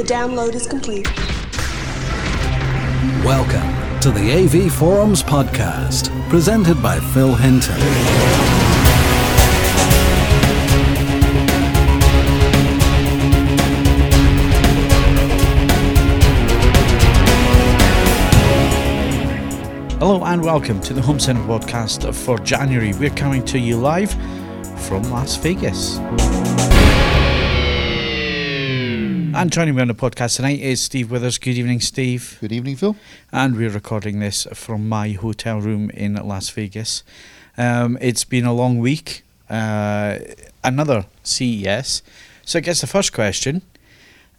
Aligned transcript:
The 0.00 0.06
download 0.06 0.54
is 0.54 0.66
complete. 0.66 1.06
Welcome 3.22 4.00
to 4.00 4.10
the 4.10 4.32
AV 4.32 4.72
Forums 4.72 5.22
podcast, 5.22 6.08
presented 6.30 6.82
by 6.82 6.98
Phil 6.98 7.34
Hinton. 7.34 7.76
Hello 19.98 20.24
and 20.24 20.42
welcome 20.42 20.80
to 20.80 20.94
the 20.94 21.02
Home 21.02 21.20
Centre 21.20 21.42
podcast 21.42 22.14
for 22.14 22.38
January. 22.38 22.94
We're 22.94 23.10
coming 23.10 23.44
to 23.44 23.58
you 23.58 23.76
live 23.76 24.14
from 24.80 25.02
Las 25.10 25.36
Vegas. 25.36 25.98
And 29.32 29.52
joining 29.52 29.76
me 29.76 29.82
on 29.82 29.88
the 29.88 29.94
podcast 29.94 30.36
tonight 30.36 30.58
is 30.58 30.82
Steve 30.82 31.10
Withers. 31.10 31.38
Good 31.38 31.56
evening, 31.56 31.80
Steve. 31.80 32.36
Good 32.40 32.50
evening, 32.50 32.74
Phil. 32.74 32.96
And 33.30 33.56
we're 33.56 33.70
recording 33.70 34.18
this 34.18 34.46
from 34.54 34.88
my 34.88 35.10
hotel 35.10 35.60
room 35.60 35.88
in 35.90 36.14
Las 36.14 36.50
Vegas. 36.50 37.04
Um, 37.56 37.96
it's 38.00 38.24
been 38.24 38.44
a 38.44 38.52
long 38.52 38.78
week, 38.78 39.22
uh, 39.48 40.18
another 40.64 41.06
CES. 41.22 42.02
So 42.44 42.58
I 42.58 42.62
guess 42.62 42.80
the 42.80 42.88
first 42.88 43.12
question 43.12 43.62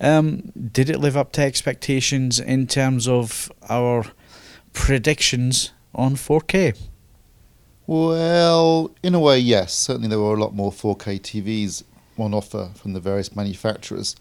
um, 0.02 0.52
did 0.72 0.90
it 0.90 1.00
live 1.00 1.16
up 1.16 1.32
to 1.34 1.42
expectations 1.42 2.40
in 2.40 2.68
terms 2.68 3.08
of 3.08 3.50
our 3.70 4.06
predictions 4.74 5.72
on 5.96 6.16
4K? 6.16 6.78
Well, 7.88 8.92
in 9.02 9.16
a 9.16 9.20
way, 9.20 9.40
yes. 9.40 9.74
Certainly, 9.74 10.10
there 10.10 10.20
were 10.20 10.34
a 10.34 10.40
lot 10.40 10.54
more 10.54 10.72
4K 10.72 11.22
TVs 11.22 11.84
on 12.18 12.34
offer 12.34 12.72
from 12.76 12.92
the 12.92 13.00
various 13.00 13.36
manufacturers. 13.36 14.18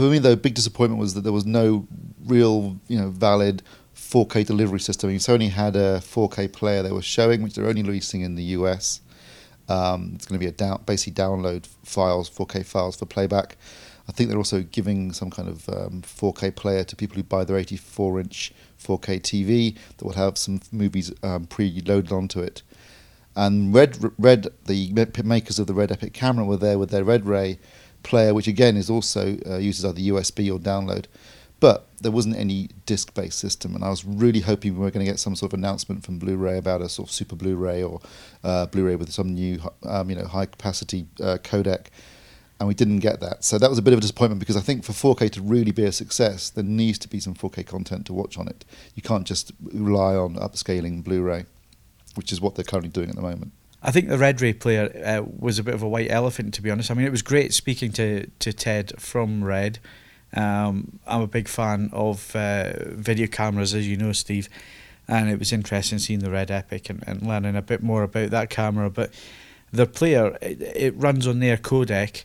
For 0.00 0.08
me, 0.08 0.18
though, 0.18 0.34
big 0.34 0.54
disappointment 0.54 0.98
was 0.98 1.12
that 1.12 1.24
there 1.24 1.32
was 1.32 1.44
no 1.44 1.86
real, 2.24 2.78
you 2.88 2.98
know, 2.98 3.10
valid 3.10 3.62
4K 3.94 4.46
delivery 4.46 4.80
system. 4.80 5.08
I 5.08 5.12
mean, 5.12 5.20
Sony 5.20 5.50
had 5.50 5.76
a 5.76 5.98
4K 5.98 6.50
player 6.54 6.82
they 6.82 6.90
were 6.90 7.02
showing, 7.02 7.42
which 7.42 7.52
they're 7.54 7.66
only 7.66 7.82
releasing 7.82 8.22
in 8.22 8.34
the 8.34 8.42
US. 8.56 9.02
Um, 9.68 10.12
it's 10.14 10.24
going 10.24 10.40
to 10.40 10.42
be 10.42 10.48
a 10.48 10.52
down, 10.52 10.82
basically 10.86 11.22
download 11.22 11.66
files, 11.84 12.30
4K 12.30 12.64
files 12.64 12.96
for 12.96 13.04
playback. 13.04 13.58
I 14.08 14.12
think 14.12 14.30
they're 14.30 14.38
also 14.38 14.62
giving 14.62 15.12
some 15.12 15.30
kind 15.30 15.50
of 15.50 15.68
um, 15.68 16.00
4K 16.00 16.56
player 16.56 16.82
to 16.82 16.96
people 16.96 17.16
who 17.16 17.22
buy 17.22 17.44
their 17.44 17.58
84 17.58 18.20
inch 18.20 18.54
4K 18.82 19.20
TV 19.20 19.76
that 19.98 20.04
will 20.06 20.14
have 20.14 20.38
some 20.38 20.62
movies 20.72 21.12
um, 21.22 21.44
pre-loaded 21.44 22.10
onto 22.10 22.40
it. 22.40 22.62
And 23.36 23.74
Red, 23.74 23.98
Red, 24.18 24.48
the 24.64 24.94
makers 25.24 25.58
of 25.58 25.66
the 25.66 25.74
Red 25.74 25.92
Epic 25.92 26.14
camera 26.14 26.46
were 26.46 26.56
there 26.56 26.78
with 26.78 26.88
their 26.88 27.04
Red 27.04 27.26
Ray 27.26 27.58
player, 28.02 28.34
which 28.34 28.46
again 28.46 28.76
is 28.76 28.90
also 28.90 29.38
uh, 29.46 29.58
uses 29.58 29.84
either 29.84 30.00
USB 30.00 30.52
or 30.52 30.58
download. 30.58 31.06
But 31.60 31.88
there 32.00 32.10
wasn't 32.10 32.36
any 32.36 32.70
disc-based 32.86 33.38
system, 33.38 33.74
and 33.74 33.84
I 33.84 33.90
was 33.90 34.02
really 34.04 34.40
hoping 34.40 34.74
we 34.74 34.80
were 34.80 34.90
going 34.90 35.04
to 35.04 35.10
get 35.12 35.20
some 35.20 35.36
sort 35.36 35.52
of 35.52 35.58
announcement 35.58 36.04
from 36.04 36.18
Blu-ray 36.18 36.56
about 36.56 36.80
a 36.80 36.88
sort 36.88 37.08
of 37.08 37.12
super 37.12 37.36
Blu-ray 37.36 37.82
or 37.82 38.00
uh, 38.42 38.64
Blu-ray 38.66 38.96
with 38.96 39.12
some 39.12 39.34
new, 39.34 39.60
um, 39.84 40.08
you 40.08 40.16
know, 40.16 40.26
high-capacity 40.26 41.06
uh, 41.20 41.36
codec 41.42 41.88
and 42.60 42.68
we 42.68 42.74
didn't 42.74 42.98
get 42.98 43.20
that. 43.20 43.42
So 43.42 43.58
that 43.58 43.70
was 43.70 43.78
a 43.78 43.82
bit 43.82 43.94
of 43.94 43.98
a 43.98 44.02
disappointment 44.02 44.38
because 44.38 44.56
I 44.56 44.60
think 44.60 44.84
for 44.84 44.92
4K 44.92 45.30
to 45.32 45.42
really 45.42 45.72
be 45.72 45.84
a 45.84 45.92
success, 45.92 46.50
there 46.50 46.62
needs 46.62 46.98
to 46.98 47.08
be 47.08 47.18
some 47.18 47.34
4K 47.34 47.66
content 47.66 48.04
to 48.06 48.12
watch 48.12 48.36
on 48.36 48.46
it. 48.48 48.66
You 48.94 49.02
can't 49.02 49.26
just 49.26 49.52
rely 49.72 50.14
on 50.14 50.34
upscaling 50.36 51.02
Blu-ray, 51.02 51.46
which 52.16 52.30
is 52.32 52.40
what 52.40 52.54
they're 52.54 52.64
currently 52.64 52.90
doing 52.90 53.08
at 53.08 53.16
the 53.16 53.22
moment. 53.22 53.52
I 53.82 53.90
think 53.90 54.08
the 54.08 54.18
Red 54.18 54.40
Ray 54.40 54.52
player 54.52 54.90
uh, 55.04 55.24
was 55.38 55.58
a 55.58 55.62
bit 55.62 55.74
of 55.74 55.82
a 55.82 55.88
white 55.88 56.10
elephant, 56.10 56.52
to 56.54 56.62
be 56.62 56.70
honest. 56.70 56.90
I 56.90 56.94
mean, 56.94 57.06
it 57.06 57.10
was 57.10 57.22
great 57.22 57.54
speaking 57.54 57.92
to, 57.92 58.26
to 58.26 58.52
Ted 58.52 58.92
from 59.00 59.42
Red. 59.42 59.78
Um, 60.34 61.00
I'm 61.06 61.22
a 61.22 61.26
big 61.26 61.48
fan 61.48 61.90
of 61.92 62.34
uh, 62.36 62.72
video 62.88 63.26
cameras, 63.26 63.74
as 63.74 63.88
you 63.88 63.96
know, 63.96 64.12
Steve, 64.12 64.48
and 65.08 65.30
it 65.30 65.38
was 65.38 65.52
interesting 65.52 65.98
seeing 65.98 66.20
the 66.20 66.30
Red 66.30 66.50
Epic 66.50 66.90
and, 66.90 67.02
and 67.06 67.22
learning 67.22 67.56
a 67.56 67.62
bit 67.62 67.82
more 67.82 68.02
about 68.02 68.30
that 68.30 68.50
camera. 68.50 68.90
But 68.90 69.12
the 69.72 69.86
player, 69.86 70.36
it, 70.42 70.60
it 70.60 70.96
runs 70.96 71.26
on 71.26 71.40
their 71.40 71.56
codec 71.56 72.24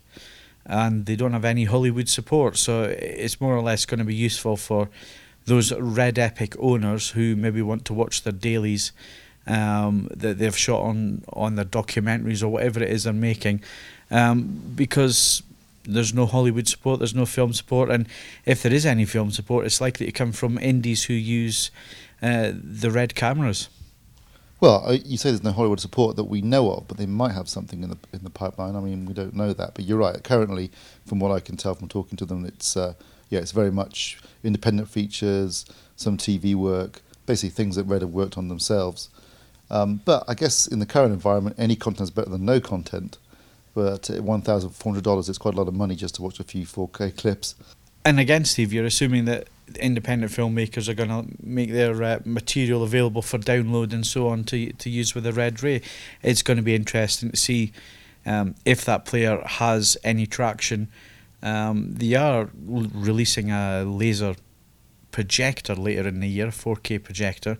and 0.65 1.05
they 1.05 1.15
don't 1.15 1.33
have 1.33 1.45
any 1.45 1.63
Hollywood 1.65 2.09
support. 2.09 2.57
So 2.57 2.83
it's 2.83 3.39
more 3.39 3.55
or 3.55 3.61
less 3.61 3.85
going 3.85 3.99
to 3.99 4.05
be 4.05 4.15
useful 4.15 4.57
for 4.57 4.89
those 5.45 5.71
Red 5.71 6.19
Epic 6.19 6.55
owners 6.59 7.11
who 7.11 7.35
maybe 7.35 7.61
want 7.61 7.85
to 7.85 7.93
watch 7.93 8.23
their 8.23 8.33
dailies 8.33 8.91
um, 9.47 10.09
that 10.15 10.37
they've 10.37 10.57
shot 10.57 10.81
on, 10.81 11.23
on 11.33 11.55
their 11.55 11.65
documentaries 11.65 12.43
or 12.43 12.49
whatever 12.49 12.81
it 12.81 12.89
is 12.89 13.03
they're 13.03 13.13
making. 13.13 13.61
Um, 14.11 14.61
because 14.75 15.43
there's 15.83 16.13
no 16.13 16.25
Hollywood 16.25 16.67
support, 16.67 16.99
there's 16.99 17.15
no 17.15 17.25
film 17.25 17.53
support, 17.53 17.89
and 17.89 18.07
if 18.45 18.63
there 18.63 18.73
is 18.73 18.85
any 18.85 19.05
film 19.05 19.31
support, 19.31 19.65
it's 19.65 19.81
likely 19.81 20.05
to 20.05 20.11
come 20.11 20.31
from 20.31 20.57
indies 20.57 21.05
who 21.05 21.13
use 21.13 21.71
uh, 22.21 22.51
the 22.53 22.91
red 22.91 23.15
cameras. 23.15 23.69
Well, 24.61 24.93
you 24.93 25.17
say 25.17 25.29
there's 25.29 25.43
no 25.43 25.51
Hollywood 25.51 25.79
support 25.79 26.15
that 26.15 26.23
we 26.23 26.41
know 26.41 26.71
of, 26.71 26.87
but 26.87 26.97
they 26.97 27.05
might 27.05 27.33
have 27.33 27.49
something 27.49 27.83
in 27.83 27.89
the 27.89 27.97
in 28.13 28.23
the 28.23 28.29
pipeline. 28.29 28.75
I 28.75 28.79
mean, 28.79 29.05
we 29.05 29.13
don't 29.13 29.35
know 29.35 29.53
that, 29.53 29.75
but 29.75 29.85
you're 29.85 29.97
right. 29.97 30.23
Currently, 30.23 30.71
from 31.05 31.19
what 31.19 31.31
I 31.31 31.39
can 31.39 31.57
tell 31.57 31.75
from 31.75 31.89
talking 31.89 32.17
to 32.17 32.25
them, 32.25 32.45
it's 32.45 32.77
uh, 32.77 32.93
yeah, 33.29 33.39
it's 33.39 33.51
very 33.51 33.71
much 33.71 34.17
independent 34.43 34.89
features, 34.89 35.65
some 35.97 36.17
TV 36.17 36.55
work, 36.55 37.01
basically 37.25 37.49
things 37.49 37.75
that 37.75 37.83
Red 37.83 38.01
have 38.01 38.11
worked 38.11 38.37
on 38.37 38.47
themselves. 38.47 39.09
Um, 39.69 40.01
but 40.05 40.23
I 40.27 40.33
guess 40.33 40.67
in 40.67 40.79
the 40.79 40.85
current 40.85 41.13
environment, 41.13 41.55
any 41.57 41.75
content 41.75 42.07
is 42.07 42.11
better 42.11 42.29
than 42.29 42.45
no 42.45 42.59
content. 42.59 43.17
But 43.73 44.09
at 44.09 44.23
one 44.23 44.41
thousand 44.41 44.69
four 44.71 44.91
hundred 44.91 45.03
dollars, 45.03 45.27
it's 45.27 45.37
quite 45.37 45.53
a 45.53 45.57
lot 45.57 45.67
of 45.67 45.73
money 45.73 45.95
just 45.95 46.15
to 46.15 46.21
watch 46.21 46.39
a 46.39 46.43
few 46.43 46.65
4K 46.65 47.17
clips. 47.17 47.55
And 48.05 48.19
again, 48.19 48.45
Steve, 48.45 48.71
you're 48.71 48.85
assuming 48.85 49.25
that 49.25 49.47
independent 49.79 50.31
filmmakers 50.31 50.87
are 50.87 50.93
going 50.93 51.09
to 51.09 51.25
make 51.43 51.71
their 51.71 52.01
uh, 52.03 52.19
material 52.23 52.83
available 52.83 53.21
for 53.21 53.39
download 53.39 53.91
and 53.93 54.05
so 54.05 54.27
on 54.27 54.43
to 54.45 54.71
to 54.73 54.89
use 54.89 55.13
with 55.15 55.23
the 55.23 55.33
Red 55.33 55.61
Ray. 55.61 55.81
It's 56.21 56.41
going 56.41 56.57
to 56.57 56.63
be 56.63 56.75
interesting 56.75 57.31
to 57.31 57.37
see 57.37 57.73
um, 58.25 58.55
if 58.63 58.85
that 58.85 59.05
player 59.05 59.41
has 59.45 59.97
any 60.03 60.25
traction. 60.25 60.87
Um, 61.43 61.95
they 61.95 62.15
are 62.15 62.49
releasing 62.65 63.51
a 63.51 63.83
laser 63.83 64.35
projector 65.11 65.75
later 65.75 66.07
in 66.07 66.19
the 66.19 66.27
year, 66.27 66.47
4K 66.47 67.03
projector. 67.03 67.57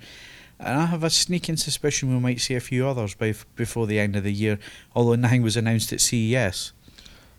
And 0.60 0.80
I 0.80 0.86
have 0.86 1.04
a 1.04 1.10
sneaking 1.10 1.58
suspicion 1.58 2.14
we 2.14 2.20
might 2.20 2.40
see 2.40 2.56
a 2.56 2.60
few 2.60 2.88
others 2.88 3.14
by 3.14 3.30
f- 3.30 3.46
before 3.56 3.88
the 3.88 4.00
end 4.00 4.16
of 4.16 4.24
the 4.24 4.32
year, 4.32 4.58
although 4.96 5.16
nothing 5.16 5.42
was 5.42 5.58
announced 5.58 5.92
at 5.92 6.02
CES. 6.02 6.72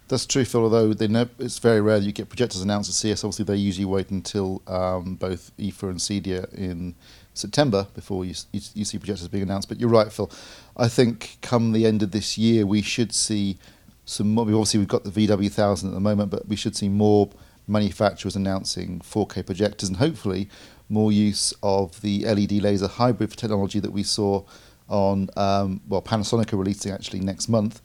That's 0.09 0.27
true, 0.27 0.45
Phil. 0.45 0.63
Although 0.63 0.95
it's 1.39 1.59
very 1.59 1.81
rare 1.81 1.99
that 1.99 2.07
you 2.07 2.13
get 2.13 2.29
projectors 2.29 2.63
announced 2.63 2.91
at 2.91 2.95
CES. 2.95 3.25
Obviously, 3.25 3.45
they 3.45 3.57
usually 3.57 3.87
wait 3.87 4.11
until 4.11 4.63
um, 4.67 5.17
both 5.17 5.51
IFA 5.59 5.91
and 5.91 5.99
CEDIA 5.99 6.53
in 6.55 6.95
September 7.35 7.89
before 7.95 8.25
you, 8.25 8.35
you, 8.53 8.61
you 8.75 8.85
see 8.85 8.99
projectors 8.99 9.29
being 9.29 9.43
announced. 9.43 9.69
But 9.69 9.81
you're 9.81 9.89
right, 9.89 10.13
Phil. 10.13 10.31
I 10.77 10.89
think 10.89 11.39
come 11.43 11.73
the 11.73 11.87
end 11.87 12.03
of 12.03 12.13
this 12.13 12.39
year, 12.39 12.67
we 12.67 12.83
should 12.83 13.13
see 13.13 13.59
some 14.05 14.35
more. 14.35 14.45
Obviously, 14.45 14.79
we've 14.79 14.89
got 14.89 15.03
the 15.03 15.11
VW1000 15.11 15.87
at 15.87 15.95
the 15.95 16.01
moment, 16.01 16.31
but 16.31 16.47
we 16.47 16.55
should 16.55 16.77
see 16.77 16.89
more 16.89 17.31
manufacturers 17.67 18.37
announcing 18.37 19.01
4K 19.01 19.45
projectors 19.45 19.89
and 19.89 19.99
hopefully 19.99 20.49
more 20.89 21.11
use 21.11 21.53
of 21.63 22.01
the 22.01 22.25
LED 22.25 22.53
laser 22.53 22.89
hybrid 22.89 23.31
technology 23.33 23.81
that 23.81 23.93
we 23.93 24.03
saw 24.03 24.43
on 24.89 25.29
um, 25.37 25.81
well 25.89 26.03
Panasonic 26.03 26.53
are 26.53 26.57
releasing 26.57 26.93
actually 26.93 27.21
next 27.21 27.49
month 27.49 27.81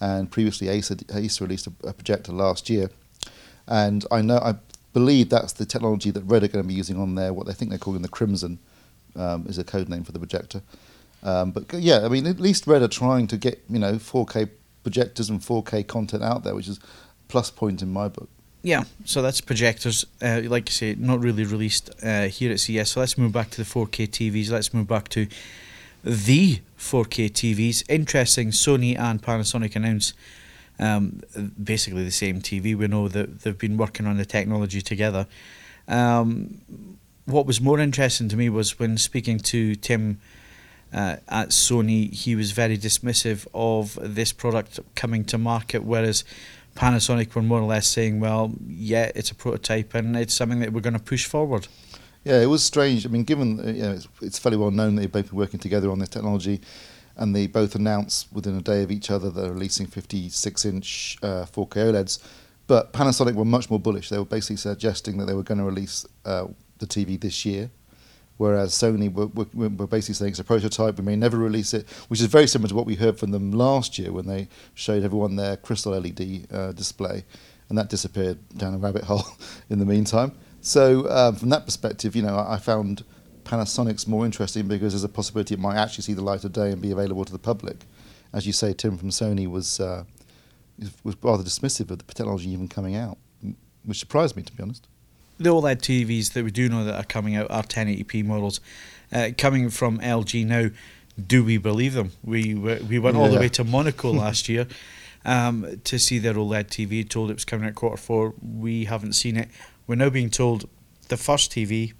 and 0.00 0.30
previously 0.30 0.68
Acer, 0.68 0.96
Acer 1.12 1.44
released 1.44 1.66
a, 1.66 1.72
a, 1.84 1.92
projector 1.92 2.32
last 2.32 2.68
year. 2.68 2.90
And 3.66 4.04
I 4.10 4.22
know, 4.22 4.38
I 4.38 4.56
believe 4.92 5.28
that's 5.28 5.52
the 5.54 5.66
technology 5.66 6.10
that 6.10 6.22
Red 6.22 6.44
are 6.44 6.48
going 6.48 6.64
to 6.64 6.68
be 6.68 6.74
using 6.74 7.00
on 7.00 7.14
there. 7.14 7.32
What 7.32 7.46
they 7.46 7.52
think 7.52 7.70
they're 7.70 7.78
calling 7.78 8.02
the 8.02 8.08
Crimson 8.08 8.58
um, 9.14 9.46
is 9.46 9.58
a 9.58 9.64
code 9.64 9.88
name 9.88 10.04
for 10.04 10.12
the 10.12 10.18
projector. 10.18 10.62
Um, 11.22 11.50
but 11.50 11.72
yeah, 11.74 12.04
I 12.04 12.08
mean, 12.08 12.26
at 12.26 12.38
least 12.38 12.66
Red 12.66 12.82
are 12.82 12.88
trying 12.88 13.26
to 13.28 13.36
get 13.36 13.62
you 13.68 13.78
know 13.78 13.94
4K 13.94 14.50
projectors 14.82 15.30
and 15.30 15.40
4K 15.40 15.86
content 15.86 16.22
out 16.22 16.44
there, 16.44 16.54
which 16.54 16.68
is 16.68 16.78
a 16.78 16.80
plus 17.28 17.50
point 17.50 17.82
in 17.82 17.92
my 17.92 18.08
book. 18.08 18.28
Yeah, 18.66 18.82
so 19.04 19.22
that's 19.22 19.40
projectors. 19.40 20.04
Uh, 20.20 20.40
like 20.46 20.68
you 20.68 20.72
say, 20.72 20.96
not 20.98 21.20
really 21.20 21.44
released 21.44 21.88
uh, 22.02 22.22
here 22.22 22.50
at 22.50 22.58
CES. 22.58 22.90
So 22.90 22.98
let's 22.98 23.16
move 23.16 23.30
back 23.30 23.50
to 23.50 23.58
the 23.58 23.62
4K 23.62 24.08
TVs. 24.08 24.50
Let's 24.50 24.74
move 24.74 24.88
back 24.88 25.06
to 25.10 25.28
the 26.02 26.58
4K 26.76 27.30
TVs. 27.30 27.84
Interesting, 27.88 28.50
Sony 28.50 28.98
and 28.98 29.22
Panasonic 29.22 29.76
announce 29.76 30.14
um, 30.80 31.22
basically 31.62 32.02
the 32.02 32.10
same 32.10 32.40
TV. 32.40 32.76
We 32.76 32.88
know 32.88 33.06
that 33.06 33.42
they've 33.42 33.56
been 33.56 33.76
working 33.76 34.04
on 34.04 34.16
the 34.16 34.24
technology 34.24 34.82
together. 34.82 35.28
Um, 35.86 36.60
what 37.24 37.46
was 37.46 37.60
more 37.60 37.78
interesting 37.78 38.28
to 38.30 38.36
me 38.36 38.48
was 38.48 38.80
when 38.80 38.98
speaking 38.98 39.38
to 39.38 39.76
Tim 39.76 40.18
uh, 40.92 41.18
at 41.28 41.50
Sony, 41.50 42.12
he 42.12 42.34
was 42.34 42.50
very 42.50 42.76
dismissive 42.76 43.46
of 43.54 43.96
this 44.02 44.32
product 44.32 44.80
coming 44.96 45.24
to 45.26 45.38
market, 45.38 45.84
whereas 45.84 46.24
Panasonic 46.76 47.34
were 47.34 47.42
more 47.42 47.60
or 47.60 47.66
less 47.66 47.88
saying, 47.88 48.20
well, 48.20 48.52
yeah, 48.66 49.10
it's 49.14 49.30
a 49.30 49.34
prototype 49.34 49.94
and 49.94 50.16
it's 50.16 50.34
something 50.34 50.60
that 50.60 50.72
we're 50.72 50.80
going 50.80 50.94
to 50.94 51.02
push 51.02 51.26
forward. 51.26 51.66
Yeah, 52.24 52.40
it 52.40 52.46
was 52.46 52.62
strange. 52.62 53.06
I 53.06 53.08
mean, 53.08 53.24
given 53.24 53.60
uh, 53.60 53.72
you 53.72 53.82
know, 53.82 53.92
it's, 53.92 54.08
it's, 54.20 54.38
fairly 54.38 54.58
well 54.58 54.70
known 54.70 54.96
that 54.96 55.02
they've 55.02 55.12
both 55.12 55.30
been 55.30 55.38
working 55.38 55.60
together 55.60 55.90
on 55.90 56.00
this 56.00 56.08
technology, 56.08 56.60
and 57.16 57.34
they 57.34 57.46
both 57.46 57.74
announced 57.74 58.32
within 58.32 58.56
a 58.56 58.60
day 58.60 58.82
of 58.82 58.90
each 58.90 59.10
other 59.10 59.30
they're 59.30 59.52
releasing 59.52 59.86
56-inch 59.86 61.18
uh, 61.22 61.46
4K 61.46 61.92
OLEDs. 61.92 62.18
But 62.66 62.92
Panasonic 62.92 63.34
were 63.34 63.44
much 63.44 63.70
more 63.70 63.78
bullish. 63.78 64.08
They 64.08 64.18
were 64.18 64.24
basically 64.24 64.56
suggesting 64.56 65.18
that 65.18 65.26
they 65.26 65.34
were 65.34 65.44
going 65.44 65.58
to 65.58 65.64
release 65.64 66.04
uh, 66.24 66.48
the 66.78 66.86
TV 66.86 67.18
this 67.18 67.44
year, 67.44 67.70
whereas 68.36 68.72
Sony 68.72 69.12
were, 69.12 69.26
were, 69.26 69.68
were, 69.68 69.86
basically 69.86 70.14
saying 70.14 70.30
it's 70.30 70.38
a 70.38 70.44
prototype. 70.44 70.98
We 70.98 71.04
may 71.04 71.16
never 71.16 71.36
release 71.36 71.74
it, 71.74 71.88
which 72.08 72.20
is 72.20 72.26
very 72.26 72.46
similar 72.46 72.68
to 72.68 72.74
what 72.74 72.86
we 72.86 72.94
heard 72.94 73.18
from 73.18 73.30
them 73.30 73.52
last 73.52 73.98
year 73.98 74.12
when 74.12 74.26
they 74.26 74.48
showed 74.74 75.04
everyone 75.04 75.36
their 75.36 75.56
crystal 75.56 75.92
LED 75.92 76.46
uh, 76.52 76.72
display, 76.72 77.24
and 77.68 77.78
that 77.78 77.88
disappeared 77.88 78.38
down 78.56 78.74
a 78.74 78.78
rabbit 78.78 79.04
hole 79.04 79.26
in 79.70 79.78
the 79.78 79.86
meantime. 79.86 80.32
So 80.60 81.08
um, 81.10 81.36
from 81.36 81.48
that 81.50 81.64
perspective, 81.64 82.16
you 82.16 82.22
know, 82.22 82.36
I, 82.36 82.54
I 82.54 82.56
found 82.58 83.04
Panasonic's 83.44 84.08
more 84.08 84.26
interesting 84.26 84.66
because 84.66 84.92
there's 84.92 85.04
a 85.04 85.08
possibility 85.08 85.54
it 85.54 85.60
might 85.60 85.76
actually 85.76 86.02
see 86.02 86.14
the 86.14 86.22
light 86.22 86.44
of 86.44 86.52
day 86.52 86.72
and 86.72 86.82
be 86.82 86.90
available 86.90 87.24
to 87.24 87.32
the 87.32 87.38
public. 87.38 87.84
As 88.32 88.46
you 88.46 88.52
say, 88.52 88.72
Tim 88.72 88.98
from 88.98 89.10
Sony 89.10 89.48
was 89.48 89.80
uh, 89.80 90.04
was 91.04 91.16
rather 91.22 91.42
dismissive 91.42 91.90
of 91.90 91.98
the 91.98 92.14
technology 92.14 92.50
even 92.50 92.68
coming 92.68 92.96
out, 92.96 93.18
which 93.84 93.98
surprised 93.98 94.36
me 94.36 94.42
to 94.42 94.52
be 94.52 94.62
honest. 94.62 94.88
The 95.38 95.50
OLED 95.50 95.82
TVs 95.82 96.32
that 96.32 96.44
we 96.44 96.50
do 96.50 96.68
know 96.68 96.84
that 96.84 96.94
are 96.94 97.04
coming 97.04 97.36
out 97.36 97.50
are 97.50 97.62
1080p 97.62 98.24
models, 98.24 98.60
uh, 99.12 99.30
coming 99.36 99.68
from 99.68 99.98
LG 99.98 100.46
now. 100.46 100.70
Do 101.24 101.44
we 101.44 101.58
believe 101.58 101.94
them? 101.94 102.12
We 102.24 102.54
we 102.54 102.98
went 102.98 103.16
all 103.16 103.28
the 103.28 103.38
way 103.38 103.48
to 103.50 103.64
Monaco 103.64 104.12
last 104.24 104.48
year 104.48 104.66
um, 105.24 105.80
to 105.84 105.98
see 105.98 106.18
their 106.18 106.34
OLED 106.34 106.68
TV. 106.68 107.08
Told 107.08 107.30
it 107.30 107.34
was 107.34 107.44
coming 107.44 107.68
out 107.68 107.74
quarter 107.74 107.96
four. 107.96 108.34
We 108.42 108.84
haven't 108.84 109.14
seen 109.14 109.36
it. 109.36 109.48
We're 109.86 109.96
now 109.96 110.10
being 110.10 110.30
told 110.30 110.68
the 111.08 111.16
first 111.16 111.52
TV 111.52 111.92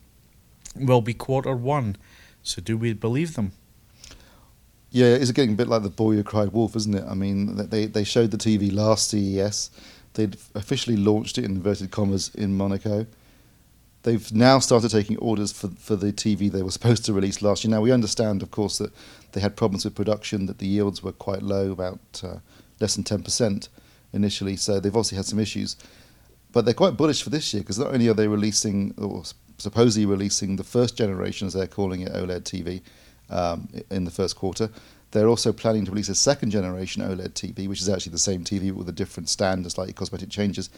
will 0.74 1.00
be 1.00 1.14
quarter 1.14 1.54
one. 1.54 1.96
So 2.42 2.60
do 2.62 2.76
we 2.76 2.92
believe 2.92 3.34
them? 3.34 3.52
Yeah, 4.90 5.06
it's 5.06 5.30
getting 5.32 5.52
a 5.52 5.56
bit 5.56 5.68
like 5.68 5.82
the 5.82 5.90
boy 5.90 6.14
who 6.14 6.22
cried 6.22 6.52
wolf, 6.52 6.76
isn't 6.76 6.94
it? 6.94 7.04
I 7.08 7.14
mean, 7.14 7.56
they 7.68 7.86
they 7.86 8.04
showed 8.04 8.30
the 8.30 8.38
TV 8.38 8.72
last 8.72 9.08
CES. 9.10 9.70
They'd 10.14 10.36
officially 10.54 10.96
launched 10.96 11.36
it 11.36 11.44
in 11.44 11.52
inverted 11.52 11.90
commas 11.90 12.34
in 12.34 12.56
Monaco. 12.56 13.06
They've 14.06 14.32
now 14.32 14.60
started 14.60 14.92
taking 14.92 15.16
orders 15.16 15.50
for 15.50 15.66
for 15.80 15.96
the 15.96 16.12
TV 16.12 16.48
they 16.48 16.62
were 16.62 16.70
supposed 16.70 17.04
to 17.06 17.12
release 17.12 17.42
last 17.42 17.64
year. 17.64 17.72
Now 17.72 17.80
we 17.80 17.90
understand, 17.90 18.40
of 18.40 18.52
course, 18.52 18.78
that 18.78 18.92
they 19.32 19.40
had 19.40 19.56
problems 19.56 19.84
with 19.84 19.96
production, 19.96 20.46
that 20.46 20.58
the 20.58 20.68
yields 20.68 21.02
were 21.02 21.10
quite 21.10 21.42
low, 21.42 21.72
about 21.72 21.98
uh, 22.22 22.36
less 22.78 22.94
than 22.94 23.02
ten 23.02 23.24
percent 23.24 23.68
initially. 24.12 24.54
So 24.54 24.78
they've 24.78 24.94
obviously 24.94 25.16
had 25.16 25.24
some 25.24 25.40
issues, 25.40 25.76
but 26.52 26.64
they're 26.64 26.72
quite 26.72 26.96
bullish 26.96 27.20
for 27.20 27.30
this 27.30 27.52
year 27.52 27.64
because 27.64 27.80
not 27.80 27.92
only 27.92 28.06
are 28.06 28.14
they 28.14 28.28
releasing 28.28 28.94
or 28.96 29.24
supposedly 29.58 30.06
releasing 30.06 30.54
the 30.54 30.62
first 30.62 30.96
generation, 30.96 31.48
as 31.48 31.54
they're 31.54 31.66
calling 31.66 32.02
it, 32.02 32.12
OLED 32.12 32.42
TV 32.42 32.82
um, 33.28 33.68
in 33.90 34.04
the 34.04 34.12
first 34.12 34.36
quarter. 34.36 34.70
They're 35.10 35.26
also 35.26 35.52
planning 35.52 35.84
to 35.84 35.90
release 35.90 36.10
a 36.10 36.14
second 36.14 36.50
generation 36.50 37.02
OLED 37.02 37.32
TV, 37.32 37.66
which 37.66 37.80
is 37.80 37.88
actually 37.88 38.12
the 38.12 38.18
same 38.18 38.44
TV 38.44 38.70
with 38.70 38.88
a 38.88 38.92
different 38.92 39.28
stand 39.28 39.64
and 39.64 39.72
slightly 39.72 39.94
cosmetic 39.94 40.28
changes, 40.28 40.70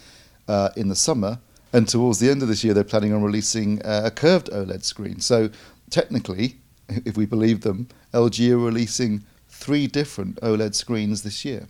uh, 0.49 0.71
in 0.77 0.89
the 0.89 0.97
summer. 0.97 1.41
And 1.73 1.87
towards 1.87 2.19
the 2.19 2.31
end 2.31 2.43
of 2.43 2.49
this 2.49 2.65
year, 2.65 2.73
they're 2.73 2.85
planning 2.85 3.13
on 3.13 3.23
releasing 3.23 3.83
uh, 3.83 4.03
a 4.05 4.11
curved 4.11 4.49
OLED 4.51 4.85
screen. 4.85 5.21
So 5.21 5.51
technically, 5.91 6.57
if 6.89 7.17
we 7.17 7.27
believe 7.27 7.61
them, 7.61 7.89
LG 8.15 8.51
are 8.51 8.59
releasing 8.59 9.25
three 9.49 9.87
different 9.87 10.41
OLED 10.41 10.75
screens 10.75 11.23
this 11.23 11.45
year. 11.45 11.67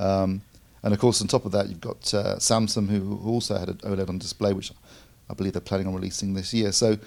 Um, 0.00 0.42
and 0.82 0.94
of 0.94 1.00
course, 1.00 1.20
on 1.20 1.28
top 1.28 1.44
of 1.44 1.52
that, 1.52 1.68
you've 1.68 1.80
got 1.80 2.14
uh, 2.14 2.36
Samsung, 2.36 2.88
who 2.88 3.20
also 3.24 3.58
had 3.58 3.68
an 3.68 3.78
OLED 3.78 4.08
on 4.08 4.18
display, 4.18 4.52
which 4.52 4.72
I 5.28 5.34
believe 5.34 5.52
they're 5.52 5.60
planning 5.60 5.86
on 5.86 5.94
releasing 5.94 6.34
this 6.34 6.54
year. 6.54 6.72
So, 6.72 6.98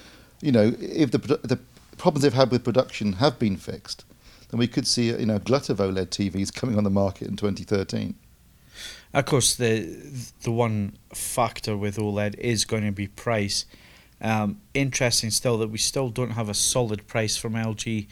you 0.41 0.51
know, 0.51 0.73
if 0.79 1.11
the 1.11 1.17
the 1.17 1.59
problems 1.97 2.23
they've 2.23 2.33
had 2.33 2.51
with 2.51 2.63
production 2.63 3.13
have 3.13 3.39
been 3.39 3.57
fixed, 3.57 4.05
then 4.49 4.59
we 4.59 4.67
could 4.67 4.87
see 4.87 5.07
you 5.07 5.25
know 5.25 5.35
a 5.35 5.39
glut 5.39 5.69
of 5.69 5.77
OLED 5.77 6.09
TVs 6.09 6.53
coming 6.59 6.77
on 6.77 6.83
the 6.83 6.89
market 6.89 7.27
in 7.27 7.37
2013. 7.37 8.15
Of 9.13 9.25
course, 9.25 9.55
the 9.55 9.81
the 10.43 10.51
one 10.51 10.97
factor 11.13 11.75
with 11.75 11.97
OLED 11.97 12.35
is 12.37 12.65
going 12.65 12.85
to 12.85 12.91
be 12.91 13.07
price. 13.07 13.65
Um, 14.21 14.61
interesting 14.73 15.31
still 15.31 15.57
that 15.57 15.69
we 15.69 15.79
still 15.79 16.09
don't 16.09 16.31
have 16.31 16.47
a 16.47 16.53
solid 16.53 17.07
price 17.07 17.35
from 17.35 17.53
LG 17.53 18.07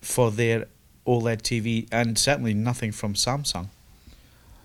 for 0.00 0.30
their 0.30 0.66
OLED 1.06 1.42
TV, 1.42 1.88
and 1.90 2.18
certainly 2.18 2.52
nothing 2.52 2.92
from 2.92 3.14
Samsung. 3.14 3.68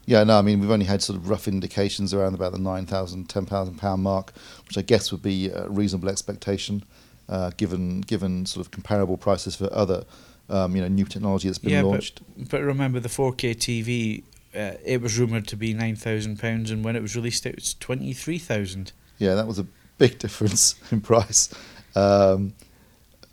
Yeah, 0.05 0.23
no, 0.23 0.39
I 0.39 0.41
mean 0.41 0.59
we've 0.59 0.71
only 0.71 0.85
had 0.85 1.01
sort 1.01 1.19
of 1.19 1.29
rough 1.29 1.47
indications 1.47 2.13
around 2.13 2.33
about 2.33 2.51
the 2.53 2.59
nine 2.59 2.85
thousand, 2.85 3.29
ten 3.29 3.45
thousand 3.45 3.75
pound 3.75 4.03
mark, 4.03 4.33
which 4.67 4.77
I 4.77 4.81
guess 4.81 5.11
would 5.11 5.21
be 5.21 5.49
a 5.49 5.67
reasonable 5.69 6.09
expectation, 6.09 6.83
uh, 7.29 7.51
given 7.57 8.01
given 8.01 8.45
sort 8.45 8.65
of 8.65 8.71
comparable 8.71 9.17
prices 9.17 9.55
for 9.55 9.71
other, 9.73 10.03
um, 10.49 10.75
you 10.75 10.81
know, 10.81 10.87
new 10.87 11.05
technology 11.05 11.47
that's 11.47 11.57
been 11.57 11.71
yeah, 11.71 11.81
launched. 11.81 12.21
But, 12.37 12.49
but 12.51 12.61
remember 12.63 12.99
the 12.99 13.09
4K 13.09 13.55
TV, 13.55 14.23
uh, 14.57 14.77
it 14.83 15.01
was 15.01 15.17
rumored 15.19 15.47
to 15.47 15.55
be 15.55 15.73
nine 15.73 15.95
thousand 15.95 16.39
pounds, 16.39 16.71
and 16.71 16.83
when 16.83 16.95
it 16.95 17.01
was 17.01 17.15
released, 17.15 17.45
it 17.45 17.55
was 17.55 17.73
twenty 17.75 18.13
three 18.13 18.39
thousand. 18.39 18.91
Yeah, 19.17 19.35
that 19.35 19.47
was 19.47 19.59
a 19.59 19.67
big 19.97 20.19
difference 20.19 20.75
in 20.91 21.01
price. 21.01 21.53
Um, 21.95 22.53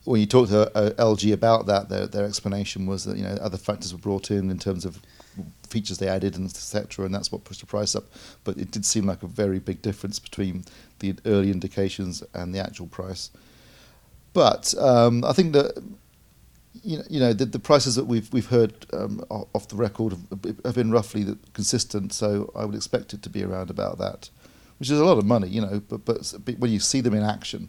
when 0.04 0.20
you 0.20 0.26
talked 0.26 0.50
to 0.50 0.76
uh, 0.76 0.90
LG 0.92 1.32
about 1.32 1.66
that, 1.66 1.88
their 1.88 2.06
their 2.06 2.24
explanation 2.24 2.86
was 2.86 3.04
that 3.04 3.16
you 3.16 3.24
know 3.24 3.36
other 3.40 3.56
factors 3.56 3.92
were 3.92 4.00
brought 4.00 4.30
in 4.30 4.50
in 4.50 4.58
terms 4.58 4.84
of 4.84 5.00
features 5.68 5.98
they 5.98 6.08
added 6.08 6.36
and 6.36 6.46
etc. 6.46 7.04
And 7.04 7.14
that's 7.14 7.32
what 7.32 7.44
pushed 7.44 7.60
the 7.60 7.66
price 7.66 7.96
up. 7.96 8.04
But 8.44 8.58
it 8.58 8.70
did 8.70 8.84
seem 8.84 9.06
like 9.06 9.22
a 9.22 9.26
very 9.26 9.58
big 9.58 9.82
difference 9.82 10.18
between 10.18 10.64
the 11.00 11.14
early 11.24 11.50
indications 11.50 12.22
and 12.34 12.54
the 12.54 12.60
actual 12.60 12.86
price. 12.86 13.30
But 14.32 14.74
um, 14.78 15.24
I 15.24 15.32
think 15.32 15.52
that 15.54 15.82
you 16.82 16.98
know, 16.98 17.04
you 17.08 17.20
know 17.20 17.32
the, 17.32 17.44
the 17.46 17.58
prices 17.58 17.94
that 17.94 18.04
we've 18.04 18.32
we've 18.32 18.48
heard 18.48 18.86
um, 18.92 19.24
off 19.28 19.68
the 19.68 19.76
record 19.76 20.12
have, 20.12 20.56
have 20.64 20.74
been 20.74 20.90
roughly 20.90 21.36
consistent. 21.52 22.12
So 22.12 22.52
I 22.56 22.64
would 22.64 22.74
expect 22.74 23.14
it 23.14 23.22
to 23.22 23.30
be 23.30 23.42
around 23.44 23.70
about 23.70 23.98
that, 23.98 24.28
which 24.78 24.90
is 24.90 24.98
a 24.98 25.04
lot 25.04 25.18
of 25.18 25.24
money, 25.24 25.48
you 25.48 25.60
know. 25.60 25.80
But 25.88 26.04
but 26.04 26.58
when 26.58 26.70
you 26.70 26.80
see 26.80 27.00
them 27.00 27.14
in 27.14 27.22
action, 27.22 27.68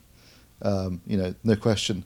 um, 0.62 1.02
you 1.06 1.18
know, 1.18 1.36
no 1.44 1.56
question, 1.56 2.04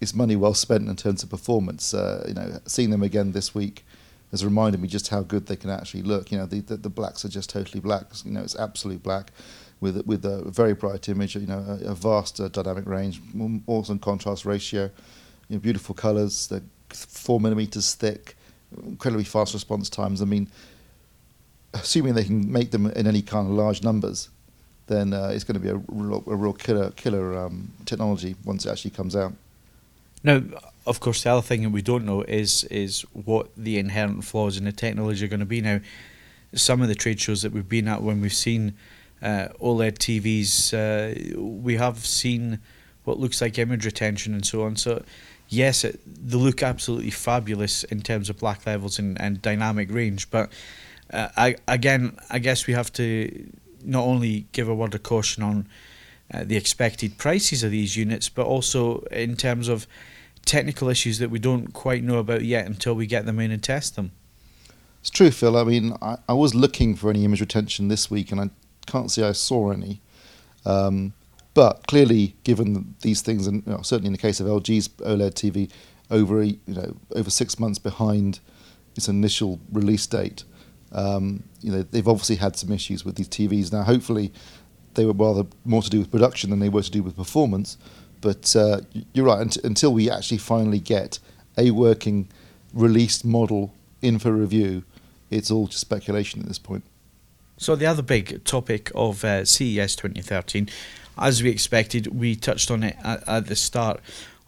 it's 0.00 0.14
money 0.14 0.36
well 0.36 0.54
spent 0.54 0.88
in 0.88 0.96
terms 0.96 1.22
of 1.22 1.30
performance. 1.30 1.94
Uh, 1.94 2.24
you 2.28 2.34
know, 2.34 2.60
seeing 2.66 2.90
them 2.90 3.02
again 3.02 3.32
this 3.32 3.54
week 3.54 3.84
has 4.30 4.44
reminded 4.44 4.80
me 4.80 4.88
just 4.88 5.08
how 5.08 5.22
good 5.22 5.46
they 5.46 5.56
can 5.56 5.70
actually 5.70 6.02
look. 6.02 6.32
You 6.32 6.38
know, 6.38 6.46
the, 6.46 6.60
the, 6.60 6.76
the 6.76 6.90
blacks 6.90 7.24
are 7.24 7.28
just 7.28 7.50
totally 7.50 7.80
black. 7.80 8.06
You 8.24 8.32
know, 8.32 8.42
it's 8.42 8.56
absolute 8.56 9.02
black 9.02 9.30
with 9.80 10.04
with 10.06 10.24
a 10.24 10.42
very 10.50 10.74
bright 10.74 11.08
image. 11.08 11.34
You 11.34 11.46
know, 11.46 11.78
a, 11.84 11.92
a 11.92 11.94
vast 11.94 12.40
uh, 12.40 12.48
dynamic 12.48 12.86
range, 12.86 13.20
awesome 13.66 13.98
contrast 13.98 14.44
ratio. 14.44 14.90
You 15.52 15.58
know, 15.58 15.60
beautiful 15.60 15.94
colours. 15.94 16.46
They're 16.46 16.62
four 16.88 17.38
millimeters 17.38 17.94
thick, 17.94 18.36
incredibly 18.86 19.24
fast 19.24 19.52
response 19.52 19.90
times. 19.90 20.22
I 20.22 20.24
mean, 20.24 20.48
assuming 21.74 22.14
they 22.14 22.24
can 22.24 22.50
make 22.50 22.70
them 22.70 22.86
in 22.86 23.06
any 23.06 23.20
kind 23.20 23.46
of 23.46 23.52
large 23.52 23.82
numbers, 23.82 24.30
then 24.86 25.12
uh, 25.12 25.30
it's 25.30 25.44
going 25.44 25.52
to 25.52 25.60
be 25.60 25.68
a 25.68 25.76
real, 25.88 26.24
a 26.26 26.34
real 26.34 26.54
killer 26.54 26.90
killer 26.92 27.38
um, 27.38 27.70
technology 27.84 28.34
once 28.46 28.64
it 28.64 28.70
actually 28.70 28.92
comes 28.92 29.14
out. 29.14 29.34
Now, 30.24 30.40
of 30.86 31.00
course, 31.00 31.22
the 31.22 31.32
other 31.32 31.42
thing 31.42 31.64
that 31.64 31.70
we 31.70 31.82
don't 31.82 32.06
know 32.06 32.22
is 32.22 32.64
is 32.64 33.02
what 33.12 33.50
the 33.54 33.78
inherent 33.78 34.24
flaws 34.24 34.56
in 34.56 34.64
the 34.64 34.72
technology 34.72 35.22
are 35.26 35.28
going 35.28 35.40
to 35.40 35.44
be. 35.44 35.60
Now, 35.60 35.80
some 36.54 36.80
of 36.80 36.88
the 36.88 36.94
trade 36.94 37.20
shows 37.20 37.42
that 37.42 37.52
we've 37.52 37.68
been 37.68 37.88
at 37.88 38.00
when 38.00 38.22
we've 38.22 38.32
seen 38.32 38.72
uh, 39.20 39.48
OLED 39.60 39.98
TVs, 39.98 40.72
uh, 40.72 41.38
we 41.38 41.76
have 41.76 42.06
seen 42.06 42.58
what 43.04 43.18
looks 43.18 43.42
like 43.42 43.58
image 43.58 43.84
retention 43.84 44.32
and 44.32 44.46
so 44.46 44.62
on. 44.62 44.76
So, 44.76 45.04
yes, 45.52 45.84
it, 45.84 46.00
they 46.06 46.36
look 46.36 46.62
absolutely 46.62 47.10
fabulous 47.10 47.84
in 47.84 48.00
terms 48.02 48.30
of 48.30 48.38
black 48.38 48.66
levels 48.66 48.98
and, 48.98 49.20
and 49.20 49.42
dynamic 49.42 49.92
range. 49.92 50.30
But 50.30 50.50
uh, 51.12 51.28
I, 51.36 51.56
again, 51.68 52.18
I 52.30 52.38
guess 52.38 52.66
we 52.66 52.74
have 52.74 52.92
to 52.94 53.50
not 53.84 54.04
only 54.04 54.46
give 54.52 54.68
a 54.68 54.74
word 54.74 54.94
of 54.94 55.02
caution 55.02 55.42
on 55.42 55.68
uh, 56.32 56.44
the 56.44 56.56
expected 56.56 57.18
prices 57.18 57.62
of 57.62 57.70
these 57.70 57.96
units, 57.96 58.28
but 58.28 58.46
also 58.46 59.00
in 59.10 59.36
terms 59.36 59.68
of 59.68 59.86
technical 60.44 60.88
issues 60.88 61.18
that 61.18 61.30
we 61.30 61.38
don't 61.38 61.72
quite 61.72 62.02
know 62.02 62.18
about 62.18 62.42
yet 62.42 62.66
until 62.66 62.94
we 62.94 63.06
get 63.06 63.26
them 63.26 63.38
in 63.38 63.50
and 63.50 63.62
test 63.62 63.96
them. 63.96 64.12
It's 65.00 65.10
true, 65.10 65.30
Phil. 65.30 65.56
I 65.56 65.64
mean, 65.64 65.94
I, 66.00 66.16
I 66.28 66.32
was 66.32 66.54
looking 66.54 66.94
for 66.94 67.10
any 67.10 67.24
image 67.24 67.40
retention 67.40 67.88
this 67.88 68.10
week, 68.10 68.32
and 68.32 68.40
I 68.40 68.50
can't 68.86 69.10
say 69.10 69.24
I 69.24 69.32
saw 69.32 69.70
any. 69.72 70.00
Um, 70.64 71.12
but 71.54 71.86
clearly, 71.86 72.34
given 72.44 72.94
these 73.02 73.20
things, 73.20 73.46
and 73.46 73.62
you 73.66 73.72
know, 73.72 73.82
certainly 73.82 74.06
in 74.06 74.12
the 74.12 74.18
case 74.18 74.40
of 74.40 74.46
LG's 74.46 74.88
OLED 74.88 75.34
TV, 75.34 75.70
over 76.10 76.42
you 76.42 76.58
know 76.66 76.96
over 77.14 77.30
six 77.30 77.58
months 77.58 77.78
behind 77.78 78.40
its 78.96 79.08
initial 79.08 79.60
release 79.70 80.06
date, 80.06 80.44
um, 80.92 81.42
you 81.60 81.70
know 81.70 81.82
they've 81.82 82.08
obviously 82.08 82.36
had 82.36 82.56
some 82.56 82.72
issues 82.72 83.04
with 83.04 83.16
these 83.16 83.28
TVs. 83.28 83.72
Now, 83.72 83.82
hopefully, 83.82 84.32
they 84.94 85.04
were 85.04 85.12
rather 85.12 85.44
more 85.64 85.82
to 85.82 85.90
do 85.90 85.98
with 85.98 86.10
production 86.10 86.50
than 86.50 86.58
they 86.58 86.68
were 86.68 86.82
to 86.82 86.90
do 86.90 87.02
with 87.02 87.16
performance. 87.16 87.76
But 88.20 88.54
uh, 88.54 88.82
you're 89.12 89.26
right. 89.26 89.56
until 89.64 89.92
we 89.92 90.08
actually 90.08 90.38
finally 90.38 90.78
get 90.78 91.18
a 91.58 91.72
working 91.72 92.28
released 92.72 93.24
model 93.24 93.74
in 94.00 94.18
for 94.18 94.32
review, 94.32 94.84
it's 95.30 95.50
all 95.50 95.66
just 95.66 95.80
speculation 95.80 96.40
at 96.40 96.46
this 96.46 96.58
point. 96.58 96.84
So 97.58 97.76
the 97.76 97.86
other 97.86 98.02
big 98.02 98.44
topic 98.44 98.90
of 98.94 99.24
uh, 99.24 99.44
CES 99.44 99.96
2013, 99.96 100.68
as 101.18 101.42
we 101.42 101.50
expected, 101.50 102.06
we 102.08 102.34
touched 102.36 102.70
on 102.70 102.82
it 102.82 102.96
at, 103.02 103.26
at 103.28 103.46
the 103.46 103.56
start 103.56 104.00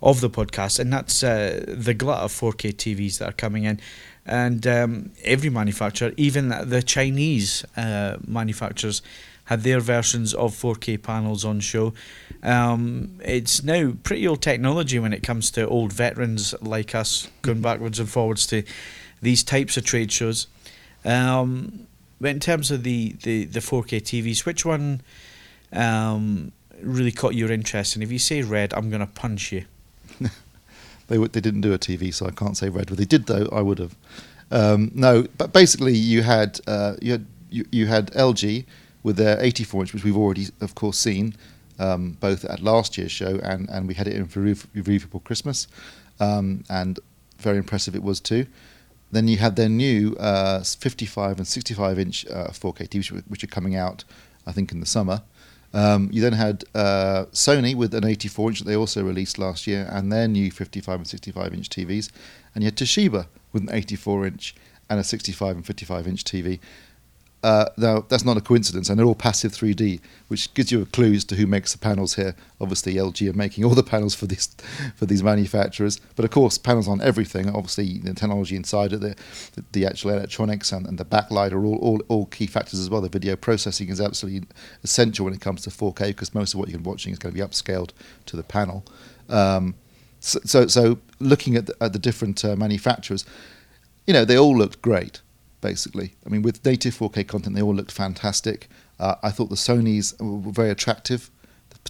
of 0.02 0.20
the 0.20 0.30
podcast, 0.30 0.78
and 0.78 0.92
that's 0.92 1.22
uh, 1.22 1.64
the 1.66 1.94
glut 1.94 2.20
of 2.20 2.32
4K 2.32 2.74
TVs 2.74 3.18
that 3.18 3.28
are 3.28 3.32
coming 3.32 3.64
in. 3.64 3.80
and 4.26 4.66
um, 4.66 5.10
every 5.22 5.50
manufacturer, 5.50 6.12
even 6.16 6.48
the 6.48 6.82
Chinese 6.82 7.64
uh, 7.76 8.16
manufacturers, 8.26 9.02
had 9.46 9.62
their 9.62 9.80
versions 9.80 10.32
of 10.32 10.54
4K 10.54 11.02
panels 11.02 11.44
on 11.44 11.60
show. 11.60 11.92
Um, 12.42 13.18
it's 13.22 13.62
now 13.62 13.92
pretty 14.02 14.26
old 14.26 14.40
technology 14.40 14.98
when 14.98 15.12
it 15.12 15.22
comes 15.22 15.50
to 15.52 15.68
old 15.68 15.92
veterans 15.92 16.54
like 16.62 16.94
us 16.94 17.28
going 17.42 17.60
backwards 17.60 17.98
and 17.98 18.08
forwards 18.08 18.46
to 18.48 18.62
these 19.20 19.44
types 19.44 19.76
of 19.76 19.84
trade 19.84 20.10
shows. 20.10 20.46
Um, 21.04 21.86
but 22.20 22.30
in 22.30 22.40
terms 22.40 22.70
of 22.70 22.84
the, 22.84 23.16
the, 23.22 23.44
the 23.44 23.60
4K 23.60 24.00
TVs, 24.00 24.46
which 24.46 24.64
one 24.64 25.02
um, 25.74 26.52
really 26.80 27.12
caught 27.12 27.34
your 27.34 27.50
interest? 27.50 27.96
And 27.96 28.02
if 28.02 28.10
you 28.10 28.18
say 28.18 28.42
red, 28.42 28.72
I'm 28.74 28.88
going 28.90 29.00
to 29.00 29.06
punch 29.06 29.52
you. 29.52 29.64
they 31.08 31.16
they 31.16 31.40
didn't 31.40 31.60
do 31.60 31.72
a 31.72 31.78
TV, 31.78 32.12
so 32.12 32.26
I 32.26 32.30
can't 32.30 32.56
say 32.56 32.68
red. 32.68 32.86
But 32.88 32.98
they 32.98 33.04
did, 33.04 33.26
though. 33.26 33.48
I 33.52 33.60
would 33.60 33.78
have. 33.78 33.96
Um, 34.50 34.90
no, 34.94 35.26
but 35.38 35.52
basically, 35.52 35.94
you 35.94 36.22
had 36.22 36.60
uh, 36.66 36.94
you 37.00 37.12
had 37.12 37.26
you, 37.50 37.64
you 37.70 37.86
had 37.86 38.10
LG 38.12 38.64
with 39.02 39.16
their 39.16 39.40
84 39.40 39.82
inch, 39.82 39.94
which 39.94 40.04
we've 40.04 40.16
already, 40.16 40.46
of 40.60 40.74
course, 40.74 40.98
seen 40.98 41.34
um, 41.78 42.16
both 42.20 42.44
at 42.44 42.60
last 42.60 42.96
year's 42.96 43.12
show 43.12 43.38
and, 43.42 43.68
and 43.70 43.88
we 43.88 43.94
had 43.94 44.06
it 44.06 44.14
in 44.14 44.26
for 44.26 44.40
review 44.40 45.00
for 45.00 45.20
Christmas, 45.20 45.66
um, 46.20 46.64
and 46.68 46.98
very 47.38 47.58
impressive 47.58 47.94
it 47.94 48.02
was 48.02 48.20
too. 48.20 48.46
Then 49.10 49.28
you 49.28 49.36
had 49.36 49.56
their 49.56 49.68
new 49.68 50.16
uh, 50.16 50.62
55 50.64 51.38
and 51.38 51.46
65 51.46 51.98
inch 51.98 52.26
uh, 52.26 52.48
4K 52.48 52.88
TVs, 52.88 53.22
which 53.28 53.44
are 53.44 53.48
coming 53.48 53.76
out, 53.76 54.04
I 54.46 54.52
think, 54.52 54.72
in 54.72 54.80
the 54.80 54.86
summer. 54.86 55.22
Um, 55.74 56.08
you 56.12 56.22
then 56.22 56.34
had 56.34 56.64
uh, 56.74 57.26
Sony 57.32 57.74
with 57.74 57.94
an 57.94 58.04
84 58.04 58.50
inch 58.50 58.58
that 58.60 58.64
they 58.64 58.76
also 58.76 59.02
released 59.02 59.38
last 59.38 59.66
year, 59.66 59.88
and 59.90 60.10
their 60.10 60.28
new 60.28 60.50
55 60.52 61.00
and 61.00 61.06
65 61.06 61.52
inch 61.52 61.68
TVs. 61.68 62.10
And 62.54 62.62
you 62.62 62.68
had 62.68 62.76
Toshiba 62.76 63.26
with 63.52 63.64
an 63.64 63.70
84 63.72 64.26
inch 64.26 64.54
and 64.88 65.00
a 65.00 65.04
65 65.04 65.56
and 65.56 65.66
55 65.66 66.06
inch 66.06 66.22
TV. 66.22 66.60
Uh, 67.44 67.68
now, 67.76 68.00
that's 68.08 68.24
not 68.24 68.38
a 68.38 68.40
coincidence, 68.40 68.88
and 68.88 68.98
they're 68.98 69.04
all 69.04 69.14
passive 69.14 69.52
3D, 69.52 70.00
which 70.28 70.54
gives 70.54 70.72
you 70.72 70.80
a 70.80 70.86
clue 70.86 71.12
as 71.12 71.26
to 71.26 71.36
who 71.36 71.46
makes 71.46 71.72
the 71.72 71.78
panels 71.78 72.14
here. 72.14 72.34
Obviously, 72.58 72.94
LG 72.94 73.28
are 73.28 73.36
making 73.36 73.66
all 73.66 73.74
the 73.74 73.82
panels 73.82 74.14
for 74.14 74.24
these 74.24 74.46
for 74.96 75.04
these 75.04 75.22
manufacturers, 75.22 76.00
but 76.16 76.24
of 76.24 76.30
course, 76.30 76.56
panels 76.56 76.88
on 76.88 77.02
everything. 77.02 77.50
Obviously, 77.50 77.98
the 77.98 78.14
technology 78.14 78.56
inside 78.56 78.94
it, 78.94 79.02
the, 79.02 79.14
the 79.72 79.84
actual 79.84 80.12
electronics 80.12 80.72
and, 80.72 80.86
and 80.86 80.96
the 80.96 81.04
backlight 81.04 81.52
are 81.52 81.62
all, 81.62 81.76
all, 81.82 82.00
all 82.08 82.24
key 82.26 82.46
factors 82.46 82.80
as 82.80 82.88
well. 82.88 83.02
The 83.02 83.10
video 83.10 83.36
processing 83.36 83.90
is 83.90 84.00
absolutely 84.00 84.48
essential 84.82 85.26
when 85.26 85.34
it 85.34 85.42
comes 85.42 85.60
to 85.64 85.70
4K 85.70 86.06
because 86.06 86.34
most 86.34 86.54
of 86.54 86.60
what 86.60 86.70
you're 86.70 86.80
watching 86.80 87.12
is 87.12 87.18
going 87.18 87.34
to 87.34 87.38
be 87.38 87.46
upscaled 87.46 87.90
to 88.24 88.36
the 88.36 88.42
panel. 88.42 88.86
Um, 89.28 89.74
so, 90.20 90.40
so, 90.46 90.66
so, 90.66 90.98
looking 91.20 91.56
at 91.56 91.66
the, 91.66 91.76
at 91.82 91.92
the 91.92 91.98
different 91.98 92.42
uh, 92.42 92.56
manufacturers, 92.56 93.26
you 94.06 94.14
know, 94.14 94.24
they 94.24 94.38
all 94.38 94.56
looked 94.56 94.80
great 94.80 95.20
basically. 95.64 96.12
I 96.26 96.28
mean, 96.28 96.42
with 96.42 96.62
native 96.62 96.94
4K 96.94 97.26
content, 97.26 97.56
they 97.56 97.62
all 97.62 97.74
looked 97.74 97.90
fantastic. 97.90 98.68
Uh, 99.00 99.14
I 99.22 99.30
thought 99.30 99.48
the 99.48 99.56
Sony's 99.56 100.14
were 100.20 100.52
very 100.52 100.68
attractive. 100.68 101.30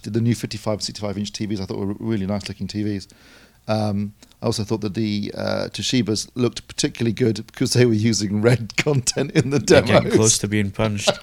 The, 0.01 0.09
the 0.09 0.21
new 0.21 0.33
55 0.33 0.73
and 0.75 0.83
65 0.83 1.17
inch 1.17 1.33
TVs 1.33 1.59
I 1.59 1.65
thought 1.65 1.77
were 1.77 1.93
really 1.99 2.25
nice 2.25 2.47
looking 2.47 2.67
TVs. 2.67 3.07
Um, 3.67 4.13
I 4.41 4.45
also 4.45 4.63
thought 4.63 4.79
that 4.81 4.93
the 4.93 5.33
uh, 5.37 5.67
Toshibas 5.73 6.29
looked 6.35 6.65
particularly 6.69 7.11
good 7.11 7.45
because 7.47 7.73
they 7.73 7.85
were 7.85 7.93
using 7.93 8.41
red 8.41 8.77
content 8.85 9.31
in 9.31 9.49
the 9.49 9.59
demo. 9.59 9.87
Getting 9.87 10.11
close 10.11 10.37
to 10.37 10.47
being 10.47 10.71
punched. 10.71 11.11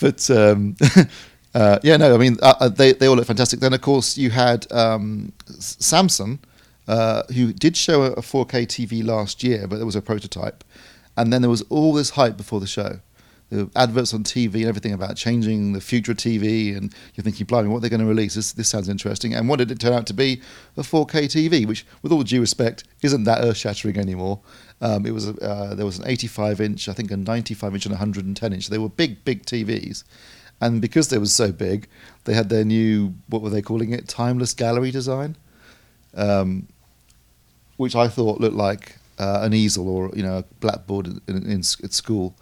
but 0.00 0.30
um, 0.30 0.76
uh, 1.54 1.78
yeah, 1.82 1.96
no, 1.96 2.14
I 2.14 2.18
mean 2.18 2.36
uh, 2.42 2.54
uh, 2.60 2.68
they 2.68 2.92
they 2.92 3.06
all 3.06 3.16
look 3.16 3.26
fantastic. 3.26 3.60
Then 3.60 3.72
of 3.72 3.80
course 3.80 4.18
you 4.18 4.28
had 4.30 4.70
um, 4.70 5.32
Samsung 5.46 6.40
uh, 6.88 7.22
who 7.34 7.52
did 7.52 7.76
show 7.76 8.02
a, 8.02 8.16
4K 8.16 8.66
TV 8.66 9.04
last 9.04 9.44
year, 9.44 9.68
but 9.68 9.78
it 9.78 9.84
was 9.84 9.94
a 9.94 10.02
prototype. 10.02 10.64
And 11.16 11.32
then 11.32 11.42
there 11.42 11.50
was 11.50 11.62
all 11.68 11.92
this 11.92 12.10
hype 12.10 12.36
before 12.36 12.60
the 12.60 12.66
show. 12.66 13.00
The 13.50 13.70
adverts 13.76 14.12
on 14.12 14.24
TV 14.24 14.56
and 14.56 14.66
everything 14.66 14.92
about 14.92 15.16
changing 15.16 15.72
the 15.72 15.80
future 15.80 16.12
of 16.12 16.18
TV, 16.18 16.76
and 16.76 16.94
you're 17.14 17.24
thinking, 17.24 17.46
blimey, 17.46 17.68
what 17.68 17.80
they're 17.80 17.90
they 17.90 17.96
going 17.96 18.06
to 18.06 18.08
release? 18.08 18.34
This, 18.34 18.52
this 18.52 18.68
sounds 18.68 18.88
interesting. 18.88 19.34
And 19.34 19.48
what 19.48 19.58
did 19.58 19.70
it 19.70 19.80
turn 19.80 19.92
out 19.92 20.06
to 20.06 20.14
be? 20.14 20.42
A 20.76 20.82
4K 20.82 21.24
TV, 21.24 21.66
which, 21.66 21.86
with 22.02 22.12
all 22.12 22.22
due 22.22 22.40
respect, 22.40 22.84
isn't 23.02 23.24
that 23.24 23.42
earth 23.42 23.56
shattering 23.56 23.98
anymore. 23.98 24.40
Um, 24.80 25.06
it 25.06 25.12
was 25.12 25.28
uh, 25.28 25.74
there 25.74 25.86
was 25.86 25.98
an 25.98 26.06
85 26.06 26.60
inch, 26.60 26.88
I 26.88 26.92
think 26.92 27.10
a 27.10 27.16
95 27.16 27.74
inch 27.74 27.86
and 27.86 27.92
a 27.92 27.96
110 27.96 28.52
inch. 28.52 28.68
They 28.68 28.78
were 28.78 28.88
big, 28.88 29.24
big 29.24 29.44
TVs, 29.44 30.04
and 30.60 30.80
because 30.80 31.08
they 31.08 31.18
were 31.18 31.26
so 31.26 31.50
big, 31.50 31.88
they 32.24 32.34
had 32.34 32.48
their 32.48 32.64
new 32.64 33.14
what 33.28 33.42
were 33.42 33.50
they 33.50 33.62
calling 33.62 33.92
it? 33.92 34.08
Timeless 34.08 34.54
gallery 34.54 34.90
design. 34.90 35.36
Um, 36.14 36.68
which 37.78 37.96
I 37.96 38.08
thought 38.08 38.40
looked 38.40 38.56
like 38.56 38.96
uh, 39.18 39.40
an 39.42 39.54
easel 39.54 39.88
or 39.88 40.10
you 40.14 40.22
know 40.22 40.38
a 40.38 40.44
blackboard 40.60 41.06
in, 41.06 41.20
in, 41.26 41.50
in 41.50 41.60
at 41.60 41.92
school. 41.92 42.36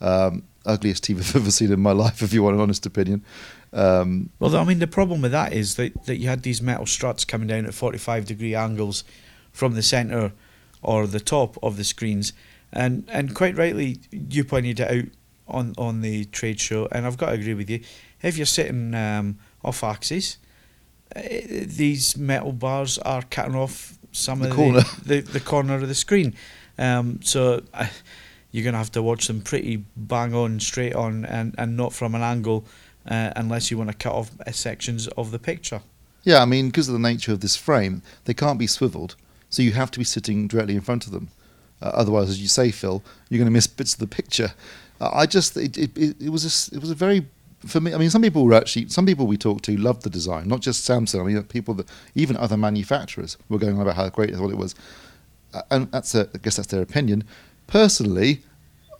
Um, 0.00 0.44
ugliest 0.66 1.04
TV 1.04 1.18
I've 1.18 1.36
ever 1.42 1.50
seen 1.50 1.72
in 1.72 1.80
my 1.80 1.92
life, 1.92 2.22
if 2.22 2.32
you 2.32 2.42
want 2.42 2.56
an 2.56 2.62
honest 2.62 2.86
opinion. 2.86 3.24
Um, 3.72 4.30
well, 4.38 4.56
I 4.56 4.64
mean, 4.64 4.78
the 4.78 4.86
problem 4.86 5.20
with 5.22 5.32
that 5.32 5.52
is 5.52 5.74
that, 5.74 6.04
that 6.06 6.16
you 6.16 6.28
had 6.28 6.42
these 6.42 6.62
metal 6.62 6.86
struts 6.86 7.24
coming 7.24 7.48
down 7.48 7.66
at 7.66 7.74
45 7.74 8.26
degree 8.26 8.54
angles 8.54 9.04
from 9.52 9.74
the 9.74 9.82
centre 9.82 10.32
or 10.82 11.06
the 11.06 11.20
top 11.20 11.58
of 11.62 11.76
the 11.76 11.84
screens. 11.84 12.32
And, 12.72 13.04
and 13.08 13.34
quite 13.34 13.56
rightly, 13.56 13.98
you 14.10 14.44
pointed 14.44 14.80
it 14.80 14.90
out 14.90 15.10
on, 15.48 15.74
on 15.76 16.00
the 16.00 16.24
trade 16.26 16.60
show, 16.60 16.88
and 16.92 17.06
I've 17.06 17.18
got 17.18 17.26
to 17.26 17.32
agree 17.32 17.54
with 17.54 17.68
you. 17.68 17.80
If 18.22 18.36
you're 18.36 18.46
sitting 18.46 18.94
um, 18.94 19.38
off 19.64 19.84
axis, 19.84 20.38
uh, 21.14 21.20
these 21.20 22.16
metal 22.16 22.52
bars 22.52 22.98
are 22.98 23.22
cutting 23.22 23.54
off 23.54 23.98
some 24.14 24.40
the 24.40 24.48
of 24.48 24.56
corner. 24.56 24.80
The, 25.04 25.20
the, 25.20 25.32
the 25.32 25.40
corner 25.40 25.74
of 25.74 25.86
the 25.86 25.94
screen. 25.94 26.34
Um, 26.78 27.20
so 27.22 27.62
uh, 27.72 27.86
you're 28.50 28.64
going 28.64 28.74
to 28.74 28.78
have 28.78 28.92
to 28.92 29.02
watch 29.02 29.26
them 29.26 29.40
pretty 29.40 29.84
bang 29.96 30.34
on, 30.34 30.60
straight 30.60 30.94
on, 30.94 31.24
and, 31.24 31.54
and 31.58 31.76
not 31.76 31.92
from 31.92 32.14
an 32.14 32.22
angle 32.22 32.64
uh, 33.06 33.30
unless 33.36 33.70
you 33.70 33.78
want 33.78 33.90
to 33.90 33.96
cut 33.96 34.12
off 34.12 34.30
uh, 34.46 34.50
sections 34.52 35.08
of 35.08 35.30
the 35.30 35.38
picture. 35.38 35.82
Yeah, 36.22 36.40
I 36.40 36.46
mean, 36.46 36.68
because 36.68 36.88
of 36.88 36.94
the 36.94 36.98
nature 36.98 37.32
of 37.32 37.40
this 37.40 37.56
frame, 37.56 38.02
they 38.24 38.34
can't 38.34 38.58
be 38.58 38.66
swiveled, 38.66 39.16
so 39.50 39.62
you 39.62 39.72
have 39.72 39.90
to 39.90 39.98
be 39.98 40.04
sitting 40.04 40.48
directly 40.48 40.74
in 40.74 40.80
front 40.80 41.06
of 41.06 41.12
them. 41.12 41.28
Uh, 41.82 41.86
otherwise, 41.86 42.30
as 42.30 42.40
you 42.40 42.48
say, 42.48 42.70
Phil, 42.70 43.02
you're 43.28 43.38
going 43.38 43.46
to 43.46 43.52
miss 43.52 43.66
bits 43.66 43.92
of 43.92 43.98
the 43.98 44.06
picture. 44.06 44.54
Uh, 45.00 45.10
I 45.12 45.26
just, 45.26 45.56
it, 45.56 45.76
it, 45.76 45.96
it, 45.98 46.30
was 46.30 46.44
a, 46.44 46.76
it 46.76 46.80
was 46.80 46.90
a 46.90 46.94
very 46.94 47.26
for 47.66 47.80
me, 47.80 47.94
I 47.94 47.98
mean, 47.98 48.10
some 48.10 48.22
people 48.22 48.44
were 48.44 48.54
actually, 48.54 48.88
some 48.88 49.06
people 49.06 49.26
we 49.26 49.36
talked 49.36 49.64
to 49.64 49.76
loved 49.76 50.02
the 50.02 50.10
design, 50.10 50.48
not 50.48 50.60
just 50.60 50.88
Samsung. 50.88 51.20
I 51.20 51.24
mean, 51.24 51.42
people 51.44 51.74
that 51.74 51.88
even 52.14 52.36
other 52.36 52.56
manufacturers 52.56 53.36
were 53.48 53.58
going 53.58 53.76
on 53.76 53.82
about 53.82 53.96
how 53.96 54.08
great 54.08 54.30
they 54.30 54.36
thought 54.36 54.50
it 54.50 54.58
was, 54.58 54.74
and 55.70 55.90
that's 55.92 56.14
a, 56.14 56.28
I 56.34 56.38
guess 56.38 56.56
that's 56.56 56.68
their 56.68 56.82
opinion. 56.82 57.24
Personally, 57.66 58.42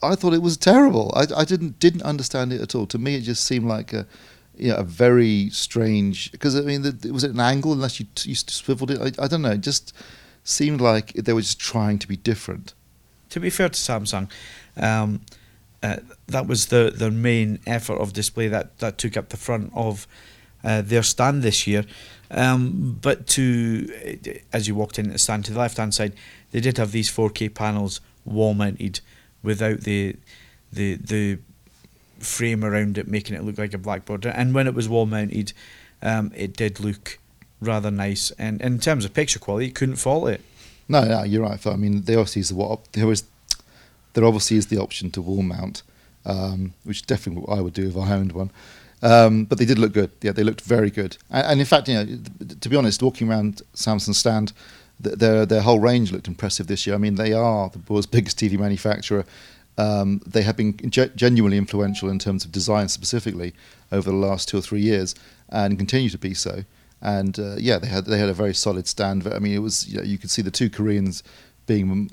I 0.03 0.15
thought 0.15 0.35
it 0.35 0.43
was 0.43 0.57
terrible. 0.57 1.13
I, 1.17 1.27
I 1.37 1.45
didn't 1.45 1.79
didn't 1.79 2.03
understand 2.03 2.53
it 2.53 2.61
at 2.61 2.75
all. 2.75 2.87
To 2.87 2.99
me, 2.99 3.17
it 3.17 3.23
just 3.23 3.45
seemed 3.45 3.67
like 3.67 3.93
a, 3.93 4.07
you 4.57 4.69
know, 4.69 4.77
a 4.77 4.85
very 4.85 5.51
strange. 5.51 6.31
Because 6.33 6.57
I 6.57 6.61
mean, 6.63 6.83
the, 6.83 6.97
it 7.05 7.13
was 7.13 7.25
at 7.25 7.31
an 7.31 7.41
angle 7.41 7.73
unless 7.73 8.01
you, 8.01 8.07
you 8.23 8.35
swiveled 8.35 8.91
it. 8.91 9.01
I, 9.01 9.25
I 9.25 9.29
don't 9.29 9.43
know. 9.43 9.53
It 9.53 9.63
just 9.63 9.93
seemed 10.45 10.81
like 10.81 11.13
they 11.15 11.33
were 11.33 11.41
just 11.41 11.59
trying 11.59 11.99
to 11.99 12.09
be 12.09 12.17
different. 12.17 12.75
To 13.31 13.41
be 13.41 13.51
fair 13.51 13.69
to 13.69 13.75
Samsung. 13.75 14.31
Um, 14.77 15.23
uh, 15.85 15.97
that 16.29 16.47
was 16.47 16.67
the 16.67 16.91
their 16.97 17.11
main 17.11 17.59
effort 17.67 17.99
of 18.01 18.15
display 18.15 18.49
that, 18.49 18.79
that 18.79 18.97
took 18.97 19.19
up 19.19 19.29
the 19.29 19.37
front 19.37 19.71
of 19.75 20.07
uh, 20.65 20.81
their 20.81 21.03
stand 21.03 21.43
this 21.43 21.67
year. 21.67 21.85
Um, 22.31 22.99
but 23.03 23.27
to 23.29 24.41
as 24.51 24.67
you 24.67 24.75
walked 24.75 24.99
in 24.99 25.11
the 25.11 25.19
stand 25.19 25.45
to 25.45 25.53
the 25.53 25.59
left 25.59 25.77
hand 25.77 25.93
side, 25.93 26.15
they 26.53 26.61
did 26.61 26.79
have 26.79 26.93
these 26.93 27.11
4K 27.11 27.55
panels 27.55 28.01
wall 28.25 28.55
mounted 28.55 29.01
without 29.43 29.81
the 29.81 30.17
the 30.73 30.95
the 30.95 31.39
frame 32.19 32.65
around 32.65 32.97
it 32.97 33.07
making 33.07 33.37
it 33.37 33.45
look 33.45 33.59
like 33.59 33.75
a 33.75 33.79
blackboard. 33.79 34.25
And 34.25 34.55
when 34.55 34.67
it 34.67 34.75
was 34.75 34.89
wall 34.89 35.05
mounted, 35.05 35.53
um, 36.01 36.33
it 36.35 36.57
did 36.57 36.81
look 36.81 37.19
rather 37.61 37.91
nice. 37.91 38.31
And 38.39 38.63
in 38.63 38.79
terms 38.81 39.05
of 39.05 39.13
picture 39.13 39.39
quality, 39.39 39.67
you 39.67 39.73
couldn't 39.73 39.97
fault 39.97 40.31
it. 40.31 40.41
No, 40.89 41.05
no, 41.05 41.25
you're 41.25 41.43
right. 41.43 41.67
I 41.67 41.77
mean, 41.77 42.03
they 42.03 42.15
obviously 42.15 42.41
is 42.41 42.55
what 42.55 42.91
there 42.93 43.07
was 43.07 43.25
there 44.15 44.25
obviously 44.25 44.57
is 44.57 44.67
the 44.67 44.79
option 44.79 45.11
to 45.13 45.23
wall 45.23 45.43
mount, 45.43 45.83
um, 46.25 46.73
which 46.85 47.07
definitely 47.07 47.43
what 47.43 47.59
I 47.59 47.61
would 47.61 47.75
do 47.75 47.89
if 47.89 47.97
I 47.97 48.13
owned 48.13 48.33
one. 48.33 48.51
Um, 49.03 49.45
but 49.45 49.59
they 49.59 49.67
did 49.67 49.79
look 49.79 49.93
good. 49.93 50.11
Yeah, 50.23 50.33
they 50.33 50.43
looked 50.43 50.63
very 50.63 50.91
good. 50.91 51.19
And, 51.31 51.47
and, 51.47 51.61
in 51.61 51.67
fact, 51.67 51.89
you 51.89 51.95
know, 51.95 52.19
to 52.61 52.69
be 52.69 52.77
honest, 52.77 53.03
walking 53.03 53.29
around 53.29 53.61
Samsung 53.75 54.15
stand, 54.15 54.53
their 54.99 55.45
their 55.45 55.61
whole 55.61 55.81
range 55.81 56.11
looked 56.13 56.29
impressive 56.29 56.69
this 56.69 56.87
year. 56.87 56.95
I 56.95 56.99
mean, 56.99 57.17
they 57.17 57.33
are 57.33 57.69
the 57.69 57.81
world's 57.89 58.07
biggest 58.17 58.39
TV 58.39 58.59
manufacturer. 58.59 59.27
Um, 59.77 60.23
they 60.25 60.43
have 60.43 60.57
been 60.57 60.77
ge- 60.89 61.15
genuinely 61.17 61.59
influential 61.59 62.09
in 62.09 62.19
terms 62.19 62.45
of 62.45 62.53
design 62.53 62.89
specifically 62.89 63.55
over 63.91 64.09
the 64.09 64.17
last 64.17 64.49
two 64.49 64.59
or 64.59 64.63
three 64.63 64.81
years, 64.81 65.15
and 65.49 65.77
continue 65.77 66.09
to 66.09 66.19
be 66.19 66.33
so. 66.33 66.65
And 67.03 67.39
uh, 67.39 67.57
yeah, 67.59 67.79
they 67.79 67.89
had 67.89 68.07
they 68.07 68.19
had 68.19 68.29
a 68.29 68.35
very 68.35 68.55
solid 68.55 68.87
stand. 68.87 69.27
I 69.27 69.39
mean, 69.39 69.53
it 69.53 69.59
was 69.59 69.87
you, 69.89 69.99
know, 69.99 70.05
you 70.05 70.17
could 70.17 70.31
see 70.31 70.43
the 70.43 70.51
two 70.51 70.71
Koreans 70.71 71.23
being 71.67 72.11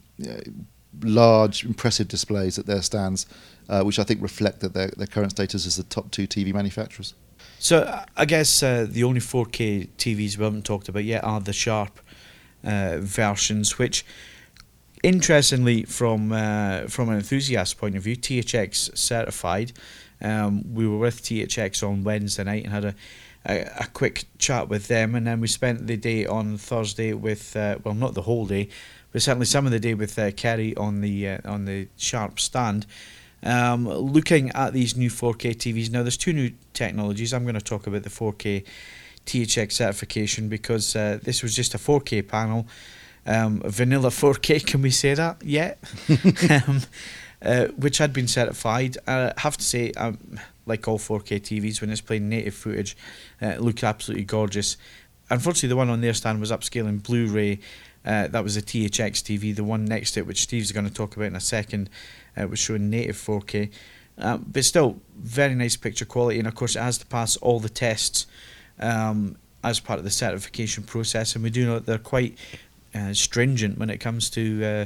large, 1.04 1.64
impressive 1.64 2.08
displays 2.08 2.60
at 2.60 2.66
their 2.66 2.82
stands, 2.82 3.26
uh, 3.70 3.84
which 3.84 4.00
I 4.00 4.04
think 4.04 4.22
reflect 4.22 4.60
that 4.60 4.74
their, 4.74 4.88
their 4.90 5.08
current 5.08 5.32
status 5.32 5.66
as 5.66 5.78
the 5.78 5.84
top 5.84 6.12
two 6.12 6.28
TV 6.28 6.54
manufacturers. 6.54 7.14
So 7.60 8.04
I 8.18 8.26
guess 8.26 8.64
uh, 8.64 8.88
the 8.90 9.04
only 9.04 9.20
4K 9.20 9.90
TVs 9.98 10.38
we 10.38 10.44
haven't 10.44 10.66
talked 10.66 10.90
about 10.90 11.04
yet 11.04 11.24
are 11.24 11.40
the 11.40 11.54
Sharp 11.54 12.00
uh, 12.64 12.98
versions, 13.00 13.78
which 13.78 14.06
interestingly, 15.04 15.84
from 15.84 16.32
uh, 16.32 16.88
from 16.88 17.10
an 17.10 17.16
enthusiast 17.16 17.78
point 17.78 17.96
of 17.96 18.04
view, 18.04 18.16
THX 18.16 18.98
certified. 18.98 19.74
Um, 20.22 20.74
we 20.74 20.88
were 20.88 20.98
with 20.98 21.24
THX 21.24 21.88
on 21.88 22.04
Wednesday 22.04 22.44
night 22.44 22.64
and 22.64 22.74
had 22.74 22.86
a, 22.86 22.96
a, 23.46 23.62
a 23.82 23.88
quick 23.94 24.26
chat 24.38 24.70
with 24.70 24.88
them, 24.88 25.16
and 25.16 25.26
then 25.26 25.42
we 25.42 25.48
spent 25.48 25.88
the 25.88 25.98
day 25.98 26.26
on 26.26 26.58
Thursday 26.58 27.14
with 27.14 27.56
uh, 27.56 27.78
well, 27.84 27.96
not 27.96 28.14
the 28.14 28.24
whole 28.24 28.46
day, 28.46 28.70
but 29.12 29.22
certainly 29.22 29.46
some 29.46 29.66
of 29.66 29.72
the 29.72 29.80
day 29.80 29.94
with 29.94 30.18
uh, 30.18 30.32
Kerry 30.32 30.76
on 30.76 31.02
the 31.02 31.30
uh, 31.30 31.38
on 31.46 31.66
the 31.66 31.88
Sharp 31.98 32.40
stand. 32.40 32.86
Um, 33.44 33.90
looking 33.90 34.52
at 34.52 34.72
these 34.74 34.96
new 34.96 35.10
4K 35.10 35.56
TVs 35.56 35.90
now, 35.90 36.04
there's 36.04 36.18
two 36.18 36.32
new 36.34 36.52
technologies. 36.74 37.34
I'm 37.34 37.44
going 37.44 37.56
to 37.56 37.62
talk 37.62 37.88
about 37.88 38.04
the 38.04 38.10
4K 38.10 38.64
THX 39.26 39.72
certification 39.72 40.48
because 40.48 40.96
uh, 40.96 41.20
this 41.24 41.42
was 41.42 41.56
just 41.56 41.74
a 41.74 41.80
4K 41.80 42.28
panel 42.28 42.68
um, 43.26 43.62
vanilla 43.66 44.10
4K. 44.10 44.66
Can 44.68 44.82
we 44.82 44.92
say 44.92 45.14
that 45.14 45.44
yet? 45.44 45.80
um, 46.68 46.82
uh, 47.42 47.68
which 47.78 47.98
had 47.98 48.14
been 48.14 48.28
certified. 48.28 48.98
I 49.08 49.34
have 49.38 49.58
to 49.58 49.64
say, 49.64 49.92
um, 49.94 50.40
like 50.66 50.88
all 50.88 51.00
4K 51.00 51.42
TVs, 51.42 51.82
when 51.82 51.90
it's 51.90 52.02
playing 52.02 52.30
native 52.30 52.54
footage, 52.54 52.96
uh, 53.42 53.48
it 53.48 53.62
looked 53.62 53.84
absolutely 53.84 54.26
gorgeous. 54.26 54.78
Unfortunately, 55.30 55.70
the 55.70 55.76
one 55.76 55.90
on 55.90 56.02
their 56.02 56.14
stand 56.14 56.40
was 56.40 56.52
upscaling 56.52 57.02
Blu-ray. 57.02 57.60
Uh, 58.06 58.28
that 58.28 58.44
was 58.44 58.58
a 58.58 58.62
THX 58.62 59.22
TV. 59.22 59.56
The 59.56 59.64
one 59.64 59.86
next 59.86 60.12
to 60.12 60.22
it, 60.22 60.28
which 60.28 60.42
Steve's 60.42 60.72
going 60.72 60.88
to 60.88 60.94
talk 60.94 61.16
about 61.16 61.26
in 61.26 61.36
a 61.36 61.42
second, 61.42 61.90
uh, 62.36 62.48
was 62.48 62.60
showing 62.60 62.90
native 62.90 63.16
4K. 63.16 63.70
Um, 64.18 64.46
but 64.52 64.66
still, 64.66 65.02
very 65.18 65.56
nice 65.56 65.76
picture 65.76 66.06
quality, 66.06 66.40
and 66.40 66.48
of 66.48 66.56
course, 66.56 66.76
it 66.76 66.82
has 66.82 66.98
to 67.00 67.06
pass 67.06 67.38
all 67.38 67.60
the 67.60 67.70
tests 67.70 68.28
um, 68.80 69.38
as 69.64 69.80
part 69.80 70.00
of 70.00 70.06
the 70.06 70.12
certification 70.12 70.84
process. 70.84 71.36
And 71.36 71.44
we 71.44 71.50
do 71.50 71.66
know 71.66 71.76
that 71.76 71.86
they're 71.86 71.98
quite 71.98 72.38
uh, 72.94 73.14
stringent 73.14 73.78
when 73.78 73.90
it 73.90 73.98
comes 74.00 74.30
to 74.32 74.64
uh, 74.64 74.86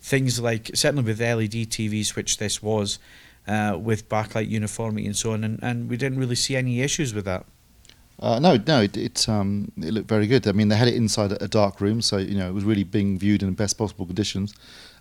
things 0.00 0.40
like 0.40 0.70
certainly 0.74 1.04
with 1.04 1.20
LED 1.20 1.70
TVs, 1.70 2.16
which 2.16 2.38
this 2.38 2.62
was, 2.62 2.98
uh, 3.46 3.78
with 3.80 4.08
backlight 4.08 4.48
uniformity 4.48 5.06
and 5.06 5.16
so 5.16 5.32
on, 5.32 5.44
and, 5.44 5.58
and 5.62 5.88
we 5.88 5.96
didn't 5.96 6.18
really 6.18 6.34
see 6.34 6.56
any 6.56 6.80
issues 6.80 7.14
with 7.14 7.24
that. 7.24 7.46
Uh, 8.20 8.38
no, 8.38 8.56
no, 8.66 8.82
it 8.82 8.96
it, 8.96 9.28
um, 9.28 9.72
it 9.76 9.92
looked 9.92 10.08
very 10.08 10.26
good. 10.26 10.46
I 10.46 10.52
mean, 10.52 10.68
they 10.68 10.76
had 10.76 10.88
it 10.88 10.94
inside 10.94 11.32
a 11.40 11.48
dark 11.48 11.80
room, 11.80 12.00
so 12.00 12.16
you 12.18 12.36
know 12.36 12.48
it 12.48 12.54
was 12.54 12.64
really 12.64 12.84
being 12.84 13.18
viewed 13.18 13.42
in 13.42 13.48
the 13.48 13.54
best 13.54 13.76
possible 13.76 14.06
conditions, 14.06 14.54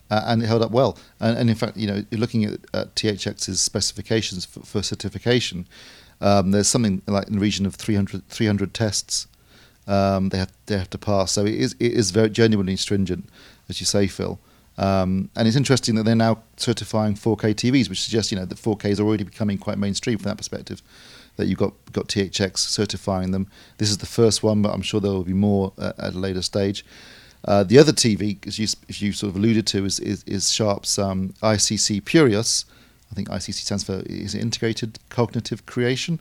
uh, 0.10 0.24
and 0.26 0.42
it 0.42 0.48
held 0.48 0.62
up 0.62 0.72
well. 0.72 0.98
And, 1.20 1.38
and 1.38 1.50
in 1.50 1.56
fact, 1.56 1.78
you 1.78 1.88
know, 1.88 2.04
looking 2.12 2.44
at, 2.46 2.60
at 2.74 2.96
THX's 2.96 3.62
specifications 3.62 4.46
for, 4.46 4.62
for 4.62 4.82
certification, 4.82 5.68
um, 6.22 6.52
there's 6.52 6.68
something 6.68 7.02
like 7.08 7.28
in 7.28 7.34
the 7.34 7.40
region 7.40 7.66
of 7.66 7.76
300, 7.76 8.28
300 8.30 8.74
tests 8.74 9.28
um, 9.88 10.30
they 10.30 10.38
have 10.38 10.52
they 10.66 10.78
have 10.78 10.90
to 10.92 10.98
pass. 10.98 11.32
So 11.32 11.46
it 11.46 11.56
is 11.56 11.76
it 11.80 11.94
is 11.94 12.12
very 12.12 12.30
genuinely 12.30 12.76
stringent, 12.76 13.28
as 13.70 13.80
you 13.80 13.86
say, 13.86 14.08
Phil. 14.08 14.40
Um, 14.78 15.30
and 15.36 15.48
it's 15.48 15.58
interesting 15.58 15.96
that 15.96 16.04
they're 16.04 16.16
now 16.16 16.42
certifying 16.58 17.14
4K 17.14 17.54
TVs, 17.54 17.90
which 17.90 18.02
suggests 18.02 18.32
you 18.32 18.38
know 18.38 18.46
that 18.46 18.58
4K 18.58 18.86
is 18.86 19.00
already 19.00 19.24
becoming 19.24 19.58
quite 19.58 19.78
mainstream 19.78 20.18
from 20.18 20.30
that 20.30 20.38
perspective. 20.38 20.82
That 21.38 21.48
you've 21.48 21.58
got 21.58 21.74
got 21.92 22.08
THX 22.08 22.58
certifying 22.58 23.32
them. 23.32 23.48
This 23.78 23.90
is 23.90 23.98
the 23.98 24.06
first 24.06 24.44
one, 24.44 24.62
but 24.62 24.74
I'm 24.74 24.82
sure 24.82 25.00
there 25.00 25.12
will 25.12 25.24
be 25.24 25.34
more 25.34 25.74
uh, 25.78 25.94
at 25.98 26.14
a 26.14 26.18
later 26.18 26.42
stage. 26.42 26.86
Uh, 27.46 27.64
the 27.64 27.78
other 27.78 27.92
TV, 27.92 28.46
as 28.48 28.58
you, 28.58 28.68
as 28.88 29.02
you 29.02 29.12
sort 29.12 29.32
of 29.32 29.36
alluded 29.36 29.68
to, 29.68 29.86
is 29.86 30.00
is, 30.00 30.24
is 30.26 30.52
Sharp's 30.52 30.98
um, 31.00 31.34
ICC 31.42 32.06
Purios. 32.06 32.66
I 33.12 33.16
think 33.16 33.30
ICC 33.30 33.54
stands 33.54 33.84
for 33.84 34.02
is 34.06 34.34
Integrated 34.34 35.00
Cognitive 35.10 35.66
Creation. 35.66 36.20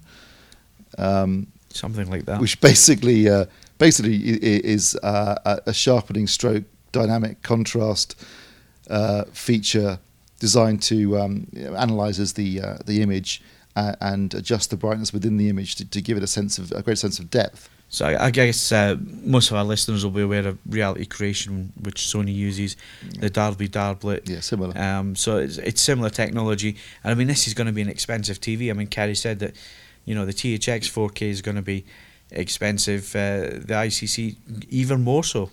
Um, 0.98 1.46
Something 1.70 2.10
like 2.10 2.26
that. 2.26 2.40
Which 2.40 2.60
basically 2.60 3.28
uh, 3.28 3.46
basically 3.78 4.16
is 4.16 4.96
uh, 5.02 5.58
a 5.66 5.72
sharpening 5.72 6.26
stroke 6.26 6.64
dynamic 6.92 7.42
contrast 7.42 8.14
uh, 8.90 9.24
feature 9.32 9.98
designed 10.38 10.82
to 10.82 11.18
um, 11.18 11.46
analyzes 11.56 12.34
the 12.34 12.60
uh, 12.60 12.78
the 12.84 13.00
image 13.00 13.42
and 13.74 14.34
adjust 14.34 14.70
the 14.70 14.76
brightness 14.76 15.12
within 15.12 15.36
the 15.36 15.48
image 15.48 15.76
to, 15.76 15.88
to, 15.88 16.00
give 16.00 16.16
it 16.16 16.22
a 16.22 16.26
sense 16.26 16.58
of 16.58 16.72
a 16.72 16.82
great 16.82 16.98
sense 16.98 17.18
of 17.18 17.30
depth. 17.30 17.70
So 17.88 18.06
I, 18.06 18.26
I 18.26 18.30
guess 18.30 18.72
uh, 18.72 18.96
most 19.00 19.50
of 19.50 19.56
our 19.56 19.64
listeners 19.64 20.04
will 20.04 20.12
be 20.12 20.22
aware 20.22 20.46
of 20.46 20.58
reality 20.66 21.04
creation, 21.06 21.72
which 21.80 22.02
Sony 22.02 22.34
uses, 22.34 22.76
the 23.18 23.30
Darbee 23.30 23.68
Darblet. 23.68 24.28
Yeah, 24.28 24.40
similar. 24.40 24.76
Um, 24.78 25.14
so 25.16 25.38
it's, 25.38 25.58
it's 25.58 25.80
similar 25.80 26.10
technology, 26.10 26.76
and 27.04 27.12
I 27.12 27.14
mean 27.14 27.28
this 27.28 27.46
is 27.46 27.54
going 27.54 27.66
to 27.66 27.72
be 27.72 27.82
an 27.82 27.88
expensive 27.88 28.40
TV. 28.40 28.70
I 28.70 28.72
mean, 28.74 28.86
Kerry 28.86 29.14
said 29.14 29.38
that 29.40 29.56
you 30.04 30.14
know 30.14 30.26
the 30.26 30.32
THX 30.32 30.90
4K 30.90 31.22
is 31.22 31.42
going 31.42 31.56
to 31.56 31.62
be 31.62 31.84
expensive. 32.30 33.14
Uh, 33.14 33.60
the 33.60 33.74
ICC 33.74 34.36
even 34.70 35.02
more 35.02 35.24
so. 35.24 35.50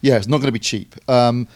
Yeah, 0.00 0.16
it's 0.16 0.28
not 0.28 0.38
going 0.38 0.46
to 0.46 0.52
be 0.52 0.60
cheap. 0.60 0.94
Um, 1.08 1.48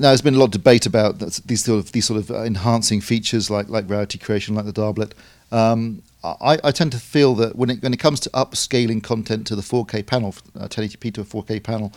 now, 0.00 0.08
there's 0.08 0.22
been 0.22 0.34
a 0.34 0.38
lot 0.38 0.46
of 0.46 0.50
debate 0.52 0.86
about 0.86 1.18
these 1.18 1.62
sort 1.62 1.78
of 1.78 1.92
these 1.92 2.06
sort 2.06 2.18
of 2.18 2.30
enhancing 2.30 3.02
features 3.02 3.50
like 3.50 3.68
like 3.68 3.88
reality 3.88 4.18
creation, 4.18 4.54
like 4.54 4.64
the 4.64 4.72
Darblet. 4.72 5.12
Um, 5.52 6.02
I, 6.24 6.58
I, 6.64 6.70
tend 6.70 6.92
to 6.92 6.98
feel 6.98 7.34
that 7.34 7.56
when 7.56 7.68
it 7.68 7.82
when 7.82 7.92
it 7.92 7.98
comes 7.98 8.18
to 8.20 8.30
upscaling 8.30 9.02
content 9.02 9.46
to 9.48 9.56
the 9.56 9.62
4K 9.62 10.06
panel, 10.06 10.34
uh, 10.58 10.68
1080p 10.68 11.12
to 11.14 11.20
a 11.20 11.24
4K 11.24 11.62
panel, 11.62 11.92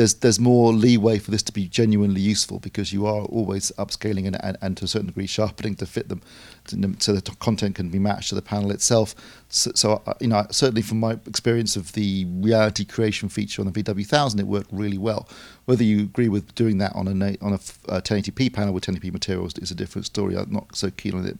there's 0.00 0.14
there's 0.14 0.40
more 0.40 0.72
leeway 0.72 1.18
for 1.18 1.30
this 1.30 1.42
to 1.42 1.52
be 1.52 1.68
genuinely 1.68 2.22
useful 2.22 2.58
because 2.58 2.90
you 2.90 3.04
are 3.04 3.20
always 3.26 3.70
upscaling 3.72 4.26
and, 4.26 4.42
and, 4.42 4.56
and 4.62 4.74
to 4.78 4.86
a 4.86 4.88
certain 4.88 5.08
degree 5.08 5.26
sharpening 5.26 5.74
to 5.74 5.84
fit 5.84 6.08
them, 6.08 6.22
to, 6.68 6.94
so 6.98 7.12
the 7.12 7.20
content 7.32 7.74
can 7.74 7.90
be 7.90 7.98
matched 7.98 8.30
to 8.30 8.34
the 8.34 8.40
panel 8.40 8.70
itself. 8.70 9.14
So, 9.50 9.72
so 9.74 10.02
uh, 10.06 10.14
you 10.18 10.28
know, 10.28 10.46
certainly 10.50 10.80
from 10.80 11.00
my 11.00 11.18
experience 11.26 11.76
of 11.76 11.92
the 11.92 12.24
reality 12.30 12.86
creation 12.86 13.28
feature 13.28 13.60
on 13.60 13.70
the 13.70 13.82
VW1000, 13.82 14.40
it 14.40 14.46
worked 14.46 14.72
really 14.72 14.96
well. 14.96 15.28
Whether 15.66 15.84
you 15.84 16.00
agree 16.00 16.30
with 16.30 16.54
doing 16.54 16.78
that 16.78 16.96
on 16.96 17.06
a 17.06 17.36
on 17.42 17.52
a 17.52 17.58
1080p 17.58 18.46
uh, 18.46 18.56
panel 18.56 18.72
with 18.72 18.86
1080p 18.86 19.12
materials 19.12 19.58
is 19.58 19.70
a 19.70 19.74
different 19.74 20.06
story. 20.06 20.34
I'm 20.34 20.50
not 20.50 20.74
so 20.74 20.90
keen 20.90 21.14
on 21.14 21.26
it. 21.26 21.38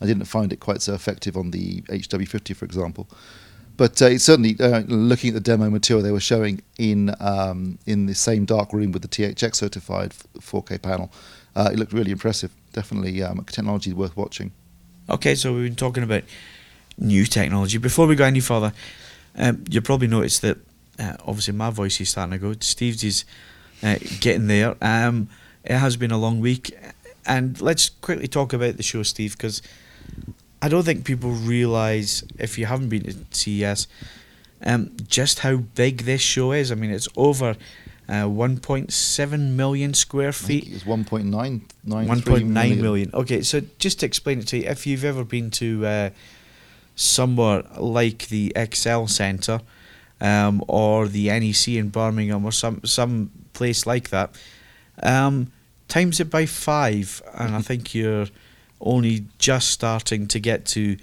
I 0.00 0.06
didn't 0.06 0.24
find 0.24 0.52
it 0.52 0.58
quite 0.58 0.82
so 0.82 0.94
effective 0.94 1.36
on 1.36 1.52
the 1.52 1.82
HW50, 1.82 2.56
for 2.56 2.64
example. 2.64 3.08
But 3.80 4.02
uh, 4.02 4.18
certainly, 4.18 4.56
uh, 4.60 4.80
looking 4.88 5.28
at 5.28 5.34
the 5.34 5.40
demo 5.40 5.70
material 5.70 6.02
they 6.02 6.12
were 6.12 6.20
showing 6.20 6.60
in 6.76 7.14
um, 7.18 7.78
in 7.86 8.04
the 8.04 8.14
same 8.14 8.44
dark 8.44 8.74
room 8.74 8.92
with 8.92 9.00
the 9.00 9.08
THX 9.08 9.54
certified 9.54 10.10
4K 10.38 10.82
panel, 10.82 11.10
uh, 11.56 11.70
it 11.72 11.78
looked 11.78 11.94
really 11.94 12.10
impressive. 12.10 12.52
Definitely 12.74 13.22
um, 13.22 13.42
technology 13.44 13.94
worth 13.94 14.14
watching. 14.18 14.52
Okay, 15.08 15.34
so 15.34 15.54
we've 15.54 15.64
been 15.64 15.76
talking 15.76 16.02
about 16.02 16.24
new 16.98 17.24
technology. 17.24 17.78
Before 17.78 18.06
we 18.06 18.16
go 18.16 18.24
any 18.24 18.40
further, 18.40 18.74
um, 19.36 19.64
you 19.70 19.80
probably 19.80 20.08
noticed 20.08 20.42
that 20.42 20.58
uh, 20.98 21.16
obviously 21.20 21.54
my 21.54 21.70
voice 21.70 21.98
is 22.02 22.10
starting 22.10 22.32
to 22.32 22.38
go. 22.38 22.54
Steve's 22.60 23.02
is 23.02 23.24
uh, 23.82 23.96
getting 24.20 24.46
there. 24.46 24.76
Um, 24.82 25.30
it 25.64 25.78
has 25.78 25.96
been 25.96 26.10
a 26.10 26.18
long 26.18 26.40
week, 26.40 26.76
and 27.24 27.58
let's 27.62 27.88
quickly 27.88 28.28
talk 28.28 28.52
about 28.52 28.76
the 28.76 28.82
show, 28.82 29.02
Steve, 29.04 29.38
because 29.38 29.62
I 30.62 30.68
don't 30.68 30.82
think 30.82 31.04
people 31.04 31.30
realise 31.30 32.22
if 32.38 32.58
you 32.58 32.66
haven't 32.66 32.90
been 32.90 33.04
to 33.04 33.14
CES, 33.30 33.86
um, 34.64 34.94
just 35.08 35.40
how 35.40 35.56
big 35.56 36.02
this 36.02 36.20
show 36.20 36.52
is. 36.52 36.70
I 36.70 36.74
mean, 36.74 36.90
it's 36.90 37.08
over 37.16 37.56
uh, 38.08 38.24
1.7 38.24 39.52
million 39.52 39.94
square 39.94 40.32
feet. 40.32 40.66
it's 40.68 40.84
1.9 40.84 41.62
1.9 41.86 42.42
million. 42.52 42.82
million. 42.82 43.10
Okay, 43.14 43.40
so 43.42 43.62
just 43.78 44.00
to 44.00 44.06
explain 44.06 44.40
it 44.40 44.48
to 44.48 44.58
you, 44.58 44.68
if 44.68 44.86
you've 44.86 45.04
ever 45.04 45.24
been 45.24 45.50
to 45.52 45.86
uh, 45.86 46.10
somewhere 46.96 47.62
like 47.78 48.26
the 48.28 48.52
ExCeL 48.56 49.08
Centre 49.08 49.60
um, 50.20 50.62
or 50.66 51.06
the 51.06 51.28
NEC 51.28 51.68
in 51.68 51.88
Birmingham 51.88 52.44
or 52.44 52.52
some 52.52 52.80
some 52.84 53.30
place 53.52 53.86
like 53.86 54.10
that, 54.10 54.34
um, 55.02 55.52
times 55.88 56.20
it 56.20 56.28
by 56.28 56.46
five, 56.46 57.22
and 57.34 57.54
I 57.54 57.62
think 57.68 57.94
you're 57.94 58.26
only 58.80 59.26
just 59.38 59.70
starting 59.70 60.26
to 60.28 60.40
get 60.40 60.64
to 60.66 60.96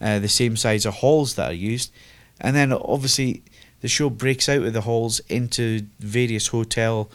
uh, 0.00 0.18
the 0.18 0.28
same 0.28 0.56
size 0.56 0.84
of 0.84 0.94
halls 0.94 1.34
that 1.36 1.50
are 1.50 1.54
used. 1.54 1.92
And 2.40 2.56
then 2.56 2.72
obviously 2.72 3.42
the 3.80 3.88
show 3.88 4.10
breaks 4.10 4.48
out 4.48 4.62
of 4.62 4.72
the 4.72 4.82
halls 4.82 5.20
into 5.28 5.86
various 5.98 6.48
hotel 6.48 7.10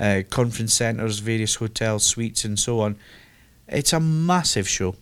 uh, 0.00 0.22
conference 0.30 0.74
centres, 0.74 1.18
various 1.20 1.56
hotel 1.56 1.98
suites, 1.98 2.44
and 2.44 2.58
so 2.58 2.80
on. 2.80 2.96
It's 3.68 3.92
a 3.92 4.00
massive 4.00 4.68
show. 4.68 4.96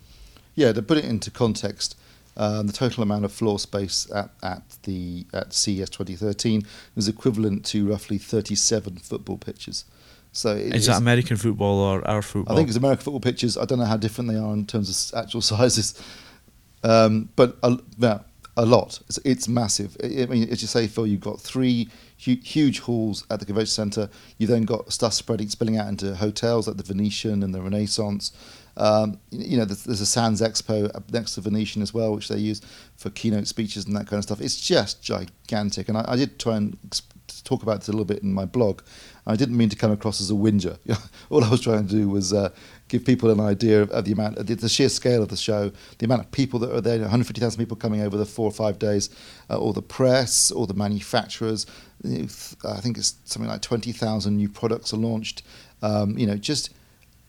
Yeah, 0.55 0.73
to 0.73 0.83
put 0.83 0.99
it 0.99 1.05
into 1.05 1.31
context, 1.31 1.97
um, 2.37 2.67
the 2.67 2.73
total 2.73 3.03
amount 3.03 3.25
of 3.25 3.33
floor 3.33 3.59
space 3.59 4.11
at, 4.15 4.31
at 4.43 4.63
the 4.85 5.27
at 5.33 5.53
CES 5.53 5.91
2013 5.91 6.65
was 6.95 7.09
equivalent 7.09 7.65
to 7.67 7.89
roughly 7.89 8.19
37 8.19 8.97
football 8.97 9.39
pitches. 9.39 9.85
So 10.33 10.51
is 10.51 10.87
that 10.87 10.99
American 10.99 11.37
football 11.37 11.79
or 11.79 12.07
our 12.07 12.23
football? 12.23 12.55
I 12.55 12.57
think 12.57 12.69
it's 12.69 12.77
American 12.77 13.05
football 13.05 13.21
pitches. 13.21 13.57
I 13.57 13.65
don't 13.65 13.79
know 13.79 13.85
how 13.85 13.97
different 13.97 14.31
they 14.31 14.37
are 14.37 14.53
in 14.53 14.65
terms 14.65 15.13
of 15.13 15.19
actual 15.19 15.41
sizes, 15.53 16.01
um, 16.85 17.29
but 17.35 17.57
a, 17.63 17.79
yeah, 17.99 18.21
a 18.57 18.65
lot. 18.65 19.01
It's, 19.09 19.19
it's 19.25 19.49
massive. 19.49 19.97
I 20.03 20.27
mean, 20.27 20.49
as 20.49 20.63
you 20.63 20.69
say, 20.69 20.87
Phil, 20.87 21.07
you've 21.07 21.21
got 21.21 21.41
three 21.41 21.89
hu- 22.25 22.41
huge 22.43 22.81
halls 22.81 23.27
at 23.31 23.41
the 23.41 23.47
convention 23.47 23.73
centre. 23.73 24.11
You 24.39 24.47
then 24.47 24.63
got 24.63 24.93
stuff 24.93 25.15
spreading, 25.15 25.49
spilling 25.49 25.79
out 25.79 25.89
into 25.89 26.15
hotels 26.15 26.69
like 26.69 26.77
the 26.77 26.83
Venetian 26.83 27.43
and 27.43 27.55
the 27.55 27.61
Renaissance. 27.61 28.33
Um, 28.77 29.19
you 29.31 29.57
know, 29.57 29.65
there's, 29.65 29.85
there's, 29.85 30.01
a 30.01 30.07
Sands 30.07 30.41
Expo 30.41 30.91
next 31.13 31.35
to 31.35 31.41
Venetian 31.41 31.83
as 31.83 31.93
well, 31.93 32.15
which 32.15 32.29
they 32.29 32.39
use 32.39 32.63
for 32.97 33.11
keynote 33.11 33.47
speeches 33.47 33.85
and 33.85 33.97
that 33.97 34.07
kind 34.07 34.19
of 34.19 34.25
stuff. 34.25 34.41
It's 34.41 34.61
just 34.61 35.03
gigantic, 35.03 35.89
and 35.89 35.99
I, 35.99 36.05
I 36.07 36.17
did 36.17 36.39
try 36.39 36.57
and 36.57 36.79
talk 37.45 37.63
about 37.63 37.81
this 37.81 37.89
a 37.89 37.93
little 37.93 38.05
bit 38.05 38.23
in 38.23 38.33
my 38.33 38.45
blog. 38.45 38.83
I 39.31 39.37
didn't 39.37 39.57
mean 39.57 39.69
to 39.69 39.77
come 39.77 39.93
across 39.93 40.21
as 40.21 40.31
a 40.31 40.35
whinger. 40.35 40.77
All 41.31 41.45
I 41.45 41.49
was 41.49 41.61
trying 41.61 41.87
to 41.87 41.93
do 41.93 42.09
was 42.09 42.33
uh, 42.33 42.51
give 42.89 43.05
people 43.05 43.31
an 43.31 43.41
idea 43.41 43.83
of, 43.83 43.91
of 43.91 44.05
the 44.05 44.13
amount, 44.13 44.45
the, 44.45 44.55
the, 44.55 44.69
sheer 44.69 44.89
scale 44.89 45.23
of 45.23 45.29
the 45.29 45.37
show, 45.37 45.71
the 45.99 46.05
amount 46.05 46.23
of 46.23 46.33
people 46.33 46.59
that 46.61 46.75
are 46.75 46.81
there, 46.81 46.99
150,000 46.99 47.59
people 47.59 47.77
coming 47.77 48.03
over 48.03 48.17
the 48.17 48.27
four 48.27 48.47
or 48.47 48.53
five 48.53 48.79
days, 48.79 49.09
uh, 49.49 49.59
all 49.59 49.73
the 49.73 49.83
press, 49.83 50.51
all 50.51 50.67
the 50.67 50.75
manufacturers. 50.75 51.67
I 52.05 52.81
think 52.81 52.99
it's 52.99 53.15
something 53.25 53.49
like 53.49 53.63
20,000 53.63 54.37
new 54.37 54.49
products 54.49 54.93
are 54.93 54.97
launched. 54.97 55.43
Um, 55.83 56.19
you 56.19 56.27
know, 56.27 56.37
just 56.37 56.71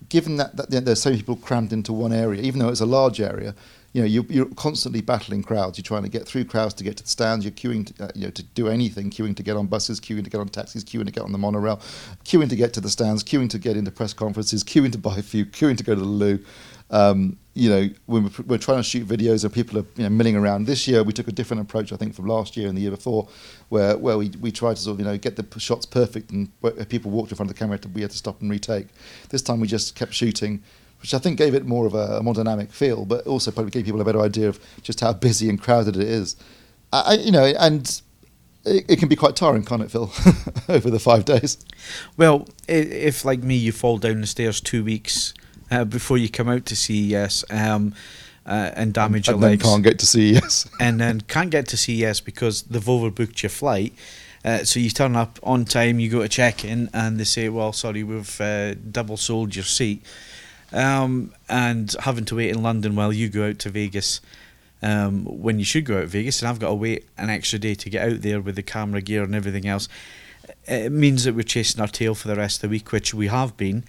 given 0.10 0.38
that, 0.38 0.56
that 0.58 0.86
there's 0.86 1.02
so 1.02 1.10
many 1.10 1.22
people 1.22 1.36
crammed 1.36 1.72
into 1.72 1.94
one 1.94 2.14
area, 2.14 2.42
even 2.42 2.60
though 2.60 2.70
it's 2.70 2.82
a 2.82 2.86
large 2.86 3.22
area, 3.22 3.54
you 3.93 4.01
know, 4.01 4.08
you're, 4.08 4.25
you're, 4.30 4.45
constantly 4.56 5.01
battling 5.01 5.43
crowds. 5.43 5.77
You're 5.77 5.84
trying 5.84 6.04
to 6.04 6.10
get 6.10 6.25
through 6.25 6.45
crowds 6.45 6.73
to 6.75 6.84
get 6.84 6.97
to 6.97 7.04
the 7.04 7.10
stands. 7.10 7.43
You're 7.43 7.51
queuing, 7.51 7.93
to, 7.93 8.06
uh, 8.06 8.12
you 8.15 8.25
know, 8.25 8.32
to 8.32 8.43
do 8.43 8.69
anything. 8.69 9.10
Queuing 9.10 9.36
to 9.36 9.43
get 9.43 9.58
on 9.58 9.67
buses, 9.67 9.99
queuing 9.99 10.23
to 10.23 10.30
get 10.30 10.39
on 10.39 10.47
taxis, 10.47 10.84
queuing 10.84 11.06
to 11.06 11.12
get 11.12 11.23
on 11.23 11.32
the 11.32 11.38
monorail, 11.38 11.77
queuing 12.23 12.49
to 12.49 12.56
get 12.56 12.73
to 12.73 12.82
the 12.82 12.89
stands, 12.89 13.23
queuing 13.23 13.49
to 13.49 13.60
get 13.60 13.75
into 13.75 13.91
press 13.91 14.13
conferences, 14.13 14.63
queuing 14.63 14.91
to 14.93 14.97
buy 14.97 15.21
food, 15.21 15.51
queuing 15.51 15.77
to 15.77 15.84
go 15.84 15.93
to 15.93 15.99
the 15.99 16.08
loo. 16.08 16.39
Um, 16.89 17.38
you 17.54 17.69
know, 17.69 17.89
when 18.06 18.23
we're, 18.23 18.45
we're, 18.47 18.58
trying 18.58 18.77
to 18.80 18.84
shoot 18.84 19.08
videos 19.08 19.43
and 19.43 19.54
people 19.54 19.80
are 19.80 19.86
you 19.95 20.04
know, 20.04 20.10
milling 20.10 20.36
around. 20.36 20.67
This 20.67 20.88
year 20.88 21.04
we 21.04 21.13
took 21.13 21.27
a 21.27 21.32
different 21.32 21.62
approach, 21.62 21.91
I 21.91 21.97
think, 21.97 22.13
from 22.13 22.27
last 22.27 22.56
year 22.56 22.67
and 22.67 22.77
the 22.77 22.82
year 22.82 22.91
before, 22.91 23.27
where 23.69 23.97
where 23.97 24.17
we, 24.17 24.30
we 24.41 24.51
tried 24.51 24.75
to 24.75 24.82
sort 24.82 24.95
of 24.95 24.99
you 24.99 25.06
know 25.06 25.17
get 25.17 25.36
the 25.36 25.60
shots 25.60 25.86
perfect 25.86 26.32
and 26.32 26.49
people 26.89 27.12
walked 27.12 27.32
in 27.32 27.38
front 27.38 27.49
of 27.49 27.56
the 27.56 27.60
camera, 27.60 27.80
we 27.93 28.01
had 28.01 28.12
to 28.12 28.17
stop 28.17 28.41
and 28.41 28.49
retake. 28.49 28.88
This 29.30 29.41
time 29.41 29.60
we 29.60 29.67
just 29.67 29.95
kept 29.95 30.13
shooting 30.13 30.63
which 31.02 31.14
I 31.14 31.18
think 31.18 31.38
gave 31.38 31.56
it 31.56 31.66
more 31.66 31.86
of 31.86 31.96
a, 31.96 32.18
a 32.18 32.24
more 32.24 32.34
dynamic 32.34 32.72
feel, 32.72 33.06
but 33.06 33.26
also 33.26 33.52
probably 33.52 33.72
gave 33.72 33.86
people 33.86 34.02
a 34.02 34.06
better 34.06 34.22
idea 34.22 34.48
of 34.50 34.60
just 34.84 35.00
how 35.00 35.14
busy 35.14 35.50
and 35.50 35.60
crowded 35.60 35.98
it 35.98 36.08
is. 36.08 36.36
I, 36.94 37.14
you 37.16 37.32
know, 37.32 37.46
and 37.46 38.02
it, 38.66 38.86
it, 38.90 39.00
can 39.00 39.08
be 39.08 39.16
quite 39.16 39.36
tiring, 39.36 39.64
can't 39.64 39.82
it, 39.82 39.92
Phil, 39.92 40.12
over 40.70 40.90
the 40.90 41.00
five 41.00 41.26
days? 41.26 41.58
Well, 42.18 42.48
if 42.68 43.26
like 43.26 43.44
me, 43.44 43.56
you 43.56 43.72
fall 43.72 43.98
down 43.98 44.22
the 44.22 44.28
stairs 44.28 44.62
two 44.62 44.84
weeks 44.84 45.34
uh, 45.72 45.86
before 45.86 46.18
you 46.18 46.30
come 46.30 46.50
out 46.50 46.66
to 46.68 46.76
CES 46.76 47.46
um, 47.50 47.96
uh, 48.46 48.72
and 48.76 48.94
damage 48.94 49.28
and, 49.28 49.40
your 49.40 49.50
and 49.50 49.60
legs, 49.60 49.64
can't 49.64 49.84
get 49.84 50.00
to 50.00 50.06
CES, 50.06 50.70
and 50.80 51.00
then 51.00 51.22
can't 51.22 51.50
get 51.50 51.68
to 51.70 51.78
CES 51.78 52.22
because 52.22 52.64
they've 52.64 52.84
overbooked 52.84 53.42
your 53.42 53.50
flight. 53.50 53.94
Uh, 54.44 54.64
so 54.64 54.80
you 54.80 54.90
turn 54.90 55.16
up 55.16 55.40
on 55.44 55.66
time, 55.66 56.00
you 56.00 56.10
go 56.10 56.22
to 56.22 56.30
check 56.30 56.66
in, 56.66 56.90
and 56.94 57.20
they 57.20 57.24
say, 57.24 57.48
"Well, 57.48 57.74
sorry, 57.74 58.04
we've 58.04 58.42
uh, 58.42 58.74
double 58.74 59.18
sold 59.18 59.56
your 59.56 59.66
seat." 59.66 60.04
Um, 60.73 61.34
and 61.49 61.93
having 61.99 62.25
to 62.25 62.36
wait 62.36 62.49
in 62.49 62.63
London 62.63 62.95
while 62.95 63.13
you 63.13 63.29
go 63.29 63.49
out 63.49 63.60
to 63.60 63.69
Vegas. 63.69 64.21
Um, 64.84 65.25
when 65.25 65.60
you 65.60 65.65
should 65.65 65.86
go 65.86 65.97
out 65.97 66.01
to 66.01 66.07
Vegas, 66.07 66.41
and 66.41 66.49
I've 66.49 66.60
got 66.60 66.69
to 66.69 66.73
wait 66.73 67.07
an 67.17 67.29
extra 67.29 67.60
day 67.60 67.75
to 67.75 67.89
get 67.89 68.12
out 68.12 68.21
there 68.21 68.41
with 68.41 68.55
the 68.55 68.63
camera 68.63 69.01
gear 69.01 69.23
and 69.23 69.36
everything 69.36 69.67
else. 69.67 69.88
It 70.65 70.91
means 70.91 71.23
that 71.23 71.36
we're 71.36 71.43
chasing 71.43 71.79
our 71.79 71.88
tail 71.88 72.15
for 72.15 72.27
the 72.27 72.36
rest 72.36 72.57
of 72.57 72.62
the 72.62 72.69
week, 72.69 72.91
which 72.91 73.13
we 73.13 73.27
have 73.27 73.55
been. 73.57 73.84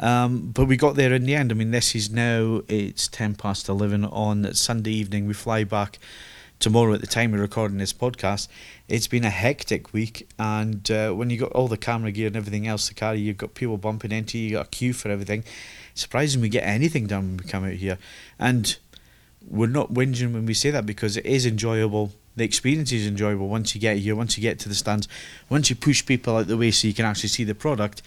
Um, 0.00 0.50
but 0.50 0.66
we 0.66 0.76
got 0.76 0.96
there 0.96 1.12
in 1.12 1.24
the 1.24 1.34
end. 1.34 1.52
I 1.52 1.54
mean, 1.54 1.70
this 1.70 1.94
is 1.94 2.10
now 2.10 2.62
it's 2.66 3.08
ten 3.08 3.34
past 3.34 3.68
eleven 3.68 4.04
on 4.04 4.52
Sunday 4.54 4.92
evening. 4.92 5.26
We 5.26 5.34
fly 5.34 5.64
back 5.64 5.98
tomorrow 6.58 6.94
at 6.94 7.00
the 7.00 7.06
time 7.06 7.32
we're 7.32 7.40
recording 7.40 7.78
this 7.78 7.92
podcast. 7.92 8.48
It's 8.88 9.06
been 9.06 9.24
a 9.24 9.30
hectic 9.30 9.92
week, 9.92 10.28
and 10.38 10.90
uh, 10.90 11.12
when 11.12 11.28
you 11.28 11.38
got 11.38 11.52
all 11.52 11.68
the 11.68 11.76
camera 11.76 12.10
gear 12.10 12.28
and 12.28 12.36
everything 12.36 12.66
else 12.66 12.88
to 12.88 12.94
carry, 12.94 13.20
you've 13.20 13.36
got 13.36 13.54
people 13.54 13.76
bumping 13.76 14.12
into 14.12 14.38
you, 14.38 14.44
you 14.44 14.56
got 14.56 14.66
a 14.66 14.70
queue 14.70 14.92
for 14.92 15.10
everything 15.10 15.44
surprising 15.94 16.40
we 16.40 16.48
get 16.48 16.64
anything 16.64 17.06
done 17.06 17.22
when 17.22 17.36
we 17.38 17.44
come 17.44 17.64
out 17.64 17.72
here. 17.72 17.98
And 18.38 18.76
we're 19.48 19.66
not 19.66 19.92
whinging 19.92 20.32
when 20.32 20.46
we 20.46 20.54
say 20.54 20.70
that 20.70 20.86
because 20.86 21.16
it 21.16 21.26
is 21.26 21.46
enjoyable. 21.46 22.12
The 22.36 22.44
experience 22.44 22.92
is 22.92 23.06
enjoyable 23.06 23.48
once 23.48 23.74
you 23.74 23.80
get 23.80 23.98
here, 23.98 24.16
once 24.16 24.36
you 24.36 24.42
get 24.42 24.58
to 24.60 24.68
the 24.68 24.74
stands, 24.74 25.08
once 25.48 25.68
you 25.68 25.76
push 25.76 26.04
people 26.04 26.36
out 26.36 26.46
the 26.46 26.56
way 26.56 26.70
so 26.70 26.88
you 26.88 26.94
can 26.94 27.04
actually 27.04 27.28
see 27.28 27.44
the 27.44 27.54
product. 27.54 28.02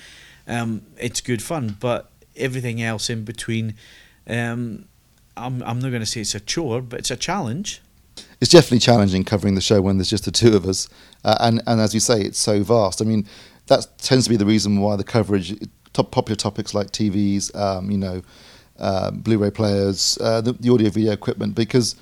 Um, 0.48 0.84
it's 0.98 1.21
good 1.21 1.41
fun, 1.41 1.78
but 1.80 2.12
everything 2.36 2.82
else 2.82 3.10
in 3.10 3.24
between, 3.24 3.76
um, 4.28 4.86
I'm 5.38 5.62
I'm 5.63 5.80
not 5.80 5.89
going 5.89 6.02
to 6.02 6.06
say 6.06 6.21
it's 6.21 6.36
a 6.36 6.39
chore, 6.39 6.82
but 6.82 7.00
it's 7.00 7.12
a 7.12 7.15
challenge. 7.15 7.82
It's 8.39 8.52
definitely 8.52 8.80
challenging 8.80 9.24
covering 9.24 9.56
the 9.56 9.62
show 9.62 9.82
when 9.82 9.98
there's 9.98 10.10
just 10.10 10.26
the 10.26 10.32
two 10.32 10.56
of 10.56 10.65
us, 10.65 10.88
uh, 11.24 11.38
and 11.39 11.62
and 11.67 11.82
as 11.82 11.93
you 11.93 12.00
say, 12.00 12.21
it's 12.21 12.39
so 12.39 12.63
vast. 12.63 13.02
I 13.02 13.06
mean, 13.06 13.28
that 13.67 13.98
tends 13.98 14.26
to 14.26 14.30
be 14.30 14.38
the 14.38 14.45
reason 14.45 14.80
why 14.80 14.95
the 14.95 15.04
coverage 15.04 15.56
top 15.96 16.12
popular 16.12 16.36
topics 16.36 16.74
like 16.74 16.88
TVs, 16.92 17.56
um, 17.56 17.90
you 17.90 17.98
know, 17.98 18.22
uh, 18.78 19.12
Blu-ray 19.12 19.52
players, 19.52 20.18
uh, 20.22 20.42
the, 20.42 20.54
the, 20.54 20.70
audio 20.70 20.90
video 20.90 21.14
equipment, 21.14 21.56
because 21.56 21.96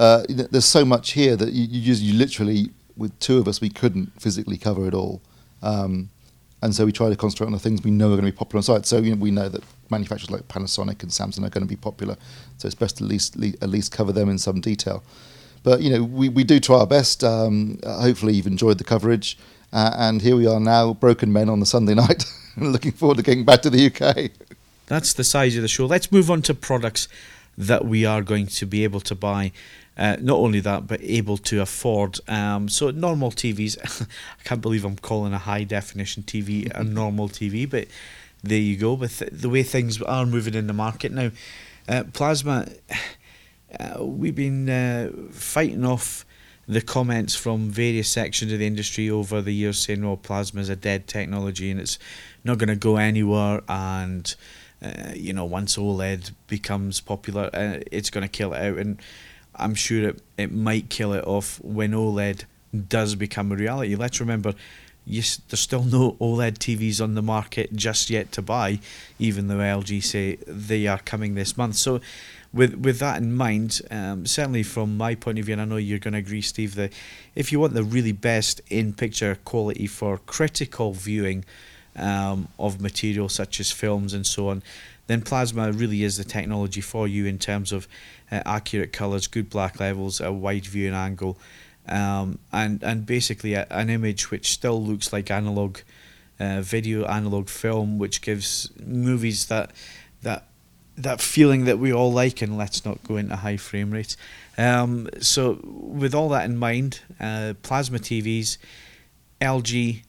uh, 0.00 0.24
there's 0.28 0.64
so 0.64 0.84
much 0.84 1.12
here 1.12 1.36
that 1.36 1.52
you, 1.52 1.66
you, 1.66 1.82
just, 1.82 2.02
you 2.02 2.14
literally, 2.14 2.70
with 2.96 3.18
two 3.20 3.38
of 3.38 3.46
us, 3.46 3.60
we 3.60 3.68
couldn't 3.68 4.10
physically 4.20 4.56
cover 4.56 4.88
it 4.88 4.94
all. 4.94 5.20
Um, 5.62 6.08
and 6.62 6.74
so 6.74 6.86
we 6.86 6.92
try 6.92 7.10
to 7.10 7.16
concentrate 7.16 7.46
on 7.46 7.52
the 7.52 7.58
things 7.58 7.82
we 7.82 7.90
know 7.90 8.06
are 8.06 8.16
going 8.16 8.24
to 8.24 8.32
be 8.32 8.36
popular 8.36 8.58
on 8.58 8.62
site. 8.62 8.86
So 8.86 8.98
you 8.98 9.14
know, 9.14 9.20
we 9.20 9.30
know 9.30 9.48
that 9.50 9.62
manufacturers 9.90 10.30
like 10.30 10.48
Panasonic 10.48 11.02
and 11.02 11.12
Samsung 11.12 11.44
are 11.44 11.50
going 11.50 11.62
to 11.62 11.68
be 11.68 11.76
popular, 11.76 12.16
so 12.56 12.66
it's 12.66 12.74
best 12.74 12.96
to 12.98 13.04
at 13.04 13.10
least 13.10 13.36
at 13.36 13.68
least 13.68 13.92
cover 13.92 14.10
them 14.10 14.28
in 14.30 14.38
some 14.38 14.60
detail. 14.60 15.04
But 15.62 15.82
you 15.82 15.90
know, 15.90 16.02
we, 16.02 16.28
we 16.30 16.44
do 16.44 16.58
try 16.58 16.78
our 16.78 16.86
best. 16.86 17.22
Um, 17.22 17.78
hopefully, 17.84 18.32
you've 18.32 18.46
enjoyed 18.46 18.78
the 18.78 18.84
coverage, 18.84 19.38
uh, 19.72 19.94
and 19.98 20.22
here 20.22 20.34
we 20.34 20.46
are 20.46 20.60
now, 20.60 20.94
broken 20.94 21.32
men 21.32 21.50
on 21.50 21.60
the 21.60 21.66
Sunday 21.66 21.94
night. 22.04 22.24
looking 22.72 22.92
forward 22.92 23.18
to 23.18 23.22
getting 23.22 23.44
back 23.44 23.62
to 23.62 23.70
the 23.70 23.86
UK. 23.86 24.30
That's 24.86 25.12
the 25.12 25.24
size 25.24 25.56
of 25.56 25.62
the 25.62 25.68
show. 25.68 25.86
Let's 25.86 26.12
move 26.12 26.30
on 26.30 26.42
to 26.42 26.54
products 26.54 27.08
that 27.58 27.84
we 27.84 28.04
are 28.04 28.22
going 28.22 28.46
to 28.46 28.66
be 28.66 28.84
able 28.84 29.00
to 29.00 29.14
buy. 29.14 29.52
Uh, 29.98 30.16
not 30.20 30.38
only 30.38 30.60
that, 30.60 30.86
but 30.86 31.00
able 31.02 31.38
to 31.38 31.60
afford. 31.60 32.20
Um, 32.28 32.68
so 32.68 32.90
normal 32.90 33.30
TVs. 33.30 34.06
I 34.40 34.42
can't 34.44 34.60
believe 34.60 34.84
I'm 34.84 34.96
calling 34.96 35.32
a 35.32 35.38
high 35.38 35.64
definition 35.64 36.22
TV 36.22 36.70
a 36.74 36.84
normal 36.84 37.28
TV, 37.28 37.68
but 37.68 37.88
there 38.42 38.58
you 38.58 38.76
go. 38.76 38.94
With 38.94 39.22
the 39.32 39.48
way 39.48 39.62
things 39.62 40.00
are 40.02 40.26
moving 40.26 40.54
in 40.54 40.66
the 40.66 40.72
market 40.72 41.12
now, 41.12 41.30
uh, 41.88 42.04
plasma. 42.12 42.68
Uh, 43.80 44.02
we've 44.04 44.36
been 44.36 44.70
uh, 44.70 45.10
fighting 45.32 45.84
off 45.84 46.24
the 46.68 46.80
comments 46.80 47.34
from 47.34 47.70
various 47.70 48.08
sections 48.08 48.52
of 48.52 48.58
the 48.58 48.66
industry 48.66 49.10
over 49.10 49.40
the 49.42 49.52
years 49.52 49.78
saying, 49.80 50.04
"Well, 50.04 50.16
plasma 50.16 50.60
is 50.60 50.68
a 50.68 50.76
dead 50.76 51.06
technology 51.06 51.70
and 51.70 51.80
it's 51.80 51.98
not 52.46 52.58
going 52.58 52.68
to 52.68 52.76
go 52.76 52.96
anywhere," 52.96 53.62
and 53.68 54.34
uh, 54.82 55.12
you 55.14 55.32
know, 55.32 55.44
once 55.44 55.76
OLED 55.76 56.32
becomes 56.48 57.00
popular, 57.00 57.50
uh, 57.52 57.78
it's 57.90 58.10
going 58.10 58.22
to 58.22 58.28
kill 58.28 58.52
it 58.52 58.60
out. 58.60 58.78
And 58.78 59.00
I'm 59.54 59.74
sure 59.74 60.10
it 60.10 60.22
it 60.36 60.52
might 60.52 60.90
kill 60.90 61.12
it 61.12 61.24
off 61.26 61.60
when 61.62 61.92
OLED 61.92 62.44
does 62.88 63.14
become 63.14 63.52
a 63.52 63.56
reality. 63.56 63.94
Let's 63.94 64.20
remember. 64.20 64.54
Yes, 65.08 65.40
there's 65.48 65.60
still 65.60 65.84
no 65.84 66.16
OLED 66.20 66.58
TVs 66.58 67.00
on 67.00 67.14
the 67.14 67.22
market 67.22 67.74
just 67.76 68.10
yet 68.10 68.32
to 68.32 68.42
buy, 68.42 68.80
even 69.20 69.46
though 69.46 69.58
LG 69.58 70.02
say 70.02 70.36
they 70.48 70.88
are 70.88 70.98
coming 70.98 71.36
this 71.36 71.56
month. 71.56 71.76
So, 71.76 72.00
with 72.52 72.74
with 72.74 72.98
that 72.98 73.18
in 73.18 73.32
mind, 73.32 73.80
um, 73.90 74.26
certainly 74.26 74.64
from 74.64 74.96
my 74.96 75.14
point 75.14 75.38
of 75.38 75.44
view, 75.44 75.52
and 75.52 75.62
I 75.62 75.64
know 75.64 75.76
you're 75.76 76.00
going 76.00 76.14
to 76.14 76.18
agree, 76.18 76.42
Steve, 76.42 76.74
that 76.74 76.92
if 77.36 77.52
you 77.52 77.60
want 77.60 77.74
the 77.74 77.84
really 77.84 78.12
best 78.12 78.60
in 78.68 78.92
picture 78.92 79.38
quality 79.44 79.86
for 79.86 80.18
critical 80.18 80.92
viewing 80.92 81.44
um, 81.96 82.48
of 82.58 82.80
material 82.80 83.28
such 83.28 83.60
as 83.60 83.70
films 83.70 84.14
and 84.14 84.26
so 84.26 84.48
on, 84.48 84.62
then 85.06 85.22
plasma 85.22 85.72
really 85.72 86.02
is 86.02 86.16
the 86.16 86.24
technology 86.24 86.80
for 86.80 87.06
you 87.06 87.26
in 87.26 87.38
terms 87.38 87.72
of 87.72 87.86
uh, 88.30 88.42
accurate 88.44 88.92
colours, 88.92 89.26
good 89.26 89.48
black 89.48 89.78
levels, 89.80 90.20
a 90.20 90.32
wide 90.32 90.66
viewing 90.66 90.94
angle, 90.94 91.38
um, 91.88 92.38
and 92.52 92.82
and 92.82 93.06
basically 93.06 93.54
a, 93.54 93.66
an 93.70 93.88
image 93.88 94.30
which 94.30 94.50
still 94.50 94.82
looks 94.82 95.12
like 95.12 95.30
analog 95.30 95.78
uh, 96.40 96.60
video, 96.60 97.04
analog 97.06 97.48
film, 97.48 97.98
which 97.98 98.20
gives 98.20 98.70
movies 98.84 99.46
that 99.46 99.70
that 100.22 100.48
that 100.96 101.20
feeling 101.20 101.66
that 101.66 101.78
we 101.78 101.92
all 101.92 102.12
like, 102.12 102.42
and 102.42 102.56
let's 102.56 102.84
not 102.84 103.02
go 103.04 103.16
into 103.16 103.36
high 103.36 103.56
frame 103.56 103.90
rates. 103.90 104.16
Um, 104.58 105.08
so, 105.20 105.60
with 105.62 106.14
all 106.14 106.30
that 106.30 106.46
in 106.46 106.56
mind, 106.56 107.00
uh, 107.20 107.54
plasma 107.62 107.98
TVs, 107.98 108.56
LG 109.40 110.02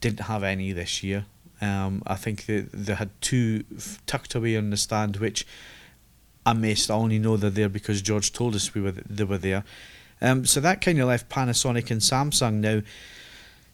didn't 0.00 0.20
have 0.20 0.42
any 0.42 0.72
this 0.72 1.02
year. 1.02 1.26
Um, 1.60 2.02
I 2.06 2.14
think 2.14 2.46
they, 2.46 2.60
they 2.60 2.94
had 2.94 3.10
two 3.20 3.64
tucked 4.06 4.34
away 4.34 4.56
on 4.56 4.70
the 4.70 4.76
stand, 4.76 5.16
which 5.16 5.46
I 6.46 6.54
missed. 6.54 6.90
I 6.90 6.94
only 6.94 7.18
know 7.18 7.36
they're 7.36 7.50
there 7.50 7.68
because 7.68 8.00
George 8.00 8.32
told 8.32 8.54
us 8.54 8.74
we 8.74 8.80
were 8.80 8.92
they 8.92 9.24
were 9.24 9.38
there. 9.38 9.64
Um, 10.22 10.44
so 10.44 10.60
that 10.60 10.80
kind 10.80 10.98
of 11.00 11.08
left 11.08 11.28
Panasonic 11.28 11.90
and 11.90 12.00
Samsung 12.00 12.54
now. 12.54 12.82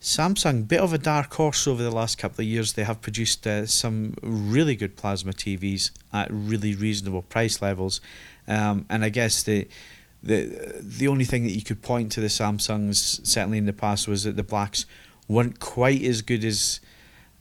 Samsung, 0.01 0.69
bit 0.69 0.81
of 0.81 0.93
a 0.93 0.99
dark 0.99 1.33
horse 1.35 1.67
over 1.67 1.83
the 1.83 1.91
last 1.91 2.19
couple 2.19 2.43
of 2.43 2.47
years. 2.47 2.75
They 2.75 2.85
have 2.85 3.01
produced 3.01 3.47
uh, 3.47 3.67
some 3.67 4.15
really 4.23 4.77
good 4.77 4.95
plasma 4.95 5.33
TVs 5.33 5.91
at 6.13 6.29
really 6.31 6.75
reasonable 6.75 7.23
price 7.23 7.63
levels, 7.63 8.01
um, 8.47 8.85
and 8.91 9.05
I 9.05 9.09
guess 9.09 9.43
the 9.43 9.67
the 10.23 10.81
the 10.81 11.09
only 11.09 11.25
thing 11.25 11.45
that 11.45 11.53
you 11.53 11.63
could 11.63 11.83
point 11.83 12.13
to 12.13 12.21
the 12.21 12.27
Samsungs 12.27 13.27
certainly 13.27 13.59
in 13.59 13.67
the 13.67 13.73
past 13.73 14.07
was 14.07 14.25
that 14.25 14.37
the 14.37 14.43
blacks 14.43 14.87
weren't 15.29 15.61
quite 15.61 16.03
as 16.03 16.23
good 16.23 16.45
as 16.45 16.81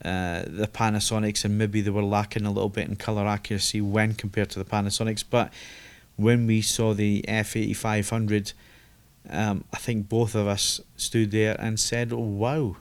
uh, 0.04 0.44
the 0.48 0.70
Panasonics, 0.72 1.46
and 1.46 1.58
maybe 1.58 1.82
they 1.82 1.90
were 1.90 2.04
lacking 2.04 2.46
a 2.46 2.52
little 2.52 2.70
bit 2.70 2.88
in 2.88 2.96
color 2.96 3.26
accuracy 3.26 3.82
when 3.82 4.14
compared 4.14 4.50
to 4.52 4.60
the 4.60 4.66
Panasonics. 4.66 5.24
But 5.30 5.52
when 6.16 6.48
we 6.48 6.62
saw 6.62 6.94
the 6.94 7.24
F 7.28 7.56
eighty 7.56 7.74
five 7.74 8.10
hundred 8.10 8.54
um, 9.30 9.64
I 9.74 9.78
think 9.78 10.10
both 10.10 10.36
of 10.36 10.48
us 10.48 10.82
stood 10.98 11.32
there 11.32 11.56
and 11.60 11.80
said, 11.80 12.14
oh, 12.14 12.20
"Wow." 12.20 12.78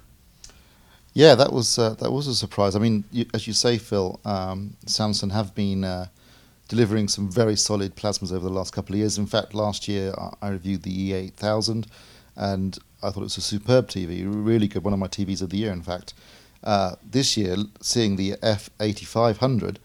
Yeah, 1.12 1.35
that 1.37 1.53
was 1.53 1.79
uh, 1.79 1.95
that 1.95 2.11
was 2.11 2.27
a 2.27 2.35
surprise. 2.35 2.77
I 2.77 2.81
mean, 2.81 3.05
you, 3.11 3.27
as 3.33 3.47
you 3.47 3.53
say, 3.53 3.79
Phil, 3.79 4.21
um, 4.25 4.77
Samsung 4.87 5.33
have 5.33 5.55
been 5.55 5.85
uh, 5.85 6.07
delivering 6.69 7.09
some 7.09 7.31
very 7.31 7.57
solid 7.57 7.95
plasmas 7.97 8.33
over 8.33 8.49
the 8.49 8.55
last 8.55 8.73
couple 8.73 8.95
of 8.95 8.99
years. 8.99 9.17
In 9.17 9.27
fact, 9.27 9.55
last 9.55 9.88
year 9.88 10.14
I 10.43 10.49
reviewed 10.49 10.83
the 10.83 11.12
E8000, 11.12 11.87
and 12.37 12.79
I 13.05 13.11
thought 13.11 13.21
it 13.21 13.25
was 13.25 13.37
a 13.37 13.43
superb 13.43 13.88
TV, 13.88 14.25
really 14.27 14.69
good, 14.69 14.83
one 14.83 14.93
of 14.93 14.99
my 14.99 15.09
TVs 15.09 15.43
of 15.43 15.51
the 15.51 15.59
year, 15.59 15.73
in 15.73 15.83
fact. 15.83 16.14
Uh, 16.62 16.97
this 17.09 17.37
year, 17.37 17.57
seeing 17.81 18.17
the 18.17 18.33
F8500, 18.43 19.77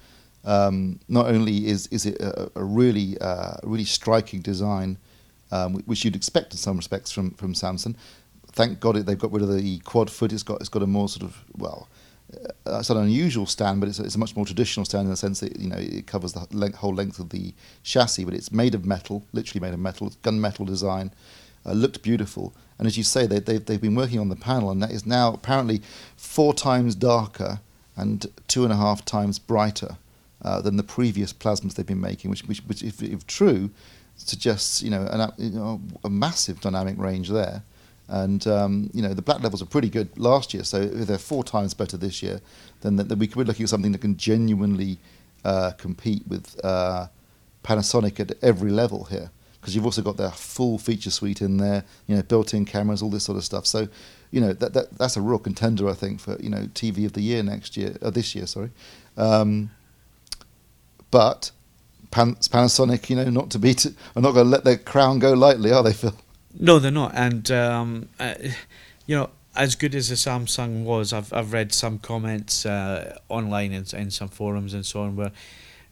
um, 0.45 0.99
not 1.09 1.27
only 1.27 1.67
is 1.67 1.87
is 1.87 2.05
it 2.05 2.19
a, 2.21 2.49
a 2.55 2.63
really 2.63 3.17
uh, 3.19 3.57
really 3.63 3.83
striking 3.83 4.41
design, 4.41 4.97
um, 5.51 5.75
which 5.85 6.05
you'd 6.05 6.15
expect 6.15 6.53
in 6.53 6.57
some 6.57 6.77
respects 6.77 7.11
from 7.11 7.31
from 7.31 7.53
Samsung, 7.53 7.95
thank 8.53 8.79
God 8.79 8.95
it, 8.95 9.05
they've 9.05 9.19
got 9.19 9.33
rid 9.33 9.43
of 9.43 9.53
the 9.53 9.79
quad 9.79 10.09
foot. 10.09 10.31
It's 10.31 10.43
got 10.43 10.61
it's 10.61 10.69
got 10.69 10.81
a 10.81 10.87
more 10.87 11.09
sort 11.09 11.23
of 11.23 11.43
well, 11.57 11.89
uh, 12.33 12.79
it's 12.79 12.89
not 12.89 12.97
an 12.97 13.05
unusual 13.05 13.45
stand, 13.45 13.81
but 13.81 13.89
it's 13.89 13.99
a, 13.99 14.03
it's 14.03 14.15
a 14.15 14.19
much 14.19 14.35
more 14.35 14.45
traditional 14.45 14.85
stand 14.85 15.05
in 15.05 15.09
the 15.09 15.17
sense 15.17 15.41
that 15.41 15.59
you 15.59 15.67
know 15.67 15.77
it 15.77 16.07
covers 16.07 16.33
the 16.33 16.47
length, 16.51 16.77
whole 16.77 16.93
length 16.93 17.19
of 17.19 17.29
the 17.29 17.53
chassis, 17.83 18.23
but 18.23 18.33
it's 18.33 18.51
made 18.51 18.75
of 18.75 18.85
metal, 18.85 19.25
literally 19.33 19.59
made 19.59 19.73
of 19.73 19.79
metal. 19.79 20.09
Gunmetal 20.23 20.65
design, 20.65 21.11
uh, 21.65 21.73
looked 21.73 22.01
beautiful, 22.01 22.53
and 22.79 22.87
as 22.87 22.97
you 22.97 23.03
say, 23.03 23.27
they, 23.27 23.39
they've 23.39 23.63
they've 23.63 23.81
been 23.81 23.93
working 23.93 24.19
on 24.19 24.29
the 24.29 24.35
panel, 24.35 24.71
and 24.71 24.81
that 24.81 24.91
is 24.91 25.05
now 25.05 25.33
apparently 25.33 25.81
four 26.15 26.53
times 26.53 26.95
darker 26.95 27.59
and 27.95 28.25
two 28.47 28.63
and 28.63 28.71
a 28.71 28.77
half 28.77 29.03
times 29.03 29.37
brighter 29.37 29.97
uh, 30.41 30.61
than 30.61 30.77
the 30.77 30.83
previous 30.83 31.33
plasmas 31.33 31.75
they've 31.75 31.85
been 31.85 31.99
making, 31.99 32.31
which 32.31 32.43
which, 32.43 32.59
which 32.61 32.81
if, 32.81 33.03
if 33.03 33.27
true, 33.27 33.69
suggests 34.15 34.81
you 34.81 34.89
know, 34.89 35.05
an, 35.11 35.31
you 35.37 35.51
know 35.51 35.81
a 36.03 36.09
massive 36.09 36.61
dynamic 36.61 36.97
range 36.97 37.29
there. 37.29 37.61
And 38.07 38.47
um, 38.47 38.89
you 38.93 39.03
know 39.03 39.13
the 39.13 39.21
black 39.21 39.43
levels 39.43 39.61
are 39.61 39.67
pretty 39.67 39.89
good 39.89 40.17
last 40.17 40.53
year, 40.53 40.63
so 40.63 40.81
if 40.81 41.05
they're 41.05 41.19
four 41.19 41.43
times 41.43 41.73
better 41.73 41.97
this 41.97 42.23
year, 42.23 42.41
then, 42.81 42.95
then 42.95 43.19
we 43.19 43.27
could 43.27 43.37
be 43.37 43.43
looking 43.43 43.63
at 43.63 43.69
something 43.69 43.91
that 43.91 44.01
can 44.01 44.17
genuinely 44.17 44.97
uh, 45.45 45.71
compete 45.77 46.23
with 46.27 46.59
uh, 46.63 47.07
Panasonic 47.63 48.19
at 48.19 48.31
every 48.41 48.71
level 48.71 49.03
here. 49.03 49.29
Because 49.59 49.75
you've 49.75 49.85
also 49.85 50.01
got 50.01 50.17
their 50.17 50.31
full 50.31 50.77
feature 50.77 51.11
suite 51.11 51.41
in 51.41 51.57
there, 51.57 51.83
you 52.07 52.15
know, 52.15 52.21
built-in 52.21 52.65
cameras, 52.65 53.01
all 53.01 53.09
this 53.09 53.25
sort 53.25 53.37
of 53.37 53.43
stuff. 53.43 53.65
So, 53.65 53.89
you 54.31 54.39
know, 54.39 54.53
that, 54.53 54.73
that 54.73 54.97
that's 54.97 55.17
a 55.17 55.21
real 55.21 55.39
contender, 55.39 55.89
I 55.89 55.93
think, 55.93 56.19
for 56.19 56.39
you 56.39 56.49
know 56.49 56.63
TV 56.73 57.05
of 57.05 57.13
the 57.13 57.21
year 57.21 57.43
next 57.43 57.75
year, 57.75 57.97
uh, 58.01 58.09
this 58.09 58.35
year, 58.35 58.45
sorry. 58.45 58.71
Um, 59.17 59.71
but 61.11 61.51
Pan- 62.11 62.35
Panasonic, 62.35 63.09
you 63.09 63.15
know, 63.15 63.29
not 63.29 63.49
to 63.51 63.59
beat, 63.59 63.85
are 63.85 64.21
not 64.21 64.33
going 64.33 64.45
to 64.45 64.49
let 64.49 64.63
their 64.63 64.77
crown 64.77 65.19
go 65.19 65.33
lightly, 65.33 65.71
are 65.71 65.83
they, 65.83 65.93
Phil? 65.93 66.15
No, 66.57 66.79
they're 66.79 66.91
not. 66.91 67.13
And 67.15 67.49
um, 67.51 68.09
uh, 68.19 68.35
you 69.05 69.15
know, 69.15 69.29
as 69.55 69.75
good 69.75 69.95
as 69.95 70.09
the 70.09 70.15
Samsung 70.15 70.83
was, 70.83 71.13
I've 71.13 71.31
I've 71.33 71.53
read 71.53 71.73
some 71.73 71.99
comments 71.99 72.65
uh, 72.65 73.17
online 73.29 73.73
and 73.73 73.91
in, 73.93 73.99
in 73.99 74.11
some 74.11 74.29
forums 74.29 74.73
and 74.73 74.85
so 74.85 75.01
on 75.01 75.15
where 75.15 75.31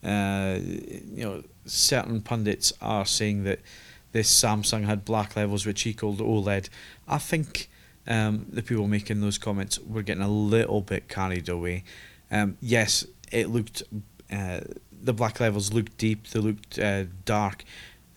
uh, 0.04 0.60
you 0.60 1.24
know 1.24 1.44
certain 1.68 2.22
pundits 2.22 2.74
are 2.82 3.06
saying 3.06 3.44
that 3.44 3.60
this 4.12 4.32
Samsung 4.32 4.86
had 4.86 5.06
black 5.06 5.36
levels 5.36 5.66
which 5.66 5.84
he 5.84 5.94
called 5.94 6.20
OLED. 6.20 6.70
I 7.08 7.18
think 7.18 7.70
um, 8.08 8.46
the 8.50 8.64
people 8.64 8.88
making 8.88 9.22
those 9.22 9.38
comments 9.38 9.80
were 9.80 10.02
getting 10.02 10.24
a 10.24 10.30
little 10.30 10.82
bit 10.82 11.08
carried 11.08 11.50
away. 11.50 11.84
Um, 12.32 12.58
yes, 12.62 13.06
it 13.32 13.50
looked 13.50 13.84
uh, 14.32 14.62
the 14.92 15.14
black 15.14 15.40
levels 15.40 15.74
looked 15.74 15.98
deep, 15.98 16.28
they 16.28 16.40
looked 16.40 16.80
uh, 16.80 17.06
dark, 17.26 17.64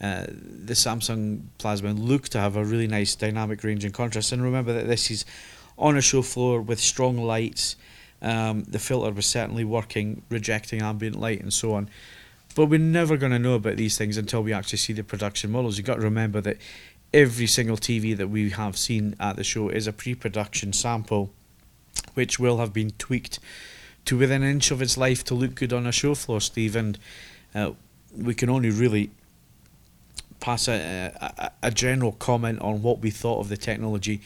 uh, 0.01 0.25
the 0.29 0.75
Samsung 0.75 1.43
Plasma 1.59 1.93
looked 1.93 2.33
to 2.33 2.39
have 2.39 2.57
a 2.57 2.65
really 2.65 2.87
nice 2.87 3.15
dynamic 3.15 3.63
range 3.63 3.85
and 3.85 3.93
contrast. 3.93 4.33
And 4.33 4.43
remember 4.43 4.73
that 4.73 4.87
this 4.87 5.11
is 5.11 5.25
on 5.77 5.97
a 5.97 6.01
show 6.01 6.23
floor 6.23 6.63
with 6.63 6.81
strong 6.81 7.19
lights. 7.19 7.77
Um, 8.23 8.65
the 8.65 8.79
filter 8.79 9.13
was 9.13 9.27
certainly 9.27 9.65
working, 9.65 10.23
rejecting 10.31 10.81
ambient 10.81 11.21
light 11.21 11.41
and 11.41 11.53
so 11.53 11.75
on. 11.75 11.91
But 12.55 12.67
we're 12.67 12.81
never 12.81 13.17
going 13.17 13.33
to 13.33 13.39
know 13.39 13.55
about 13.55 13.77
these 13.77 13.97
things 13.97 14.17
until 14.17 14.43
we 14.43 14.53
actually 14.53 14.79
see 14.79 14.93
the 14.93 15.05
production 15.05 15.51
models. 15.51 15.79
You've 15.79 15.87
got 15.87 15.97
to 15.97 16.01
remember 16.01 16.41
that 16.41 16.57
every 17.13 17.47
single 17.47 17.77
TV 17.77 18.17
that 18.17 18.29
we 18.29 18.51
have 18.51 18.77
seen 18.77 19.15
at 19.21 19.37
the 19.37 19.45
show 19.45 19.69
is 19.69 19.87
a 19.87 19.93
pre 19.93 20.15
production 20.15 20.73
sample, 20.73 21.31
which 22.15 22.39
will 22.39 22.59
have 22.59 22.73
been 22.73 22.91
tweaked 22.93 23.39
to 24.07 24.17
within 24.17 24.43
an 24.43 24.51
inch 24.51 24.71
of 24.71 24.83
its 24.83 24.97
life 24.97 25.23
to 25.25 25.35
look 25.35 25.55
good 25.55 25.73
on 25.73 25.87
a 25.87 25.93
show 25.93 26.15
floor, 26.15 26.41
Steve. 26.41 26.75
And 26.75 26.99
uh, 27.55 27.73
we 28.17 28.35
can 28.35 28.49
only 28.49 28.71
really 28.71 29.11
pass 30.41 30.69
a, 30.69 31.13
a, 31.39 31.51
a 31.63 31.71
general 31.71 32.13
comment 32.13 32.61
on 32.61 32.83
what 32.83 33.01
we 33.01 33.11
thought 33.11 33.41
of 33.41 33.49
the 33.49 33.57
technology 33.57 34.21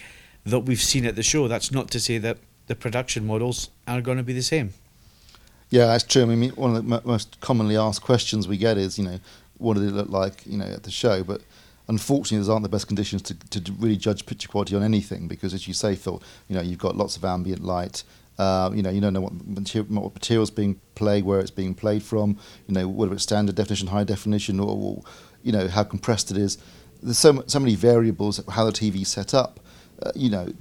that 0.44 0.60
we've 0.60 0.80
seen 0.80 1.04
at 1.04 1.16
the 1.16 1.22
show. 1.22 1.48
That's 1.48 1.72
not 1.72 1.90
to 1.90 2.00
say 2.00 2.18
that 2.18 2.38
the 2.66 2.74
production 2.74 3.26
models 3.26 3.70
are 3.86 4.00
going 4.00 4.18
to 4.18 4.22
be 4.22 4.32
the 4.32 4.42
same. 4.42 4.72
Yeah, 5.74 5.86
that's 5.86 6.04
true. 6.04 6.22
I 6.22 6.26
mean, 6.26 6.50
one 6.50 6.76
of 6.76 6.86
the 6.86 7.02
most 7.04 7.40
commonly 7.40 7.76
asked 7.76 8.00
questions 8.00 8.46
we 8.46 8.56
get 8.56 8.78
is, 8.78 8.96
you 8.96 9.04
know, 9.04 9.18
what 9.58 9.74
did 9.74 9.82
it 9.82 9.90
look 9.90 10.08
like, 10.08 10.46
you 10.46 10.56
know, 10.56 10.66
at 10.66 10.84
the 10.84 10.90
show? 10.92 11.24
But 11.24 11.40
unfortunately, 11.88 12.38
those 12.38 12.48
aren't 12.48 12.62
the 12.62 12.68
best 12.68 12.86
conditions 12.86 13.22
to, 13.22 13.34
to 13.34 13.72
really 13.80 13.96
judge 13.96 14.24
picture 14.24 14.46
quality 14.46 14.76
on 14.76 14.84
anything 14.84 15.26
because, 15.26 15.52
as 15.52 15.66
you 15.66 15.74
say, 15.74 15.96
Phil, 15.96 16.22
you 16.46 16.54
know, 16.54 16.62
you've 16.62 16.78
got 16.78 16.96
lots 16.96 17.16
of 17.16 17.24
ambient 17.24 17.64
light. 17.64 18.04
Uh, 18.38 18.70
you 18.72 18.82
know, 18.84 18.90
you 18.90 19.00
don't 19.00 19.14
know 19.14 19.20
what, 19.22 19.32
what 19.32 20.14
material's 20.14 20.52
being 20.52 20.80
played, 20.94 21.24
where 21.24 21.40
it's 21.40 21.50
being 21.50 21.74
played 21.74 22.04
from. 22.04 22.38
You 22.68 22.74
know, 22.74 22.86
whether 22.86 23.12
it's 23.12 23.24
standard 23.24 23.56
definition, 23.56 23.88
high 23.88 24.04
definition, 24.04 24.60
or, 24.60 24.68
or 24.68 25.02
you 25.42 25.50
know 25.50 25.66
how 25.66 25.82
compressed 25.82 26.30
it 26.30 26.36
is. 26.36 26.56
There's 27.02 27.18
so 27.18 27.42
so 27.48 27.58
many 27.58 27.74
variables 27.74 28.40
how 28.48 28.64
the 28.64 28.70
TV's 28.70 29.08
set 29.08 29.34
up. 29.34 29.58
Uh, 30.00 30.12
you 30.14 30.30
know 30.30 30.52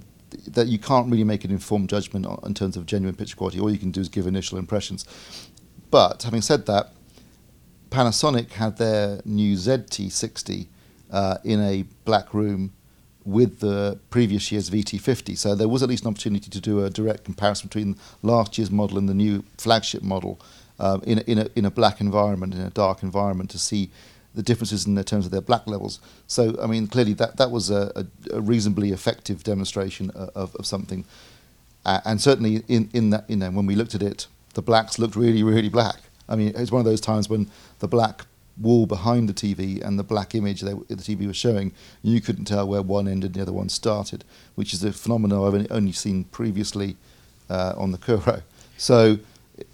that 0.48 0.67
you 0.67 0.78
can't 0.78 1.10
really 1.10 1.24
make 1.24 1.43
an 1.43 1.52
informed 1.52 1.89
judgment 1.89 2.26
on, 2.26 2.39
in 2.46 2.54
terms 2.54 2.78
of 2.78 2.86
genuine 2.86 3.15
picture 3.15 3.36
quality. 3.36 3.60
All 3.60 3.72
you 3.72 3.78
can 3.78 3.91
do 3.91 4.02
is 4.02 4.10
give 4.10 4.28
initial 4.28 4.58
impressions. 4.58 5.06
But 5.91 6.24
having 6.24 6.41
said 6.41 6.65
that, 6.65 6.91
Panasonic 7.89 8.52
had 8.54 8.78
their 8.78 9.22
new 9.24 9.56
ZT60 9.56 10.67
uh, 11.12 11.38
in 11.43 11.62
a 11.62 11.84
black 12.06 12.34
room 12.34 12.74
with 13.26 13.60
the 13.60 14.00
previous 14.10 14.52
year's 14.52 14.69
VT50. 14.69 15.38
So 15.38 15.56
there 15.56 15.67
was 15.67 15.84
at 15.84 15.89
least 15.89 16.04
an 16.04 16.10
opportunity 16.10 16.50
to 16.50 16.60
do 16.60 16.84
a 16.84 16.89
direct 16.89 17.24
comparison 17.24 17.67
between 17.67 17.96
last 18.22 18.58
year's 18.58 18.72
model 18.72 18.98
and 18.98 19.08
the 19.08 19.13
new 19.13 19.43
flagship 19.58 20.04
model 20.04 20.41
uh, 20.80 21.00
in, 21.04 21.19
a, 21.19 21.22
in, 21.22 21.38
a, 21.38 21.48
in 21.56 21.65
a 21.65 21.72
black 21.72 22.02
environment, 22.02 22.54
in 22.54 22.62
a 22.62 22.69
dark 22.72 23.04
environment, 23.04 23.50
to 23.52 23.60
see 23.60 23.91
the 24.36 24.43
differences 24.43 24.86
in 24.88 25.02
terms 25.04 25.26
of 25.26 25.32
their 25.32 25.41
black 25.41 25.67
levels. 25.67 26.00
So, 26.28 26.58
I 26.62 26.67
mean, 26.67 26.88
clearly 26.88 27.13
that, 27.13 27.38
that 27.38 27.52
was 27.52 27.69
a, 27.69 28.08
a, 28.32 28.41
reasonably 28.41 28.91
effective 28.91 29.43
demonstration 29.43 30.10
of, 30.12 30.56
of 30.56 30.65
something. 30.65 31.06
Uh, 31.86 32.00
and 32.06 32.19
certainly 32.19 32.63
in, 32.67 32.89
in 32.93 33.12
that, 33.12 33.30
you 33.30 33.36
know, 33.36 33.52
when 33.52 33.65
we 33.65 33.76
looked 33.76 33.93
at 33.93 34.02
it, 34.02 34.28
the 34.54 34.62
blacks 34.62 34.98
looked 34.98 35.15
really, 35.15 35.43
really 35.43 35.69
black. 35.69 35.98
I 36.28 36.36
mean, 36.36 36.54
it's 36.56 36.72
one 36.72 36.80
of 36.80 36.86
those 36.86 37.02
times 37.02 37.30
when 37.30 37.50
the 37.80 37.88
black 37.88 38.26
wall 38.60 38.86
behind 38.86 39.28
the 39.28 39.34
TV 39.34 39.84
and 39.84 39.98
the 39.98 40.04
black 40.04 40.36
image 40.36 40.62
that 40.62 40.88
the 40.88 40.96
TV 40.96 41.28
was 41.28 41.36
showing, 41.36 41.72
you 42.02 42.22
couldn't 42.22 42.46
tell 42.46 42.67
where 42.67 42.82
one 42.82 43.08
ended 43.08 43.32
and 43.32 43.36
the 43.36 43.41
other 43.41 43.54
one 43.54 43.69
started, 43.69 44.24
which 44.56 44.74
is 44.74 44.84
a 44.84 44.93
phenomenon 44.93 45.56
I've 45.56 45.72
only 45.72 45.91
seen 45.91 46.24
previously 46.26 46.96
uh, 47.50 47.74
on 47.78 47.91
the 47.91 47.98
Kuro. 47.98 48.41
So 48.78 49.19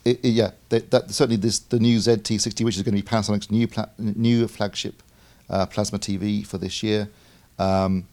it, 0.05 0.19
it, 0.23 0.29
yeah, 0.29 0.51
that, 0.69 0.91
that, 0.91 1.11
certainly 1.11 1.37
this 1.37 1.59
the 1.59 1.79
new 1.79 1.97
ZT60, 1.97 2.65
which 2.65 2.77
is 2.77 2.83
going 2.83 2.95
to 2.95 3.01
be 3.01 3.07
Panasonic's 3.07 3.51
new 3.51 3.67
pla- 3.67 3.89
new 3.97 4.47
flagship 4.47 5.01
uh, 5.49 5.65
plasma 5.65 5.99
TV 5.99 6.45
for 6.45 6.57
this 6.57 6.83
year. 6.83 7.09
Um, 7.57 8.07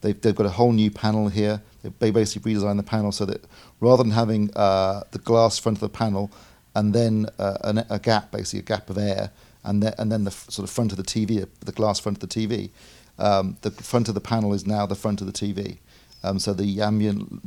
they've, 0.00 0.20
they've 0.20 0.34
got 0.34 0.46
a 0.46 0.50
whole 0.50 0.72
new 0.72 0.90
panel 0.90 1.28
here. 1.28 1.62
They 1.98 2.10
basically 2.10 2.54
redesigned 2.54 2.76
the 2.76 2.84
panel 2.84 3.10
so 3.10 3.24
that 3.26 3.44
rather 3.80 4.02
than 4.02 4.12
having 4.12 4.50
uh, 4.54 5.02
the 5.10 5.18
glass 5.18 5.58
front 5.58 5.78
of 5.78 5.80
the 5.80 5.88
panel 5.88 6.30
and 6.74 6.94
then 6.94 7.26
uh, 7.38 7.58
a, 7.62 7.94
a, 7.94 7.98
gap, 7.98 8.30
basically 8.30 8.60
a 8.60 8.62
gap 8.62 8.88
of 8.88 8.98
air, 8.98 9.30
and 9.64 9.82
then 9.82 9.94
and 9.98 10.10
then 10.10 10.24
the 10.24 10.30
f- 10.30 10.46
sort 10.48 10.66
of 10.66 10.72
front 10.72 10.92
of 10.92 10.96
the 10.96 11.04
TV, 11.04 11.46
the 11.60 11.72
glass 11.72 11.98
front 11.98 12.22
of 12.22 12.28
the 12.28 12.46
TV, 12.46 12.70
um, 13.18 13.56
the 13.62 13.70
front 13.70 14.08
of 14.08 14.14
the 14.14 14.20
panel 14.20 14.52
is 14.52 14.66
now 14.66 14.86
the 14.86 14.94
front 14.94 15.20
of 15.20 15.26
the 15.26 15.32
TV. 15.32 15.78
Um, 16.24 16.38
so 16.38 16.54
the 16.54 16.80
ambient 16.80 17.44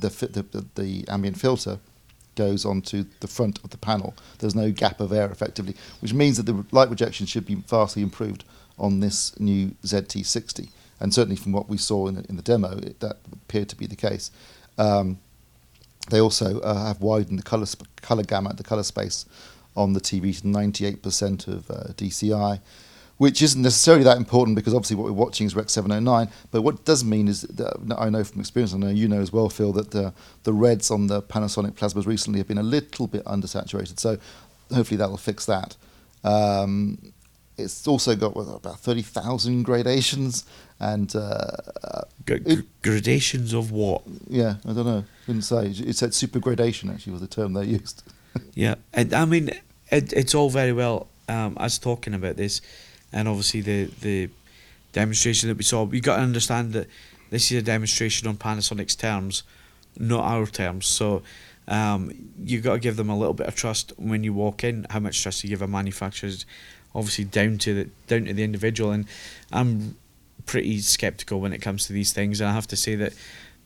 the, 0.00 0.08
the, 0.08 0.42
the, 0.42 0.66
the 0.80 1.04
ambient 1.08 1.38
filter 1.38 1.78
goes 2.34 2.64
onto 2.64 3.04
the 3.20 3.28
front 3.28 3.58
of 3.64 3.70
the 3.70 3.78
panel. 3.78 4.14
There's 4.38 4.54
no 4.54 4.70
gap 4.70 5.00
of 5.00 5.12
air 5.12 5.30
effectively, 5.30 5.76
which 6.00 6.14
means 6.14 6.36
that 6.36 6.46
the 6.46 6.64
light 6.72 6.90
rejection 6.90 7.26
should 7.26 7.46
be 7.46 7.56
vastly 7.56 8.02
improved 8.02 8.44
on 8.78 9.00
this 9.00 9.38
new 9.38 9.74
ZT60. 9.84 10.70
And 11.00 11.12
certainly 11.12 11.36
from 11.36 11.52
what 11.52 11.68
we 11.68 11.76
saw 11.76 12.06
in 12.08 12.14
the, 12.14 12.24
in 12.28 12.36
the 12.36 12.42
demo, 12.42 12.78
it, 12.78 13.00
that 13.00 13.18
appeared 13.32 13.68
to 13.70 13.76
be 13.76 13.86
the 13.86 13.96
case. 13.96 14.30
Um, 14.78 15.18
they 16.10 16.20
also 16.20 16.60
uh, 16.60 16.86
have 16.86 17.00
widened 17.00 17.38
the 17.38 17.42
color 17.42 17.66
sp- 17.66 17.86
color 18.00 18.22
gamut, 18.22 18.56
the 18.56 18.62
color 18.62 18.82
space 18.82 19.26
on 19.76 19.92
the 19.92 20.00
TV 20.00 20.36
to 20.40 20.46
98% 20.46 21.48
of 21.48 21.70
uh, 21.70 21.92
DCI 21.94 22.60
which 23.18 23.40
isn't 23.42 23.62
necessarily 23.62 24.04
that 24.04 24.16
important 24.16 24.56
because 24.56 24.74
obviously 24.74 24.96
what 24.96 25.04
we're 25.04 25.12
watching 25.12 25.46
is 25.46 25.54
Rec 25.54 25.70
709. 25.70 26.28
But 26.50 26.62
what 26.62 26.74
it 26.76 26.84
does 26.84 27.04
mean 27.04 27.28
is 27.28 27.42
that 27.42 27.74
I 27.96 28.08
know 28.10 28.24
from 28.24 28.40
experience, 28.40 28.74
I 28.74 28.78
know 28.78 28.88
you 28.88 29.06
know 29.08 29.20
as 29.20 29.32
well, 29.32 29.48
Phil, 29.48 29.72
that 29.74 29.90
the, 29.92 30.12
the 30.42 30.52
reds 30.52 30.90
on 30.90 31.06
the 31.06 31.22
Panasonic 31.22 31.72
plasmas 31.72 32.06
recently 32.06 32.38
have 32.40 32.48
been 32.48 32.58
a 32.58 32.62
little 32.62 33.06
bit 33.06 33.24
undersaturated. 33.24 34.00
So 34.00 34.18
hopefully 34.74 34.96
that 34.98 35.08
will 35.10 35.16
fix 35.18 35.46
that. 35.46 35.76
Um, 36.24 37.12
it's 37.58 37.86
also 37.86 38.16
got 38.16 38.34
what, 38.34 38.44
about 38.48 38.80
thirty 38.80 39.02
thousand 39.02 39.64
gradations, 39.64 40.44
and 40.80 41.14
uh, 41.14 41.48
G- 42.26 42.40
it- 42.46 42.82
gradations 42.82 43.52
of 43.52 43.70
what? 43.70 44.02
yeah, 44.26 44.54
I 44.66 44.72
don't 44.72 44.86
know. 44.86 45.04
Didn't 45.26 45.42
say. 45.44 45.66
It 45.66 45.94
said 45.96 46.14
super 46.14 46.38
gradation. 46.40 46.88
Actually, 46.90 47.12
was 47.12 47.20
the 47.20 47.28
term 47.28 47.52
they 47.52 47.64
used. 47.66 48.02
Yeah, 48.54 48.76
and 48.94 49.12
I 49.12 49.26
mean, 49.26 49.50
it, 49.90 50.12
it's 50.14 50.34
all 50.34 50.48
very 50.48 50.72
well 50.72 51.08
um, 51.28 51.54
us 51.60 51.76
talking 51.78 52.14
about 52.14 52.36
this, 52.36 52.62
and 53.12 53.28
obviously 53.28 53.60
the 53.60 53.84
the 54.00 54.30
demonstration 54.92 55.48
that 55.48 55.56
we 55.56 55.64
saw. 55.64 55.84
We 55.84 56.00
got 56.00 56.16
to 56.16 56.22
understand 56.22 56.72
that 56.74 56.88
this 57.30 57.50
is 57.50 57.58
a 57.58 57.62
demonstration 57.62 58.28
on 58.28 58.36
Panasonic's 58.36 58.94
terms, 58.94 59.42
not 59.98 60.24
our 60.24 60.46
terms. 60.46 60.86
So. 60.86 61.22
Um, 61.68 62.32
you 62.44 62.60
got 62.60 62.72
to 62.72 62.78
give 62.80 62.96
them 62.96 63.08
a 63.08 63.16
little 63.16 63.34
bit 63.34 63.46
of 63.46 63.54
trust 63.54 63.92
when 63.96 64.24
you 64.24 64.34
walk 64.34 64.64
in. 64.64 64.84
How 64.90 64.98
much 64.98 65.22
trust 65.22 65.44
you 65.44 65.48
give 65.48 65.62
a 65.62 65.68
manufacturer 65.68 66.28
is 66.28 66.44
obviously 66.92 67.24
down 67.24 67.58
to 67.58 67.74
the 67.74 67.90
down 68.08 68.24
to 68.24 68.32
the 68.32 68.42
individual, 68.42 68.90
and 68.90 69.06
I'm 69.52 69.96
pretty 70.46 70.80
skeptical 70.80 71.40
when 71.40 71.52
it 71.52 71.62
comes 71.62 71.86
to 71.86 71.92
these 71.92 72.12
things. 72.12 72.40
And 72.40 72.50
I 72.50 72.52
have 72.52 72.66
to 72.68 72.76
say 72.76 72.96
that 72.96 73.14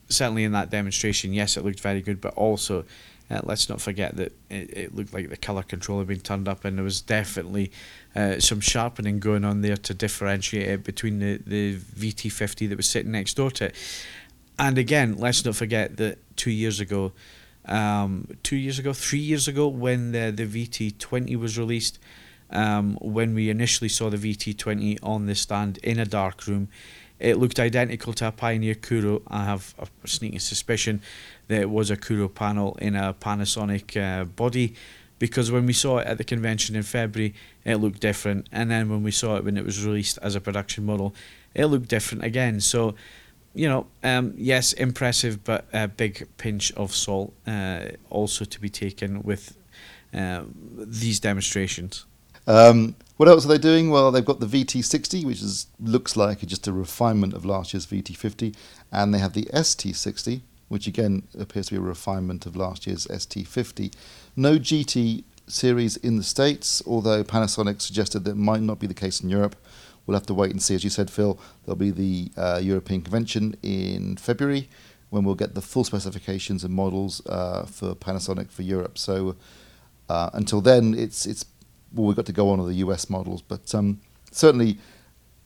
certainly 0.09 0.45
in 0.45 0.53
that 0.53 0.71
demonstration, 0.71 1.33
yes, 1.33 1.57
it 1.57 1.65
looked 1.65 1.81
very 1.81 2.01
good, 2.01 2.21
but 2.21 2.35
also 2.35 2.85
uh, 3.31 3.41
let's 3.43 3.69
not 3.69 3.81
forget 3.81 4.17
that 4.17 4.33
it, 4.51 4.77
it 4.77 4.95
looked 4.95 5.13
like 5.13 5.29
the 5.29 5.37
colour 5.37 5.63
control 5.63 5.99
had 5.99 6.09
been 6.09 6.21
turned 6.21 6.49
up, 6.49 6.65
and 6.65 6.77
there 6.77 6.85
was 6.85 7.01
definitely 7.01 7.73
uh, 8.17 8.41
some 8.41 8.61
sharpening 8.61 9.21
going 9.21 9.45
on 9.45 9.61
there 9.61 9.77
to 9.77 9.93
differentiate 9.93 10.69
it 10.69 10.85
between 10.85 11.19
the, 11.19 11.41
the 11.47 11.77
VT50 11.77 12.69
that 12.71 12.77
was 12.77 12.89
sitting 12.89 13.13
next 13.13 13.35
door 13.35 13.51
to 13.51 13.67
it. 13.67 13.75
And 14.59 14.79
again, 14.79 15.17
let's 15.19 15.45
not 15.45 15.55
forget 15.55 15.99
that 15.99 16.19
two 16.37 16.51
years 16.51 16.81
ago, 16.81 17.13
um, 17.67 18.27
two 18.43 18.57
years 18.57 18.79
ago, 18.79 18.95
three 18.95 19.19
years 19.19 19.49
ago, 19.49 19.69
when 19.69 20.13
the, 20.13 20.33
the 20.35 20.47
VT20 20.47 21.37
was 21.37 21.59
released, 21.59 21.99
um, 22.51 22.97
when 23.03 23.35
we 23.35 23.51
initially 23.51 23.89
saw 23.89 24.09
the 24.09 24.17
VT20 24.17 24.99
on 25.03 25.27
the 25.27 25.35
stand 25.35 25.79
in 25.79 25.99
a 25.99 26.07
dark 26.07 26.47
room, 26.47 26.69
it 27.19 27.39
looked 27.39 27.59
identical 27.59 28.13
to 28.15 28.29
a 28.29 28.33
Pioneer 28.33 28.75
Kuro. 28.75 29.23
I 29.29 29.45
have 29.45 29.75
a 29.79 30.09
sneaking 30.09 30.39
suspicion 30.39 31.03
that 31.49 31.61
it 31.61 31.71
was 31.71 31.91
a 31.91 31.97
Kuro 31.97 32.29
panel 32.29 32.77
in 32.81 32.95
a 32.95 33.15
Panasonic 33.15 33.97
uh, 33.97 34.25
body 34.25 34.75
because 35.19 35.51
when 35.51 35.67
we 35.67 35.73
saw 35.73 35.99
it 35.99 36.07
at 36.07 36.19
the 36.19 36.25
convention 36.25 36.77
in 36.77 36.83
February, 36.83 37.35
it 37.65 37.77
looked 37.77 38.01
different. 38.01 38.49
And 38.53 38.71
then 38.71 38.89
when 38.89 39.03
we 39.03 39.11
saw 39.11 39.37
it 39.37 39.45
when 39.45 39.57
it 39.57 39.65
was 39.65 39.85
released 39.85 40.19
as 40.23 40.35
a 40.35 40.41
production 40.41 40.85
model, 40.85 41.15
it 41.55 41.67
looked 41.67 41.89
different 41.89 42.25
again. 42.25 42.61
So, 42.61 42.95
you 43.55 43.69
know, 43.69 43.87
um, 44.03 44.35
yes, 44.37 44.73
impressive, 44.75 45.43
but 45.45 45.67
a 45.73 45.89
big 45.89 46.29
pinch 46.37 46.73
of 46.73 46.95
salt 46.95 47.33
uh, 47.47 47.87
also 48.11 48.45
to 48.45 48.61
be 48.61 48.69
taken 48.69 49.23
with 49.23 49.57
uh, 50.13 50.43
these 50.77 51.21
demonstrations. 51.21 52.05
Um, 52.47 52.95
what 53.17 53.29
else 53.29 53.45
are 53.45 53.49
they 53.49 53.59
doing? 53.59 53.91
Well, 53.91 54.13
they've 54.13 54.25
got 54.25 54.41
the 54.41 54.47
VT60, 54.47 55.25
which 55.25 55.43
is 55.43 55.67
looks 55.81 56.17
like 56.17 56.41
just 56.47 56.69
a 56.69 56.73
refinement 56.73 57.35
of 57.35 57.45
last 57.45 57.73
year's 57.75 57.87
VT50, 57.87 58.55
and 58.93 59.13
they 59.13 59.19
have 59.19 59.33
the 59.33 59.49
ST60, 59.53 60.43
which 60.69 60.87
again 60.87 61.25
appears 61.39 61.67
to 61.67 61.73
be 61.73 61.79
a 61.79 61.81
refinement 61.81 62.47
of 62.47 62.55
last 62.55 62.87
year's 62.87 63.07
ST50. 63.07 63.93
No 64.37 64.59
GT 64.59 65.25
series 65.47 65.97
in 65.97 66.17
the 66.17 66.23
States, 66.23 66.83
although 66.87 67.25
Panasonic 67.25 67.81
suggested 67.81 68.25
that 68.25 68.37
might 68.37 68.61
not 68.61 68.79
be 68.79 68.87
the 68.87 68.95
case 68.95 69.21
in 69.21 69.31
Europe. 69.31 69.57
We'll 70.07 70.17
have 70.17 70.27
to 70.27 70.35
wait 70.35 70.51
and 70.51 70.63
see. 70.63 70.75
As 70.75 70.85
you 70.85 70.91
said, 70.91 71.11
Phil, 71.11 71.39
there'll 71.65 71.77
be 71.77 71.91
the 71.91 72.31
uh, 72.37 72.61
European 72.63 73.03
convention 73.03 73.57
in 73.63 74.17
February 74.17 74.69
when 75.11 75.25
we'll 75.25 75.35
get 75.35 75.55
the 75.55 75.63
full 75.63 75.85
specifications 75.85 76.65
and 76.65 76.75
models 76.75 77.25
uh, 77.27 77.65
for 77.65 77.95
Panasonic 77.95 78.51
for 78.51 78.63
Europe. 78.63 78.99
So 78.99 79.37
uh, 80.09 80.31
until 80.33 80.61
then, 80.61 80.95
it's 80.95 81.27
it's 81.27 81.47
well, 81.93 82.07
we've 82.07 82.17
got 82.17 82.27
to 82.27 82.33
go 82.33 82.51
on 82.51 82.59
with 82.59 82.69
the 82.69 82.77
US 82.87 83.09
models, 83.09 83.43
but 83.43 83.75
um, 83.75 84.01
certainly. 84.31 84.79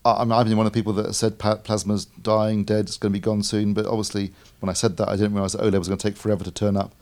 I- 0.02 0.22
I'm, 0.22 0.32
I've 0.32 0.46
been 0.46 0.56
one 0.56 0.64
of 0.66 0.72
the 0.72 0.78
people 0.78 0.94
that 0.94 1.12
said 1.14 1.38
plasma's 1.38 2.06
dying, 2.06 2.64
dead, 2.64 2.86
it's 2.86 2.96
going 2.96 3.12
to 3.12 3.18
be 3.18 3.20
gone 3.20 3.42
soon. 3.42 3.74
But 3.74 3.84
obviously, 3.84 4.32
when 4.60 4.70
I 4.70 4.72
said 4.72 4.96
that, 4.96 5.10
I 5.10 5.14
didn't 5.14 5.34
realise 5.34 5.52
that 5.52 5.60
OLED 5.60 5.78
was 5.78 5.88
going 5.88 5.98
to 5.98 6.08
take 6.08 6.16
forever 6.16 6.42
to 6.42 6.50
turn 6.50 6.74
up. 6.74 6.94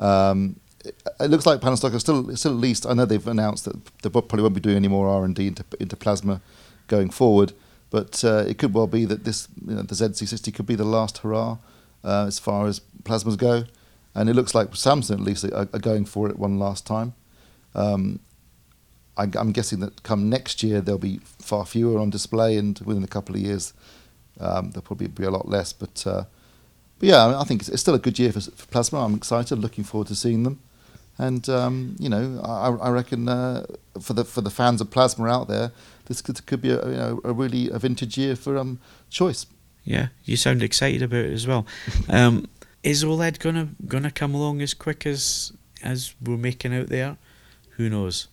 Um, 0.00 0.56
it, 0.84 1.30
looks 1.30 1.46
like 1.46 1.60
Panasonic 1.60 1.94
are 1.94 1.98
still, 1.98 2.36
still 2.36 2.52
at 2.52 2.58
least. 2.58 2.86
I 2.86 2.94
know 2.94 3.04
they've 3.04 3.26
announced 3.26 3.64
that 3.66 3.84
they 4.02 4.10
probably 4.10 4.42
won't 4.42 4.54
be 4.54 4.60
doing 4.60 4.76
any 4.76 4.88
more 4.88 5.08
R 5.08 5.24
and 5.24 5.34
D 5.34 5.46
into, 5.46 5.64
into 5.78 5.96
plasma 5.96 6.40
going 6.88 7.10
forward, 7.10 7.52
but 7.90 8.24
uh, 8.24 8.44
it 8.46 8.58
could 8.58 8.74
well 8.74 8.86
be 8.86 9.04
that 9.04 9.24
this, 9.24 9.48
you 9.66 9.74
know, 9.74 9.82
the 9.82 9.94
ZT60 9.94 10.54
could 10.54 10.66
be 10.66 10.74
the 10.74 10.84
last 10.84 11.18
hurrah 11.18 11.58
uh, 12.04 12.26
as 12.26 12.38
far 12.38 12.66
as 12.66 12.80
plasmas 13.02 13.36
go. 13.36 13.64
And 14.14 14.28
it 14.28 14.34
looks 14.34 14.54
like 14.54 14.70
Samsung 14.72 15.12
at 15.12 15.20
least 15.20 15.44
are, 15.44 15.68
are 15.72 15.78
going 15.78 16.04
for 16.04 16.28
it 16.28 16.38
one 16.38 16.58
last 16.58 16.86
time. 16.86 17.14
Um, 17.74 18.20
I, 19.16 19.28
I'm 19.38 19.52
guessing 19.52 19.80
that 19.80 20.02
come 20.02 20.28
next 20.28 20.62
year 20.62 20.80
there'll 20.80 20.98
be 20.98 21.18
far 21.38 21.66
fewer 21.66 22.00
on 22.00 22.10
display, 22.10 22.56
and 22.56 22.78
within 22.80 23.04
a 23.04 23.08
couple 23.08 23.34
of 23.34 23.40
years 23.40 23.72
um, 24.40 24.70
there'll 24.70 24.82
probably 24.82 25.08
be 25.08 25.24
a 25.24 25.30
lot 25.30 25.48
less. 25.48 25.72
But, 25.72 26.04
uh, 26.06 26.24
but 26.98 27.08
yeah, 27.08 27.24
I, 27.24 27.28
mean, 27.28 27.36
I 27.36 27.44
think 27.44 27.60
it's, 27.60 27.68
it's 27.68 27.82
still 27.82 27.94
a 27.94 27.98
good 27.98 28.18
year 28.18 28.32
for, 28.32 28.40
for 28.40 28.66
plasma. 28.66 29.04
I'm 29.04 29.14
excited, 29.14 29.58
looking 29.58 29.84
forward 29.84 30.08
to 30.08 30.14
seeing 30.14 30.42
them, 30.42 30.60
and 31.20 31.48
um, 31.48 31.96
you 31.98 32.08
know, 32.08 32.40
I, 32.44 32.68
I 32.86 32.90
reckon 32.90 33.28
uh, 33.28 33.64
for 34.00 34.14
the 34.14 34.24
for 34.24 34.40
the 34.40 34.50
fans 34.50 34.80
of 34.80 34.90
plasma 34.90 35.26
out 35.28 35.48
there, 35.48 35.70
this 36.06 36.22
could, 36.22 36.44
could 36.46 36.60
be 36.62 36.70
a 36.70 36.86
you 36.88 36.96
know 36.96 37.20
a 37.24 37.32
really 37.32 37.68
a 37.70 37.78
vintage 37.78 38.16
year 38.18 38.36
for 38.36 38.56
um 38.58 38.78
choice. 39.10 39.46
Yeah, 39.84 40.08
you 40.24 40.36
sound 40.36 40.62
excited 40.62 41.02
about 41.02 41.24
it 41.24 41.32
as 41.32 41.46
well. 41.46 41.66
Um, 42.08 42.46
is 42.82 43.04
OLED 43.04 43.38
gonna 43.38 43.68
gonna 43.86 44.10
come 44.10 44.34
along 44.34 44.62
as 44.62 44.74
quick 44.74 45.06
as 45.06 45.52
as 45.82 46.14
we're 46.24 46.36
making 46.38 46.74
out 46.74 46.88
there? 46.88 47.16
Who 47.76 47.88
knows? 47.90 48.28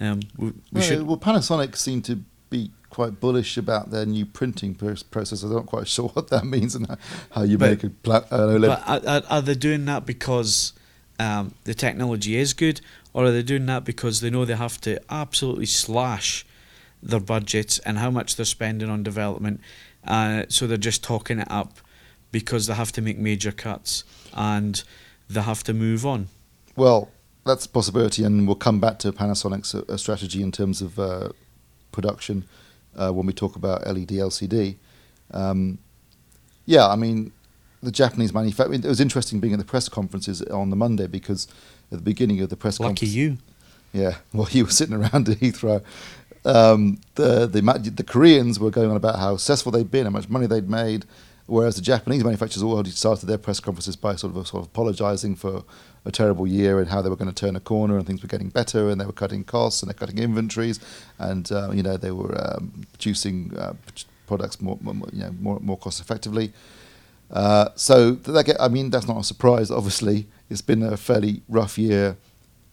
Um, 0.00 0.20
we, 0.36 0.46
we 0.48 0.52
Well, 0.72 0.82
should. 0.82 1.02
well, 1.06 1.16
Panasonic 1.18 1.76
seem 1.76 2.00
to 2.02 2.20
be 2.50 2.70
quite 2.88 3.20
bullish 3.20 3.56
about 3.56 3.90
their 3.90 4.06
new 4.06 4.26
printing 4.26 4.74
process. 4.74 5.42
I'm 5.42 5.52
not 5.52 5.66
quite 5.66 5.86
sure 5.96 6.08
what 6.08 6.28
that 6.28 6.44
means 6.44 6.74
and 6.74 6.86
how- 7.32 7.42
you 7.42 7.58
But- 7.58 7.70
make 7.70 7.84
a 7.84 7.90
pla- 7.90 8.24
an 8.30 8.60
OLED. 8.60 8.66
But 8.86 9.06
are, 9.06 9.22
are 9.30 9.42
they 9.42 9.54
doing 9.54 9.84
that 9.86 10.06
because 10.06 10.72
um, 11.20 11.54
the 11.64 11.74
technology 11.74 12.36
is 12.36 12.54
good, 12.54 12.80
or 13.12 13.26
are 13.26 13.30
they 13.30 13.42
doing 13.42 13.66
that 13.66 13.84
because 13.84 14.22
they 14.22 14.30
know 14.30 14.46
they 14.46 14.56
have 14.56 14.80
to 14.80 14.98
absolutely 15.10 15.66
slash 15.66 16.46
their 17.02 17.20
budgets 17.20 17.78
and 17.80 17.98
how 17.98 18.10
much 18.10 18.36
they're 18.36 18.46
spending 18.46 18.88
on 18.88 19.02
development? 19.02 19.60
Uh, 20.02 20.44
so 20.48 20.66
they're 20.66 20.78
just 20.78 21.04
talking 21.04 21.38
it 21.38 21.50
up 21.50 21.78
because 22.32 22.66
they 22.66 22.74
have 22.74 22.90
to 22.92 23.02
make 23.02 23.18
major 23.18 23.52
cuts 23.52 24.02
and 24.32 24.82
they 25.28 25.42
have 25.42 25.62
to 25.64 25.74
move 25.74 26.06
on. 26.06 26.28
Well, 26.74 27.10
that's 27.44 27.66
a 27.66 27.68
possibility, 27.68 28.24
and 28.24 28.46
we'll 28.46 28.56
come 28.56 28.80
back 28.80 28.98
to 29.00 29.12
Panasonic's 29.12 29.74
uh, 29.74 29.96
strategy 29.98 30.42
in 30.42 30.52
terms 30.52 30.80
of 30.80 30.98
uh, 30.98 31.28
production 31.92 32.44
uh, 32.96 33.10
when 33.10 33.26
we 33.26 33.34
talk 33.34 33.56
about 33.56 33.86
LED 33.86 34.08
LCD. 34.08 34.76
Um, 35.32 35.78
yeah, 36.64 36.88
I 36.88 36.96
mean, 36.96 37.32
the 37.82 37.90
Japanese 37.90 38.32
manufacturer. 38.34 38.74
It 38.74 38.84
was 38.84 39.00
interesting 39.00 39.40
being 39.40 39.52
at 39.54 39.58
the 39.58 39.64
press 39.64 39.88
conferences 39.88 40.42
on 40.42 40.70
the 40.70 40.76
Monday 40.76 41.06
because 41.06 41.48
at 41.90 41.98
the 41.98 42.04
beginning 42.04 42.40
of 42.40 42.48
the 42.48 42.56
press 42.56 42.78
Lucky 42.78 42.88
conference, 42.88 43.14
you. 43.14 43.38
Yeah, 43.92 44.16
well, 44.32 44.48
you 44.50 44.64
were 44.64 44.70
sitting 44.70 44.94
around 44.94 45.28
at 45.28 45.38
Heathrow. 45.40 45.82
Um, 46.44 47.00
the, 47.16 47.46
the 47.46 47.60
the 47.94 48.04
Koreans 48.04 48.58
were 48.58 48.70
going 48.70 48.90
on 48.90 48.96
about 48.96 49.18
how 49.18 49.36
successful 49.36 49.72
they'd 49.72 49.90
been, 49.90 50.04
how 50.04 50.10
much 50.10 50.28
money 50.28 50.46
they'd 50.46 50.70
made, 50.70 51.04
whereas 51.46 51.76
the 51.76 51.82
Japanese 51.82 52.24
manufacturers 52.24 52.62
already 52.62 52.90
started 52.90 53.26
their 53.26 53.36
press 53.36 53.60
conferences 53.60 53.96
by 53.96 54.16
sort 54.16 54.34
of 54.34 54.46
sort 54.46 54.62
of 54.62 54.68
apologising 54.68 55.36
for 55.36 55.64
a 56.06 56.10
terrible 56.10 56.46
year 56.46 56.80
and 56.80 56.88
how 56.88 57.02
they 57.02 57.10
were 57.10 57.16
going 57.16 57.30
to 57.30 57.34
turn 57.34 57.56
a 57.56 57.60
corner 57.60 57.98
and 57.98 58.06
things 58.06 58.22
were 58.22 58.28
getting 58.28 58.48
better 58.48 58.88
and 58.88 58.98
they 58.98 59.04
were 59.04 59.12
cutting 59.12 59.44
costs 59.44 59.82
and 59.82 59.90
they're 59.90 59.98
cutting 59.98 60.16
inventories 60.18 60.80
and 61.18 61.52
uh, 61.52 61.70
you 61.72 61.82
know 61.82 61.98
they 61.98 62.10
were 62.10 62.34
um, 62.40 62.86
producing 62.92 63.54
uh, 63.58 63.74
products 64.26 64.62
more, 64.62 64.78
more 64.80 64.94
more, 64.94 65.08
you 65.12 65.22
know 65.22 65.34
more 65.40 65.60
more 65.60 65.76
cost 65.76 66.00
effectively. 66.00 66.52
Uh, 67.30 67.68
so 67.76 68.12
that 68.12 68.56
I 68.58 68.68
mean 68.68 68.90
that's 68.90 69.06
not 69.06 69.18
a 69.18 69.24
surprise. 69.24 69.70
Obviously, 69.70 70.26
it's 70.48 70.62
been 70.62 70.82
a 70.82 70.96
fairly 70.96 71.42
rough 71.48 71.78
year 71.78 72.16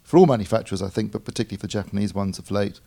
for 0.03 0.17
all 0.17 0.25
manufacturers, 0.25 0.81
I 0.81 0.89
think, 0.89 1.11
but 1.11 1.25
particularly 1.25 1.59
for 1.59 1.67
Japanese 1.67 2.13
ones 2.13 2.39
of 2.39 2.49
late. 2.49 2.79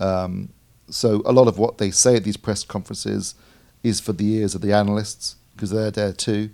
Um, 0.00 0.50
so 0.88 1.22
a 1.24 1.32
lot 1.32 1.48
of 1.48 1.58
what 1.58 1.78
they 1.78 1.90
say 1.90 2.16
at 2.16 2.24
these 2.24 2.36
press 2.36 2.64
conferences 2.64 3.34
is 3.82 4.00
for 4.00 4.12
the 4.12 4.34
ears 4.34 4.54
of 4.54 4.60
the 4.60 4.72
analysts 4.72 5.36
because 5.54 5.70
they're 5.70 5.90
there 5.90 6.12
too, 6.12 6.50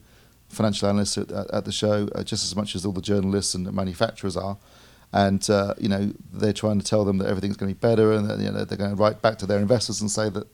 financial 0.49 0.89
analysts 0.89 1.19
at, 1.19 1.31
at, 1.31 1.51
at 1.51 1.65
the 1.65 1.73
show, 1.73 2.09
uh, 2.15 2.23
just 2.23 2.45
as 2.45 2.57
much 2.57 2.75
as 2.75 2.85
all 2.85 2.93
the 2.93 3.03
journalists 3.03 3.55
and 3.55 3.67
the 3.67 3.73
manufacturers 3.73 4.37
are. 4.37 4.57
And 5.13 5.49
uh, 5.49 5.75
you 5.79 5.89
know 5.89 6.13
they're 6.33 6.53
trying 6.53 6.79
to 6.79 6.85
tell 6.85 7.05
them 7.05 7.19
that 7.19 7.29
everything's 7.29 7.57
going 7.57 7.73
to 7.73 7.75
be 7.75 7.87
better, 7.87 8.13
and 8.13 8.29
that, 8.29 8.39
you 8.41 8.51
know 8.51 8.65
they're 8.65 8.77
going 8.77 8.91
to 8.91 8.97
write 8.97 9.23
back 9.23 9.39
to 9.39 9.47
their 9.47 9.59
investors 9.59 10.01
and 10.01 10.11
say 10.11 10.29
that 10.31 10.47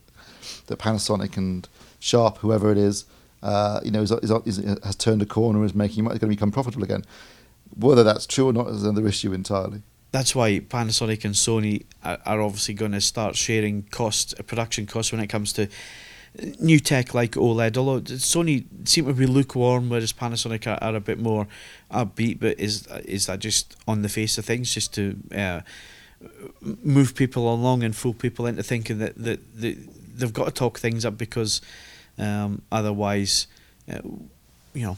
that 0.67 0.79
Panasonic 0.79 1.35
and 1.37 1.67
Sharp, 1.99 2.37
whoever 2.37 2.71
it 2.71 2.77
is, 2.77 3.05
uh, 3.45 3.79
you 3.83 3.91
know, 3.91 4.01
is, 4.01 4.11
is, 4.11 4.31
is, 4.31 4.79
has 4.83 4.95
turned 4.95 5.21
a 5.21 5.25
corner 5.25 5.63
is 5.63 5.75
making 5.75 6.03
is 6.05 6.09
going 6.09 6.19
to 6.19 6.27
become 6.27 6.51
profitable 6.51 6.83
again. 6.83 7.05
Whether 7.77 8.03
that's 8.03 8.25
true 8.25 8.47
or 8.47 8.53
not 8.53 8.67
is 8.69 8.83
another 8.83 9.07
issue 9.07 9.33
entirely. 9.33 9.83
That's 10.11 10.33
why 10.33 10.61
Panasonic 10.61 11.23
and 11.25 11.35
Sony 11.35 11.83
are, 12.03 12.41
obviously 12.41 12.73
going 12.73 12.93
to 12.93 13.01
start 13.01 13.35
sharing 13.35 13.83
costs, 13.83 14.33
uh, 14.39 14.43
production 14.43 14.87
costs 14.87 15.11
when 15.11 15.21
it 15.21 15.27
comes 15.27 15.53
to 15.53 15.67
new 16.59 16.79
tech 16.79 17.13
like 17.13 17.33
OLED. 17.33 17.77
Although 17.77 18.01
Sony 18.01 18.65
seem 18.85 19.05
to 19.05 19.13
be 19.13 19.27
lukewarm, 19.27 19.89
whereas 19.89 20.11
Panasonic 20.11 20.65
are, 20.65 20.83
are 20.83 20.95
a 20.95 20.99
bit 20.99 21.19
more 21.19 21.47
upbeat. 21.91 22.39
But 22.39 22.59
is 22.59 22.87
is 23.05 23.27
that 23.27 23.39
just 23.39 23.75
on 23.87 24.01
the 24.01 24.09
face 24.09 24.39
of 24.39 24.45
things, 24.45 24.73
just 24.73 24.91
to 24.95 25.17
uh, 25.35 25.61
move 26.61 27.13
people 27.13 27.53
along 27.53 27.83
and 27.83 27.95
fool 27.95 28.15
people 28.15 28.47
into 28.47 28.63
thinking 28.63 28.97
that 28.97 29.15
that, 29.17 29.39
that 29.61 29.77
they've 30.17 30.33
got 30.33 30.45
to 30.45 30.51
talk 30.51 30.79
things 30.79 31.05
up 31.05 31.15
because 31.15 31.61
um, 32.17 32.61
otherwise, 32.71 33.47
uh, 33.91 33.99
you 34.73 34.85
know, 34.85 34.97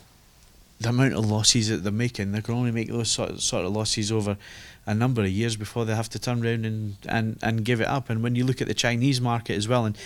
the 0.80 0.90
amount 0.90 1.14
of 1.14 1.26
losses 1.26 1.70
that 1.70 1.78
they're 1.78 1.92
making, 1.92 2.32
they 2.32 2.42
can 2.42 2.54
only 2.54 2.72
make 2.72 2.90
those 2.90 3.10
sort 3.10 3.32
of, 3.32 3.42
sort 3.42 3.66
of 3.66 3.72
losses 3.72 4.12
over 4.12 4.38
a 4.86 4.94
number 4.94 5.22
of 5.22 5.30
years 5.30 5.56
before 5.56 5.86
they 5.86 5.96
have 5.96 6.10
to 6.10 6.20
turn 6.20 6.46
around 6.46 6.66
and, 6.66 6.98
and, 7.08 7.38
and 7.42 7.66
give 7.66 7.82
it 7.82 7.88
up. 7.88 8.10
And 8.10 8.22
when 8.22 8.36
you 8.36 8.46
look 8.46 8.62
at 8.62 8.68
the 8.68 8.74
Chinese 8.74 9.20
market 9.20 9.56
as 9.56 9.68
well, 9.68 9.86
and 9.86 9.98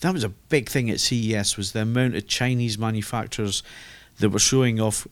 that 0.00 0.12
was 0.12 0.24
a 0.24 0.30
big 0.30 0.68
thing 0.68 0.90
at 0.90 1.00
CES 1.00 1.56
was 1.56 1.72
the 1.72 1.82
amount 1.82 2.16
of 2.16 2.26
Chinese 2.26 2.78
manufacturers 2.78 3.62
that 4.18 4.30
were 4.30 4.38
showing 4.38 4.80
off 4.80 5.06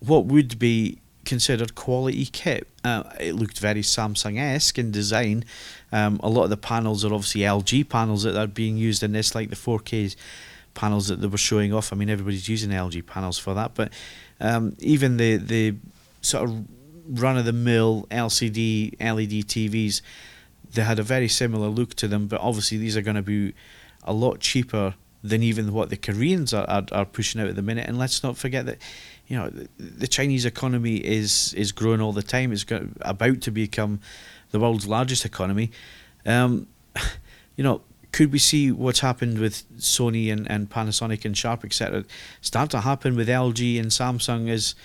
what 0.00 0.26
would 0.26 0.58
be 0.58 0.98
considered 1.24 1.74
quality 1.74 2.26
kit. 2.26 2.68
Uh, 2.84 3.04
it 3.18 3.34
looked 3.34 3.58
very 3.58 3.80
Samsung-esque 3.80 4.78
in 4.78 4.90
design. 4.90 5.44
Um, 5.90 6.20
a 6.22 6.28
lot 6.28 6.44
of 6.44 6.50
the 6.50 6.56
panels 6.56 7.04
are 7.04 7.14
obviously 7.14 7.42
LG 7.42 7.88
panels 7.88 8.24
that 8.24 8.36
are 8.36 8.46
being 8.46 8.76
used 8.76 9.02
in 9.02 9.12
this, 9.12 9.34
like 9.34 9.48
the 9.48 9.56
4K 9.56 10.16
panels 10.74 11.08
that 11.08 11.20
they 11.20 11.26
were 11.26 11.38
showing 11.38 11.72
off. 11.72 11.92
I 11.92 11.96
mean, 11.96 12.10
everybody's 12.10 12.48
using 12.48 12.70
LG 12.70 13.06
panels 13.06 13.38
for 13.38 13.54
that, 13.54 13.74
but 13.74 13.92
um, 14.40 14.76
even 14.80 15.16
the 15.16 15.36
the 15.36 15.76
sort 16.20 16.48
of 16.48 16.64
run 17.06 17.36
of 17.36 17.44
the 17.44 17.52
mill 17.52 18.06
LCD 18.10 18.92
LED 19.00 19.46
TVs, 19.46 20.00
they 20.72 20.82
had 20.82 20.98
a 20.98 21.02
very 21.02 21.28
similar 21.28 21.68
look 21.68 21.94
to 21.94 22.08
them, 22.08 22.26
but 22.26 22.40
obviously 22.40 22.78
these 22.78 22.96
are 22.96 23.02
going 23.02 23.16
to 23.16 23.22
be 23.22 23.54
a 24.02 24.12
lot 24.12 24.40
cheaper 24.40 24.94
than 25.22 25.42
even 25.42 25.72
what 25.72 25.88
the 25.88 25.96
Koreans 25.96 26.52
are, 26.52 26.68
are, 26.68 26.84
are 26.92 27.06
pushing 27.06 27.40
out 27.40 27.48
at 27.48 27.56
the 27.56 27.62
minute. 27.62 27.88
And 27.88 27.98
let's 27.98 28.22
not 28.22 28.36
forget 28.36 28.66
that 28.66 28.78
you 29.26 29.36
know 29.36 29.50
the, 29.78 30.06
Chinese 30.06 30.44
economy 30.44 30.96
is 30.96 31.54
is 31.54 31.72
growing 31.72 32.00
all 32.00 32.12
the 32.12 32.22
time. 32.22 32.52
It's 32.52 32.64
got, 32.64 32.82
about 33.00 33.40
to 33.42 33.50
become 33.50 34.00
the 34.50 34.60
world's 34.60 34.86
largest 34.86 35.24
economy. 35.24 35.70
Um, 36.26 36.66
you 37.56 37.64
know, 37.64 37.80
could 38.14 38.30
we 38.30 38.38
see 38.38 38.70
what's 38.70 39.00
happened 39.00 39.40
with 39.40 39.68
Sony 39.76 40.32
and, 40.32 40.48
and 40.48 40.70
Panasonic 40.70 41.24
and 41.24 41.36
Sharp, 41.36 41.64
etc., 41.64 42.04
start 42.40 42.70
to 42.70 42.82
happen 42.82 43.16
with 43.16 43.26
LG 43.26 43.80
and 43.80 43.88
Samsung 43.88 44.48
as 44.48 44.76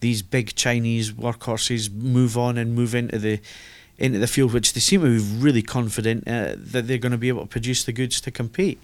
these 0.00 0.20
big 0.20 0.54
Chinese 0.54 1.12
workhorses 1.12 1.90
move 1.90 2.36
on 2.36 2.58
and 2.58 2.74
move 2.74 2.94
into 2.94 3.18
the 3.18 3.40
into 3.96 4.18
the 4.18 4.26
field, 4.26 4.52
which 4.52 4.74
they 4.74 4.80
seem 4.80 5.00
to 5.00 5.06
be 5.06 5.38
really 5.38 5.62
confident 5.62 6.28
uh, 6.28 6.56
that 6.58 6.86
they're 6.86 6.98
going 6.98 7.12
to 7.12 7.16
be 7.26 7.28
able 7.28 7.40
to 7.40 7.46
produce 7.46 7.84
the 7.84 7.92
goods 7.92 8.20
to 8.20 8.30
compete. 8.30 8.78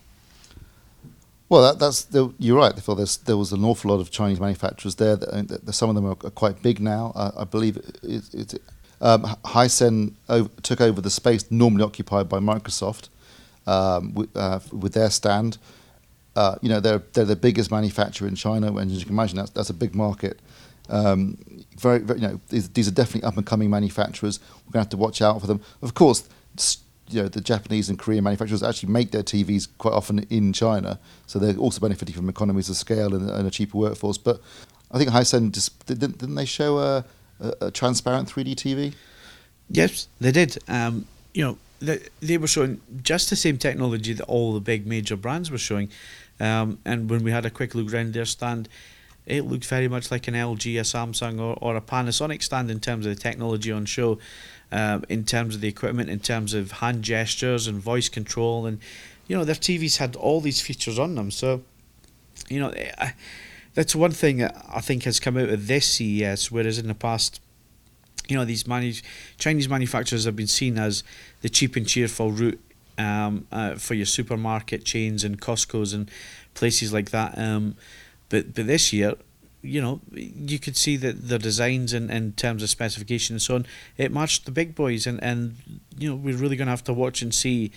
Well, 1.50 1.62
that, 1.62 1.78
that's 1.78 2.04
the, 2.04 2.32
you're 2.38 2.56
right. 2.56 2.72
Phil. 2.78 2.94
There's, 2.94 3.18
there 3.18 3.36
was 3.36 3.52
an 3.52 3.64
awful 3.64 3.90
lot 3.90 4.00
of 4.00 4.10
Chinese 4.10 4.40
manufacturers 4.40 4.94
there. 4.94 5.16
That, 5.16 5.66
that 5.66 5.72
some 5.72 5.90
of 5.90 5.96
them 5.96 6.06
are, 6.06 6.16
are 6.24 6.30
quite 6.30 6.62
big 6.62 6.80
now. 6.80 7.12
Uh, 7.14 7.32
I 7.38 7.44
believe 7.44 7.76
it, 7.76 8.22
it, 8.32 8.62
um, 9.00 9.24
Hisense 9.44 10.14
over, 10.28 10.48
took 10.62 10.80
over 10.80 11.00
the 11.02 11.10
space 11.10 11.50
normally 11.50 11.82
occupied 11.82 12.28
by 12.28 12.38
Microsoft 12.38 13.08
um, 13.66 14.14
with, 14.14 14.36
uh, 14.36 14.60
with, 14.72 14.94
their 14.94 15.10
stand. 15.10 15.58
Uh, 16.36 16.56
you 16.62 16.68
know, 16.68 16.80
they're 16.80 17.02
they're 17.12 17.24
the 17.24 17.36
biggest 17.36 17.70
manufacturer 17.70 18.28
in 18.28 18.34
China, 18.34 18.74
and 18.76 18.90
as 18.90 18.98
you 18.98 19.04
can 19.04 19.14
imagine, 19.14 19.36
that's 19.36 19.50
that's 19.50 19.70
a 19.70 19.74
big 19.74 19.94
market. 19.94 20.40
Um, 20.88 21.38
very, 21.76 22.00
very, 22.00 22.20
you 22.20 22.28
know, 22.28 22.40
these, 22.48 22.68
these 22.70 22.88
are 22.88 22.92
definitely 22.92 23.26
up 23.26 23.36
and 23.36 23.46
coming 23.46 23.70
manufacturers. 23.70 24.40
We're 24.66 24.72
going 24.72 24.72
to 24.72 24.78
have 24.80 24.88
to 24.90 24.96
watch 24.96 25.22
out 25.22 25.40
for 25.40 25.46
them. 25.46 25.60
Of 25.82 25.94
course, 25.94 26.28
you 27.08 27.22
know, 27.22 27.28
the 27.28 27.40
Japanese 27.40 27.88
and 27.88 27.98
Korean 27.98 28.24
manufacturers 28.24 28.62
actually 28.62 28.92
make 28.92 29.10
their 29.10 29.22
TVs 29.22 29.68
quite 29.78 29.94
often 29.94 30.20
in 30.30 30.52
China, 30.52 30.98
so 31.26 31.38
they're 31.38 31.56
also 31.56 31.80
benefiting 31.80 32.14
from 32.14 32.28
economies 32.28 32.68
of 32.68 32.76
scale 32.76 33.14
and, 33.14 33.28
and 33.30 33.46
a 33.46 33.50
cheaper 33.50 33.78
workforce. 33.78 34.18
But 34.18 34.40
I 34.90 34.98
think 34.98 35.10
Hisense 35.10 35.52
just 35.52 35.86
didn't, 35.86 36.18
didn't 36.18 36.34
they 36.34 36.44
show 36.44 36.78
a, 36.78 37.04
a, 37.40 37.66
a, 37.66 37.70
transparent 37.70 38.28
3D 38.28 38.54
TV? 38.54 38.94
Yes, 39.68 40.08
they 40.20 40.32
did. 40.32 40.58
Um, 40.68 41.06
you 41.32 41.44
know, 41.44 41.58
they, 41.80 42.00
they 42.20 42.38
were 42.38 42.46
showing 42.46 42.80
just 43.02 43.30
the 43.30 43.36
same 43.36 43.58
technology 43.58 44.12
that 44.12 44.24
all 44.24 44.52
the 44.52 44.60
big 44.60 44.86
major 44.86 45.16
brands 45.16 45.50
were 45.50 45.58
showing. 45.58 45.90
Um, 46.38 46.78
and 46.84 47.10
when 47.10 47.24
we 47.24 47.30
had 47.30 47.44
a 47.44 47.50
quick 47.50 47.74
look 47.74 47.92
around 47.92 48.14
their 48.14 48.24
stand, 48.24 48.68
it 49.26 49.44
looked 49.44 49.66
very 49.66 49.88
much 49.88 50.10
like 50.10 50.28
an 50.28 50.34
LG, 50.34 50.78
a 50.78 50.82
Samsung, 50.82 51.40
or, 51.40 51.56
or 51.60 51.76
a 51.76 51.80
Panasonic 51.80 52.42
stand 52.42 52.70
in 52.70 52.80
terms 52.80 53.06
of 53.06 53.14
the 53.14 53.20
technology 53.20 53.70
on 53.70 53.84
show 53.84 54.18
um, 54.72 55.04
in 55.08 55.24
terms 55.24 55.54
of 55.54 55.60
the 55.60 55.68
equipment, 55.68 56.10
in 56.10 56.20
terms 56.20 56.54
of 56.54 56.72
hand 56.72 57.02
gestures 57.02 57.66
and 57.66 57.80
voice 57.80 58.08
control, 58.08 58.66
and 58.66 58.80
you 59.26 59.36
know 59.36 59.44
their 59.44 59.54
TVs 59.54 59.98
had 59.98 60.16
all 60.16 60.40
these 60.40 60.60
features 60.60 60.98
on 60.98 61.14
them. 61.14 61.30
So, 61.30 61.62
you 62.48 62.60
know, 62.60 62.72
I, 62.98 63.14
that's 63.74 63.94
one 63.94 64.12
thing 64.12 64.38
that 64.38 64.64
I 64.72 64.80
think 64.80 65.04
has 65.04 65.20
come 65.20 65.36
out 65.36 65.48
of 65.48 65.66
this 65.66 65.86
CES, 65.86 66.50
whereas 66.50 66.78
in 66.78 66.88
the 66.88 66.94
past, 66.94 67.40
you 68.30 68.36
know, 68.36 68.44
these 68.44 68.66
manu- 68.66 68.92
Chinese 69.38 69.68
manufacturers 69.68 70.24
have 70.24 70.36
been 70.36 70.46
seen 70.46 70.78
as 70.78 71.02
the 71.42 71.48
cheap 71.48 71.76
and 71.76 71.86
cheerful 71.86 72.30
route 72.30 72.60
um, 72.98 73.46
uh, 73.50 73.74
for 73.74 73.94
your 73.94 74.06
supermarket 74.06 74.84
chains 74.84 75.24
and 75.24 75.40
Costco's 75.40 75.92
and 75.92 76.10
places 76.54 76.92
like 76.92 77.10
that. 77.10 77.36
Um, 77.38 77.76
but 78.28 78.54
but 78.54 78.66
this 78.66 78.92
year, 78.92 79.14
you 79.62 79.80
know, 79.80 80.00
you 80.12 80.58
could 80.58 80.76
see 80.76 80.96
that 80.96 81.28
the 81.28 81.38
designs 81.38 81.92
and 81.92 82.10
in, 82.10 82.32
terms 82.32 82.62
of 82.62 82.70
specification 82.70 83.34
and 83.34 83.42
so 83.42 83.56
on, 83.56 83.66
it 83.96 84.12
matched 84.12 84.44
the 84.44 84.52
big 84.52 84.74
boys, 84.74 85.06
and 85.06 85.22
and 85.22 85.56
you 85.98 86.08
know 86.08 86.16
we're 86.16 86.36
really 86.36 86.56
going 86.56 86.66
to 86.66 86.72
have 86.72 86.84
to 86.84 86.92
watch 86.92 87.22
and 87.22 87.34
see 87.34 87.72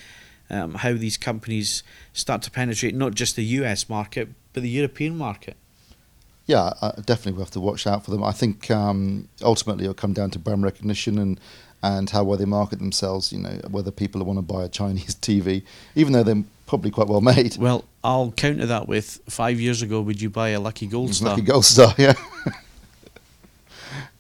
um, 0.49 0.75
how 0.75 0.93
these 0.93 1.17
companies 1.17 1.83
start 2.13 2.41
to 2.43 2.51
penetrate 2.51 2.95
not 2.95 3.15
just 3.15 3.35
the 3.35 3.43
U.S. 3.43 3.89
market 3.89 4.29
but 4.53 4.61
the 4.61 4.69
European 4.69 5.17
market. 5.17 5.57
Yeah, 6.45 6.73
uh, 6.81 6.91
definitely 7.05 7.33
we 7.33 7.39
have 7.39 7.51
to 7.51 7.61
watch 7.61 7.87
out 7.87 8.03
for 8.03 8.11
them. 8.11 8.23
I 8.23 8.31
think 8.31 8.69
um, 8.69 9.29
ultimately 9.41 9.85
it'll 9.85 9.93
come 9.93 10.13
down 10.13 10.29
to 10.31 10.39
brand 10.39 10.63
recognition 10.63 11.17
and 11.17 11.39
and 11.81 12.09
how 12.09 12.23
well 12.23 12.37
they 12.37 12.45
market 12.45 12.79
themselves. 12.79 13.31
You 13.31 13.39
know, 13.39 13.59
whether 13.69 13.91
people 13.91 14.23
want 14.25 14.37
to 14.37 14.43
buy 14.43 14.63
a 14.63 14.69
Chinese 14.69 15.15
TV, 15.21 15.63
even 15.95 16.13
though 16.13 16.23
they're 16.23 16.43
probably 16.65 16.91
quite 16.91 17.07
well 17.07 17.21
made. 17.21 17.57
Well, 17.57 17.85
I'll 18.03 18.31
counter 18.31 18.65
that 18.65 18.87
with 18.87 19.21
five 19.29 19.59
years 19.59 19.81
ago, 19.81 20.01
would 20.01 20.21
you 20.21 20.29
buy 20.29 20.49
a 20.49 20.59
Lucky 20.59 20.87
Gold 20.87 21.13
Star? 21.13 21.29
Lucky 21.29 21.43
Gold 21.43 21.65
Star, 21.65 21.93
yeah. 21.99 22.13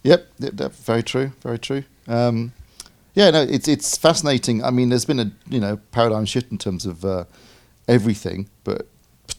yep, 0.03 0.27
yep, 0.39 0.53
yep, 0.59 0.71
very 0.73 1.03
true, 1.03 1.31
very 1.41 1.59
true. 1.59 1.83
Um, 2.07 2.53
yeah, 3.15 3.29
no, 3.31 3.41
it's 3.43 3.67
it's 3.67 3.97
fascinating. 3.97 4.63
I 4.63 4.71
mean, 4.71 4.89
there's 4.89 5.05
been 5.05 5.19
a 5.19 5.31
you 5.49 5.59
know 5.59 5.77
paradigm 5.91 6.25
shift 6.25 6.51
in 6.51 6.57
terms 6.57 6.85
of 6.85 7.03
uh, 7.05 7.25
everything, 7.87 8.49
but 8.63 8.87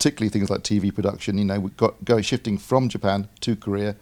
particularly 0.05 0.29
things 0.29 0.51
like 0.51 0.61
TV 0.61 0.95
production. 0.95 1.39
You 1.39 1.47
know, 1.47 1.61
we 1.61 1.71
got 1.71 2.05
go 2.05 2.21
shifting 2.21 2.59
from 2.59 2.91
Japan 2.91 3.27
to 3.41 3.57
Korea. 3.57 3.97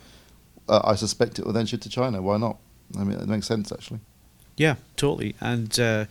Uh, 0.68 0.80
I 0.82 0.96
suspect 0.96 1.38
it 1.38 1.46
will 1.46 1.52
then 1.52 1.66
shift 1.66 1.84
to 1.84 1.88
China. 1.88 2.20
Why 2.20 2.38
not? 2.38 2.56
I 2.98 3.04
mean, 3.04 3.20
it 3.20 3.28
makes 3.28 3.46
sense 3.46 3.70
actually. 3.70 4.00
Yeah, 4.56 4.76
totally. 4.96 5.36
And 5.40 5.78
uh, 5.78 6.06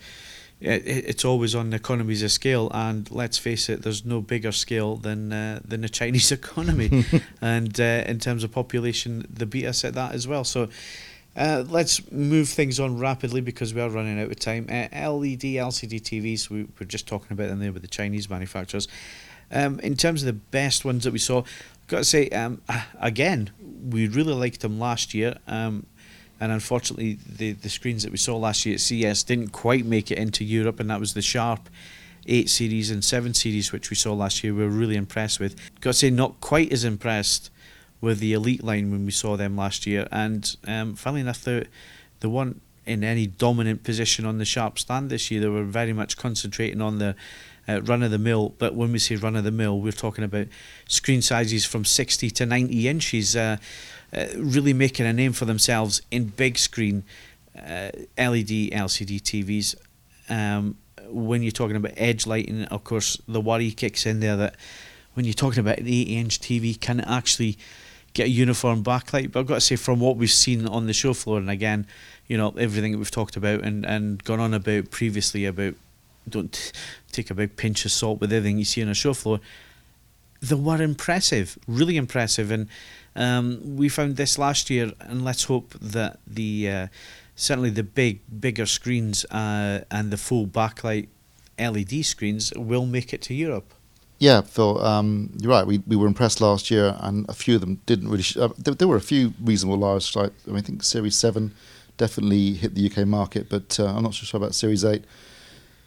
it, 0.60 0.86
it's 0.86 1.26
always 1.26 1.54
on 1.54 1.74
economies 1.74 2.22
of 2.22 2.32
scale. 2.32 2.70
And 2.72 3.10
let's 3.10 3.36
face 3.36 3.68
it, 3.68 3.82
there's 3.82 4.02
no 4.02 4.22
bigger 4.22 4.50
scale 4.50 4.96
than 4.96 5.30
uh, 5.30 5.60
than 5.62 5.82
the 5.82 5.90
Chinese 5.90 6.32
economy. 6.40 7.04
and 7.42 7.78
uh, 7.78 8.04
in 8.06 8.18
terms 8.18 8.44
of 8.44 8.50
population, 8.50 9.26
they 9.28 9.44
beat 9.44 9.66
us 9.66 9.84
at 9.84 9.92
that 9.94 10.14
as 10.14 10.26
well. 10.26 10.44
So. 10.44 10.68
Uh, 11.34 11.64
let's 11.70 12.12
move 12.12 12.46
things 12.46 12.78
on 12.78 12.98
rapidly 12.98 13.40
because 13.40 13.72
we 13.72 13.80
are 13.80 13.88
running 13.88 14.20
out 14.20 14.30
of 14.30 14.38
time. 14.38 14.66
Uh, 14.68 14.86
LED, 14.92 15.56
LCD 15.56 15.98
TVs, 15.98 16.50
we 16.50 16.68
were 16.78 16.84
just 16.84 17.08
talking 17.08 17.32
about 17.32 17.48
them 17.48 17.58
there 17.58 17.72
with 17.72 17.80
the 17.80 17.88
Chinese 17.88 18.28
manufacturers. 18.28 18.86
Um, 19.52 19.80
in 19.80 19.96
terms 19.96 20.22
of 20.22 20.26
the 20.26 20.32
best 20.32 20.84
ones 20.84 21.04
that 21.04 21.12
we 21.12 21.18
saw, 21.18 21.40
I've 21.40 21.86
got 21.88 21.98
to 21.98 22.04
say, 22.04 22.28
um, 22.30 22.62
again, 23.00 23.50
we 23.90 24.08
really 24.08 24.34
liked 24.34 24.60
them 24.60 24.78
last 24.78 25.14
year. 25.14 25.36
Um, 25.46 25.86
and 26.40 26.50
unfortunately 26.50 27.18
the 27.24 27.52
the 27.52 27.68
screens 27.68 28.02
that 28.02 28.10
we 28.10 28.18
saw 28.18 28.36
last 28.36 28.66
year 28.66 28.74
at 28.74 28.80
CES 28.80 29.22
didn't 29.22 29.50
quite 29.50 29.86
make 29.86 30.10
it 30.10 30.18
into 30.18 30.42
Europe, 30.44 30.80
and 30.80 30.90
that 30.90 30.98
was 30.98 31.14
the 31.14 31.22
Sharp. 31.22 31.68
8 32.26 32.48
series 32.48 32.90
and 32.90 33.04
7 33.04 33.34
series, 33.34 33.72
which 33.72 33.90
we 33.90 33.96
saw 33.96 34.12
last 34.12 34.44
year, 34.44 34.54
we 34.54 34.62
were 34.62 34.68
really 34.68 34.94
impressed 34.94 35.40
with. 35.40 35.56
Got 35.80 35.90
to 35.90 35.94
say, 35.94 36.10
not 36.10 36.40
quite 36.40 36.72
as 36.72 36.84
impressed 36.84 37.50
with 38.00 38.20
the 38.20 38.32
Elite 38.32 38.62
line 38.62 38.92
when 38.92 39.04
we 39.04 39.10
saw 39.10 39.36
them 39.36 39.56
last 39.56 39.86
year. 39.88 40.06
And 40.12 40.56
um, 40.66 40.94
funnily 40.94 41.22
enough, 41.22 41.42
the, 41.42 41.66
the 42.20 42.28
one 42.28 42.60
in 42.86 43.02
any 43.02 43.26
dominant 43.26 43.82
position 43.82 44.24
on 44.24 44.38
the 44.38 44.44
Sharp 44.44 44.78
stand 44.78 45.10
this 45.10 45.32
year, 45.32 45.40
they 45.40 45.48
were 45.48 45.64
very 45.64 45.92
much 45.92 46.16
concentrating 46.16 46.80
on 46.80 46.98
the 46.98 47.16
uh, 47.68 47.82
run 47.82 48.02
of 48.02 48.10
the 48.10 48.18
mill. 48.18 48.54
But 48.58 48.74
when 48.74 48.92
we 48.92 48.98
say 48.98 49.16
run 49.16 49.36
of 49.36 49.44
the 49.44 49.50
mill, 49.50 49.80
we're 49.80 49.92
talking 49.92 50.24
about 50.24 50.48
screen 50.88 51.22
sizes 51.22 51.64
from 51.64 51.84
60 51.84 52.30
to 52.30 52.46
90 52.46 52.88
inches. 52.88 53.36
Uh, 53.36 53.56
uh, 54.14 54.26
really 54.36 54.74
making 54.74 55.06
a 55.06 55.12
name 55.12 55.32
for 55.32 55.46
themselves 55.46 56.02
in 56.10 56.24
big 56.24 56.58
screen 56.58 57.02
uh, 57.56 57.90
LED, 58.18 58.70
LCD 58.70 59.20
TVs. 59.20 59.74
Um, 60.28 60.76
when 61.08 61.42
you're 61.42 61.50
talking 61.50 61.76
about 61.76 61.92
edge 61.96 62.26
lighting, 62.26 62.64
of 62.64 62.84
course, 62.84 63.20
the 63.26 63.40
worry 63.40 63.70
kicks 63.70 64.06
in 64.06 64.20
there 64.20 64.36
that 64.36 64.56
when 65.14 65.24
you're 65.24 65.34
talking 65.34 65.60
about 65.60 65.78
an 65.78 65.86
80 65.86 66.02
inch 66.16 66.40
TV, 66.40 66.78
can 66.78 67.00
it 67.00 67.06
actually 67.08 67.58
get 68.12 68.26
a 68.26 68.30
uniform 68.30 68.82
backlight? 68.82 69.32
But 69.32 69.40
I've 69.40 69.46
got 69.46 69.54
to 69.56 69.60
say, 69.60 69.76
from 69.76 70.00
what 70.00 70.16
we've 70.16 70.30
seen 70.30 70.66
on 70.66 70.86
the 70.86 70.92
show 70.92 71.14
floor, 71.14 71.38
and 71.38 71.50
again, 71.50 71.86
you 72.26 72.36
know, 72.36 72.54
everything 72.58 72.92
that 72.92 72.98
we've 72.98 73.10
talked 73.10 73.36
about 73.36 73.62
and, 73.62 73.84
and 73.84 74.22
gone 74.24 74.40
on 74.40 74.54
about 74.54 74.90
previously 74.90 75.44
about 75.44 75.74
don't 76.28 76.72
take 77.10 77.30
a 77.30 77.34
big 77.34 77.56
pinch 77.56 77.84
of 77.84 77.92
salt 77.92 78.20
with 78.20 78.32
everything 78.32 78.58
you 78.58 78.64
see 78.64 78.82
on 78.82 78.88
a 78.88 78.94
show 78.94 79.14
floor, 79.14 79.40
they 80.40 80.54
were 80.54 80.82
impressive, 80.82 81.58
really 81.66 81.96
impressive. 81.96 82.50
And 82.50 82.68
um, 83.14 83.76
we 83.76 83.88
found 83.88 84.16
this 84.16 84.38
last 84.38 84.70
year, 84.70 84.92
and 85.00 85.24
let's 85.24 85.44
hope 85.44 85.74
that 85.80 86.18
the 86.26 86.70
uh, 86.70 86.86
certainly 87.36 87.70
the 87.70 87.82
big, 87.82 88.20
bigger 88.40 88.66
screens 88.66 89.24
uh, 89.26 89.84
and 89.90 90.10
the 90.10 90.16
full 90.16 90.46
backlight 90.46 91.08
LED 91.58 92.04
screens 92.04 92.52
will 92.56 92.86
make 92.86 93.12
it 93.12 93.22
to 93.22 93.34
Europe. 93.34 93.72
Yeah, 94.18 94.40
Phil, 94.42 94.80
um, 94.84 95.30
you're 95.40 95.50
right. 95.50 95.66
We, 95.66 95.82
we 95.86 95.96
were 95.96 96.06
impressed 96.06 96.40
last 96.40 96.70
year, 96.70 96.96
and 97.00 97.28
a 97.28 97.34
few 97.34 97.56
of 97.56 97.60
them 97.60 97.80
didn't 97.86 98.08
really. 98.08 98.22
Sh- 98.22 98.36
uh, 98.36 98.50
there, 98.56 98.74
there, 98.74 98.86
were 98.86 98.96
a 98.96 99.00
few 99.00 99.34
reasonable 99.42 99.78
large. 99.78 100.14
Like, 100.14 100.32
I, 100.46 100.50
mean, 100.50 100.58
I 100.58 100.60
think 100.60 100.84
Series 100.84 101.16
Seven 101.16 101.54
definitely 101.96 102.54
hit 102.54 102.74
the 102.76 102.88
UK 102.88 103.06
market, 103.06 103.48
but 103.48 103.80
uh, 103.80 103.86
I'm 103.86 104.04
not 104.04 104.14
so 104.14 104.24
sure 104.24 104.38
about 104.38 104.54
Series 104.54 104.84
Eight. 104.84 105.04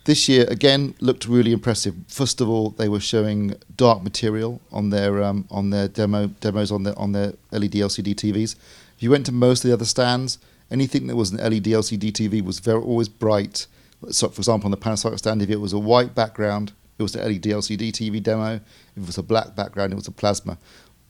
This 0.06 0.30
year 0.30 0.46
again 0.50 0.94
looked 1.00 1.28
really 1.28 1.52
impressive. 1.52 1.96
First 2.08 2.40
of 2.40 2.48
all, 2.48 2.70
they 2.70 2.88
were 2.88 3.00
showing 3.00 3.56
dark 3.76 4.04
material 4.04 4.62
on 4.72 4.92
their 4.92 5.24
um, 5.24 5.48
on 5.50 5.72
their 5.72 5.88
demo 5.88 6.28
demos 6.28 6.72
on 6.72 6.84
their 6.84 6.98
on 6.98 7.12
their 7.12 7.34
LED 7.52 7.72
LCD 7.72 8.14
TVs. 8.14 8.56
If 8.96 9.02
you 9.02 9.10
went 9.10 9.26
to 9.26 9.32
most 9.32 9.64
of 9.64 9.70
the 9.70 9.74
other 9.74 9.86
stands, 9.86 10.38
anything 10.70 11.08
that 11.08 11.16
was 11.16 11.32
an 11.32 11.38
LED 11.38 11.66
LCD 11.66 12.12
TV 12.12 12.44
was 12.44 12.60
very 12.60 12.82
always 12.82 13.10
bright. 13.10 13.66
So, 14.12 14.30
for 14.30 14.42
example, 14.42 14.68
on 14.68 14.72
the 14.72 14.78
Panasonic 14.78 15.18
stand, 15.18 15.42
if 15.42 15.50
it 15.50 15.60
was 15.60 15.74
a 15.74 15.80
white 15.80 16.14
background, 16.14 16.74
it 17.00 17.02
was 17.02 17.16
an 17.16 17.26
LED 17.26 17.46
LCD 17.46 17.92
TV 17.92 18.22
demo. 18.22 18.58
If 18.96 18.98
it 18.98 19.08
was 19.08 19.18
a 19.18 19.24
black 19.24 19.56
background, 19.56 19.92
it 19.92 19.96
was 19.96 20.08
a 20.08 20.12
plasma. 20.12 20.60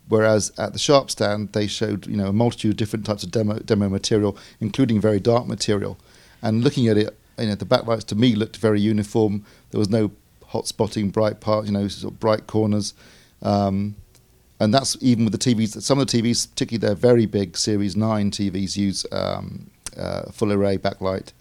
Whereas 0.07 0.53
at 0.57 0.71
the 0.71 0.79
Sharp 0.79 1.11
stand, 1.11 1.51
they 1.51 1.67
showed 1.67 2.07
you 2.07 2.15
know 2.15 2.27
a 2.27 2.33
multitude 2.33 2.71
of 2.71 2.77
different 2.77 3.05
types 3.05 3.23
of 3.23 3.31
demo 3.31 3.59
demo 3.59 3.89
material, 3.89 4.37
including 4.61 5.01
very 5.01 5.19
dark 5.19 5.47
material. 5.47 5.97
And 6.41 6.63
looking 6.63 6.87
at 6.87 6.97
it, 6.97 7.17
you 7.37 7.47
know, 7.47 7.55
the 7.55 7.65
backlights 7.65 8.05
to 8.05 8.15
me 8.15 8.35
looked 8.35 8.57
very 8.57 8.79
uniform. 8.79 9.45
There 9.71 9.79
was 9.79 9.89
no 9.89 10.11
hot 10.47 10.67
spotting, 10.67 11.09
bright 11.09 11.41
parts, 11.41 11.67
you 11.67 11.73
know, 11.73 11.87
sort 11.87 12.13
of 12.13 12.19
bright 12.19 12.47
corners. 12.47 12.93
Um, 13.41 13.95
and 14.59 14.73
that's 14.73 14.97
even 15.01 15.25
with 15.25 15.33
the 15.33 15.55
TVs. 15.55 15.81
Some 15.81 15.99
of 15.99 16.07
the 16.07 16.21
TVs, 16.21 16.49
particularly 16.49 16.87
their 16.87 16.95
very 16.95 17.25
big 17.25 17.57
Series 17.57 17.95
9 17.95 18.31
TVs, 18.31 18.77
use 18.77 19.05
um, 19.11 19.69
uh, 19.97 20.31
full 20.31 20.53
array 20.53 20.77
backlight. 20.77 21.33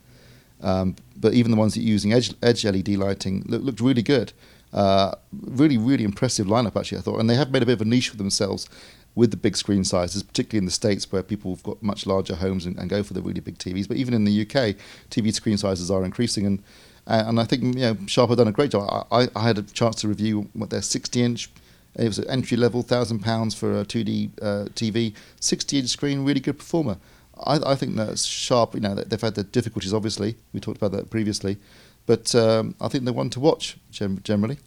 Um, 0.61 0.97
but 1.17 1.35
even 1.35 1.51
the 1.51 1.57
ones 1.57 1.75
that 1.75 1.81
are 1.81 1.85
using 1.85 2.13
edge, 2.13 2.35
edge 2.43 2.65
LED 2.65 2.89
lighting 2.89 3.45
look, 3.47 3.63
looked 3.63 3.81
really 3.81 4.03
good. 4.03 4.33
Uh, 4.73 5.15
really, 5.33 5.79
really 5.79 6.03
impressive 6.03 6.49
lineup, 6.49 6.77
actually, 6.77 6.99
I 6.99 7.03
thought. 7.03 7.21
And 7.21 7.31
they 7.31 7.37
have 7.37 7.53
made 7.53 7.63
a 7.63 7.67
bit 7.67 7.75
of 7.75 7.83
a 7.83 7.85
niche 7.85 8.09
for 8.09 8.17
themselves 8.17 8.69
with 9.15 9.31
the 9.31 9.37
big 9.37 9.57
screen 9.57 9.85
sizes, 9.85 10.23
particularly 10.23 10.59
in 10.59 10.65
the 10.65 10.73
States 10.73 11.11
where 11.13 11.23
people 11.23 11.55
have 11.55 11.63
got 11.63 11.83
much 11.83 12.07
larger 12.07 12.35
homes 12.35 12.67
and, 12.67 12.77
and, 12.79 12.91
go 12.91 13.03
for 13.03 13.15
the 13.15 13.23
really 13.23 13.41
big 13.41 13.59
TVs. 13.59 13.87
But 13.87 13.97
even 13.97 14.13
in 14.13 14.25
the 14.25 14.43
UK, 14.43 14.77
TV 15.11 15.33
screen 15.33 15.57
sizes 15.57 15.91
are 15.91 16.05
increasing. 16.05 16.47
And 16.47 16.63
uh, 17.07 17.25
and 17.27 17.39
I 17.39 17.45
think 17.45 17.63
you 17.63 17.81
know, 17.81 17.97
Sharp 18.07 18.31
have 18.31 18.39
done 18.39 18.49
a 18.49 18.53
great 18.53 18.71
job. 18.71 19.07
I, 19.13 19.29
I 19.37 19.43
had 19.43 19.59
a 19.59 19.63
chance 19.63 19.97
to 19.97 20.09
review 20.09 20.49
what 20.55 20.71
their 20.71 20.83
60 20.83 21.23
inch, 21.23 21.51
it 21.97 22.07
was 22.07 22.19
an 22.19 22.29
entry 22.31 22.57
level, 22.57 22.83
£1,000 22.83 23.57
for 23.57 23.81
a 23.81 23.85
2D 23.85 24.31
uh, 24.41 24.65
TV, 24.71 25.15
60 25.39 25.79
inch 25.79 25.89
screen, 25.89 26.25
really 26.25 26.41
good 26.41 26.59
performer. 26.59 26.97
I, 27.45 27.73
I 27.73 27.75
think 27.75 27.97
that 27.97 28.19
Sharp, 28.19 28.75
you 28.75 28.81
know, 28.81 28.95
they've 28.95 29.21
had 29.21 29.35
the 29.35 29.45
difficulties, 29.45 29.93
obviously. 29.93 30.37
We 30.53 30.61
talked 30.61 30.79
about 30.79 30.93
that 30.93 31.11
previously. 31.11 31.59
But 32.07 32.35
um, 32.35 32.75
I 32.81 32.89
think 32.89 33.05
they're 33.05 33.13
one 33.13 33.31
to 33.31 33.41
watch 33.41 33.77
generally 33.91 34.59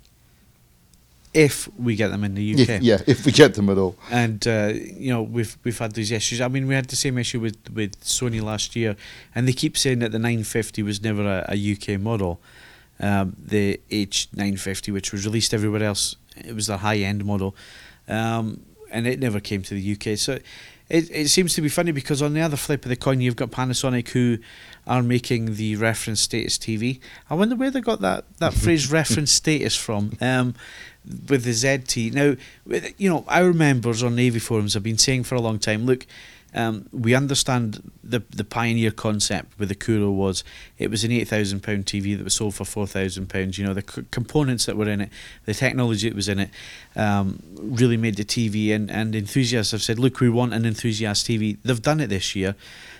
if 1.37 1.69
we 1.77 1.95
get 1.95 2.07
them 2.07 2.23
in 2.23 2.33
the 2.33 2.53
UK. 2.53 2.69
If, 2.69 2.81
yeah, 2.81 3.01
if 3.05 3.23
we 3.23 3.31
get 3.31 3.53
them 3.53 3.69
at 3.69 3.77
all. 3.77 3.95
And 4.09 4.45
uh, 4.47 4.73
you 4.73 5.13
know, 5.13 5.21
we've 5.21 5.55
we've 5.63 5.77
had 5.77 5.93
these 5.93 6.11
issues. 6.11 6.41
I 6.41 6.47
mean, 6.47 6.65
we 6.67 6.73
had 6.73 6.87
the 6.87 6.95
same 6.95 7.17
issue 7.19 7.39
with 7.39 7.57
with 7.71 8.01
Sony 8.01 8.41
last 8.41 8.75
year, 8.75 8.95
and 9.35 9.47
they 9.47 9.53
keep 9.53 9.77
saying 9.77 9.99
that 9.99 10.11
the 10.11 10.17
950 10.17 10.81
was 10.81 11.01
never 11.03 11.21
a, 11.21 11.45
a 11.49 11.73
UK 11.73 12.01
model. 12.01 12.41
Um, 12.99 13.35
the 13.37 13.79
H950, 13.91 14.91
which 14.91 15.11
was 15.11 15.23
released 15.27 15.53
everywhere 15.53 15.83
else, 15.83 16.15
it 16.35 16.55
was 16.55 16.65
the 16.65 16.77
high 16.77 16.97
end 16.97 17.23
model, 17.23 17.55
um, 18.07 18.61
and 18.91 19.05
it 19.05 19.19
never 19.19 19.39
came 19.39 19.61
to 19.61 19.75
the 19.75 19.93
UK. 19.93 20.17
So. 20.17 20.39
It, 20.89 21.11
it 21.11 21.27
seems 21.27 21.53
to 21.55 21.61
be 21.61 21.67
funny 21.67 21.91
because 21.91 22.21
on 22.21 22.33
the 22.33 22.39
other 22.39 22.55
flip 22.55 22.85
of 22.85 22.89
the 22.89 22.95
coin, 22.95 23.19
you've 23.19 23.35
got 23.35 23.51
Panasonic 23.51 24.07
who 24.07 24.37
are 24.85 25.03
making 25.03 25.55
the 25.55 25.75
reference 25.75 26.21
status 26.21 26.57
TV. 26.57 27.01
I 27.29 27.33
wonder 27.33 27.57
where 27.57 27.69
they 27.69 27.81
got 27.81 27.99
that, 27.99 28.23
that 28.37 28.53
phrase 28.63 28.89
reference 28.89 29.33
status 29.33 29.75
from. 29.75 30.13
Um, 30.21 30.55
with 31.27 31.43
the 31.43 31.51
ZT. 31.51 32.13
Now, 32.13 32.35
you 32.97 33.09
know, 33.09 33.25
our 33.27 33.53
members 33.53 34.03
on 34.03 34.19
AV 34.19 34.41
Forums 34.41 34.73
have 34.73 34.83
been 34.83 34.97
saying 34.97 35.23
for 35.23 35.35
a 35.35 35.41
long 35.41 35.59
time, 35.59 35.85
look, 35.85 36.05
um, 36.53 36.87
we 36.91 37.13
understand 37.13 37.91
the 38.03 38.23
the 38.29 38.43
pioneer 38.43 38.91
concept 38.91 39.59
with 39.59 39.69
the 39.69 39.75
Kuro 39.75 40.09
was 40.09 40.43
it 40.77 40.89
was 40.89 41.03
an 41.03 41.11
eight 41.11 41.27
thousand 41.27 41.61
pound 41.61 41.85
TV 41.85 42.17
that 42.17 42.23
was 42.23 42.35
sold 42.35 42.55
for 42.55 42.63
four 42.63 42.87
thousand 42.87 43.27
pounds. 43.27 43.57
You 43.57 43.65
know 43.65 43.73
the 43.73 43.83
c- 43.87 44.05
components 44.11 44.65
that 44.65 44.77
were 44.77 44.87
in 44.89 45.01
it, 45.01 45.09
the 45.45 45.53
technology 45.53 46.07
that 46.09 46.15
was 46.15 46.29
in 46.29 46.39
it, 46.39 46.49
um, 46.95 47.43
really 47.57 47.97
made 47.97 48.15
the 48.15 48.23
TV. 48.23 48.73
And 48.73 48.89
and 48.89 49.13
enthusiasts 49.13 49.71
have 49.71 49.83
said, 49.83 49.99
look, 49.99 50.19
we 50.19 50.29
want 50.29 50.53
an 50.53 50.65
enthusiast 50.65 51.27
TV. 51.27 51.57
They've 51.63 51.81
done 51.81 51.99
it 51.99 52.07
this 52.07 52.35
year. 52.35 52.55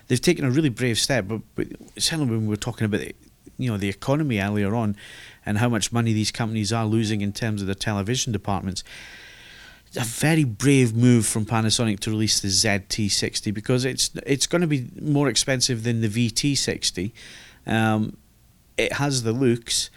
They've 0.07 0.21
taken 0.21 0.45
a 0.45 0.51
really 0.51 0.69
brave 0.69 0.99
step. 0.99 1.27
But, 1.27 1.41
but 1.55 1.67
certainly 1.97 2.29
when 2.29 2.41
we 2.41 2.49
were 2.49 2.57
talking 2.57 2.85
about 2.85 2.99
the, 2.99 3.15
you 3.57 3.71
know 3.71 3.77
the 3.77 3.89
economy 3.89 4.39
earlier 4.39 4.75
on, 4.75 4.97
and 5.47 5.59
how 5.59 5.69
much 5.69 5.93
money 5.93 6.11
these 6.11 6.29
companies 6.29 6.73
are 6.73 6.85
losing 6.85 7.21
in 7.21 7.31
terms 7.31 7.61
of 7.61 7.67
the 7.67 7.73
television 7.73 8.33
departments. 8.33 8.83
A 9.95 10.03
very 10.03 10.43
brave 10.43 10.93
move 10.93 11.25
from 11.25 11.45
Panasonic 11.45 12.01
to 12.01 12.11
release 12.11 12.41
the 12.41 12.49
ZT60 12.49 13.53
because 13.53 13.85
it's 13.85 14.11
it's 14.25 14.45
going 14.45 14.61
to 14.61 14.67
be 14.67 14.89
more 15.01 15.29
expensive 15.29 15.83
than 15.83 16.01
the 16.01 16.09
VT60. 16.09 17.13
Um, 17.65 18.17
it 18.75 18.93
has 18.93 19.23
the 19.23 19.31
looks. 19.31 19.89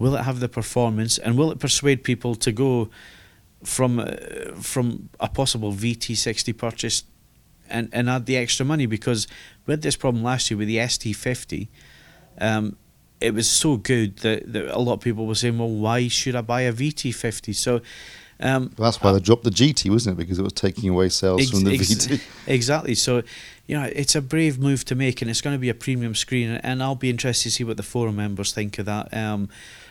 Will 0.00 0.16
it 0.16 0.22
have 0.22 0.40
the 0.40 0.48
performance? 0.48 1.16
And 1.16 1.38
will 1.38 1.52
it 1.52 1.60
persuade 1.60 2.02
people 2.02 2.34
to 2.34 2.50
go 2.50 2.90
from 3.62 4.00
uh, 4.00 4.16
from 4.60 5.08
a 5.20 5.28
possible 5.28 5.72
VT60 5.72 6.56
purchase 6.58 7.04
and, 7.68 7.88
and 7.92 8.10
add 8.10 8.26
the 8.26 8.36
extra 8.36 8.66
money? 8.66 8.86
Because 8.86 9.28
we 9.64 9.72
had 9.72 9.82
this 9.82 9.96
problem 9.96 10.24
last 10.24 10.50
year 10.50 10.58
with 10.58 10.66
the 10.66 10.78
ST50. 10.78 11.68
Um, 12.40 12.76
it 13.20 13.34
was 13.34 13.48
so 13.48 13.76
good 13.76 14.18
that, 14.18 14.52
that 14.52 14.74
a 14.74 14.78
lot 14.78 14.94
of 14.94 15.00
people 15.00 15.26
were 15.26 15.34
saying, 15.34 15.58
well, 15.58 15.68
why 15.68 16.08
should 16.08 16.34
I 16.34 16.40
buy 16.40 16.62
a 16.62 16.72
VT50? 16.72 17.54
So 17.54 17.80
um, 18.42 18.72
well, 18.78 18.90
that's 18.90 19.02
why 19.02 19.12
they 19.12 19.20
dropped 19.20 19.44
the 19.44 19.50
GT, 19.50 19.90
wasn't 19.90 20.14
it? 20.14 20.22
Because 20.22 20.38
it 20.38 20.42
was 20.42 20.54
taking 20.54 20.88
away 20.88 21.10
sales 21.10 21.42
ex- 21.42 21.50
from 21.50 21.64
the 21.64 21.74
ex- 21.74 21.88
VT. 21.88 22.20
Exactly. 22.46 22.94
So, 22.94 23.22
you 23.66 23.78
know, 23.78 23.84
it's 23.94 24.14
a 24.14 24.22
brave 24.22 24.58
move 24.58 24.84
to 24.86 24.94
make, 24.94 25.20
and 25.20 25.30
it's 25.30 25.42
going 25.42 25.54
to 25.54 25.60
be 25.60 25.68
a 25.68 25.74
premium 25.74 26.14
screen. 26.14 26.50
And 26.50 26.82
I'll 26.82 26.94
be 26.94 27.10
interested 27.10 27.50
to 27.50 27.50
see 27.50 27.64
what 27.64 27.76
the 27.76 27.82
forum 27.82 28.16
members 28.16 28.52
think 28.52 28.78
of 28.78 28.86
that. 28.86 29.12
Um, 29.14 29.50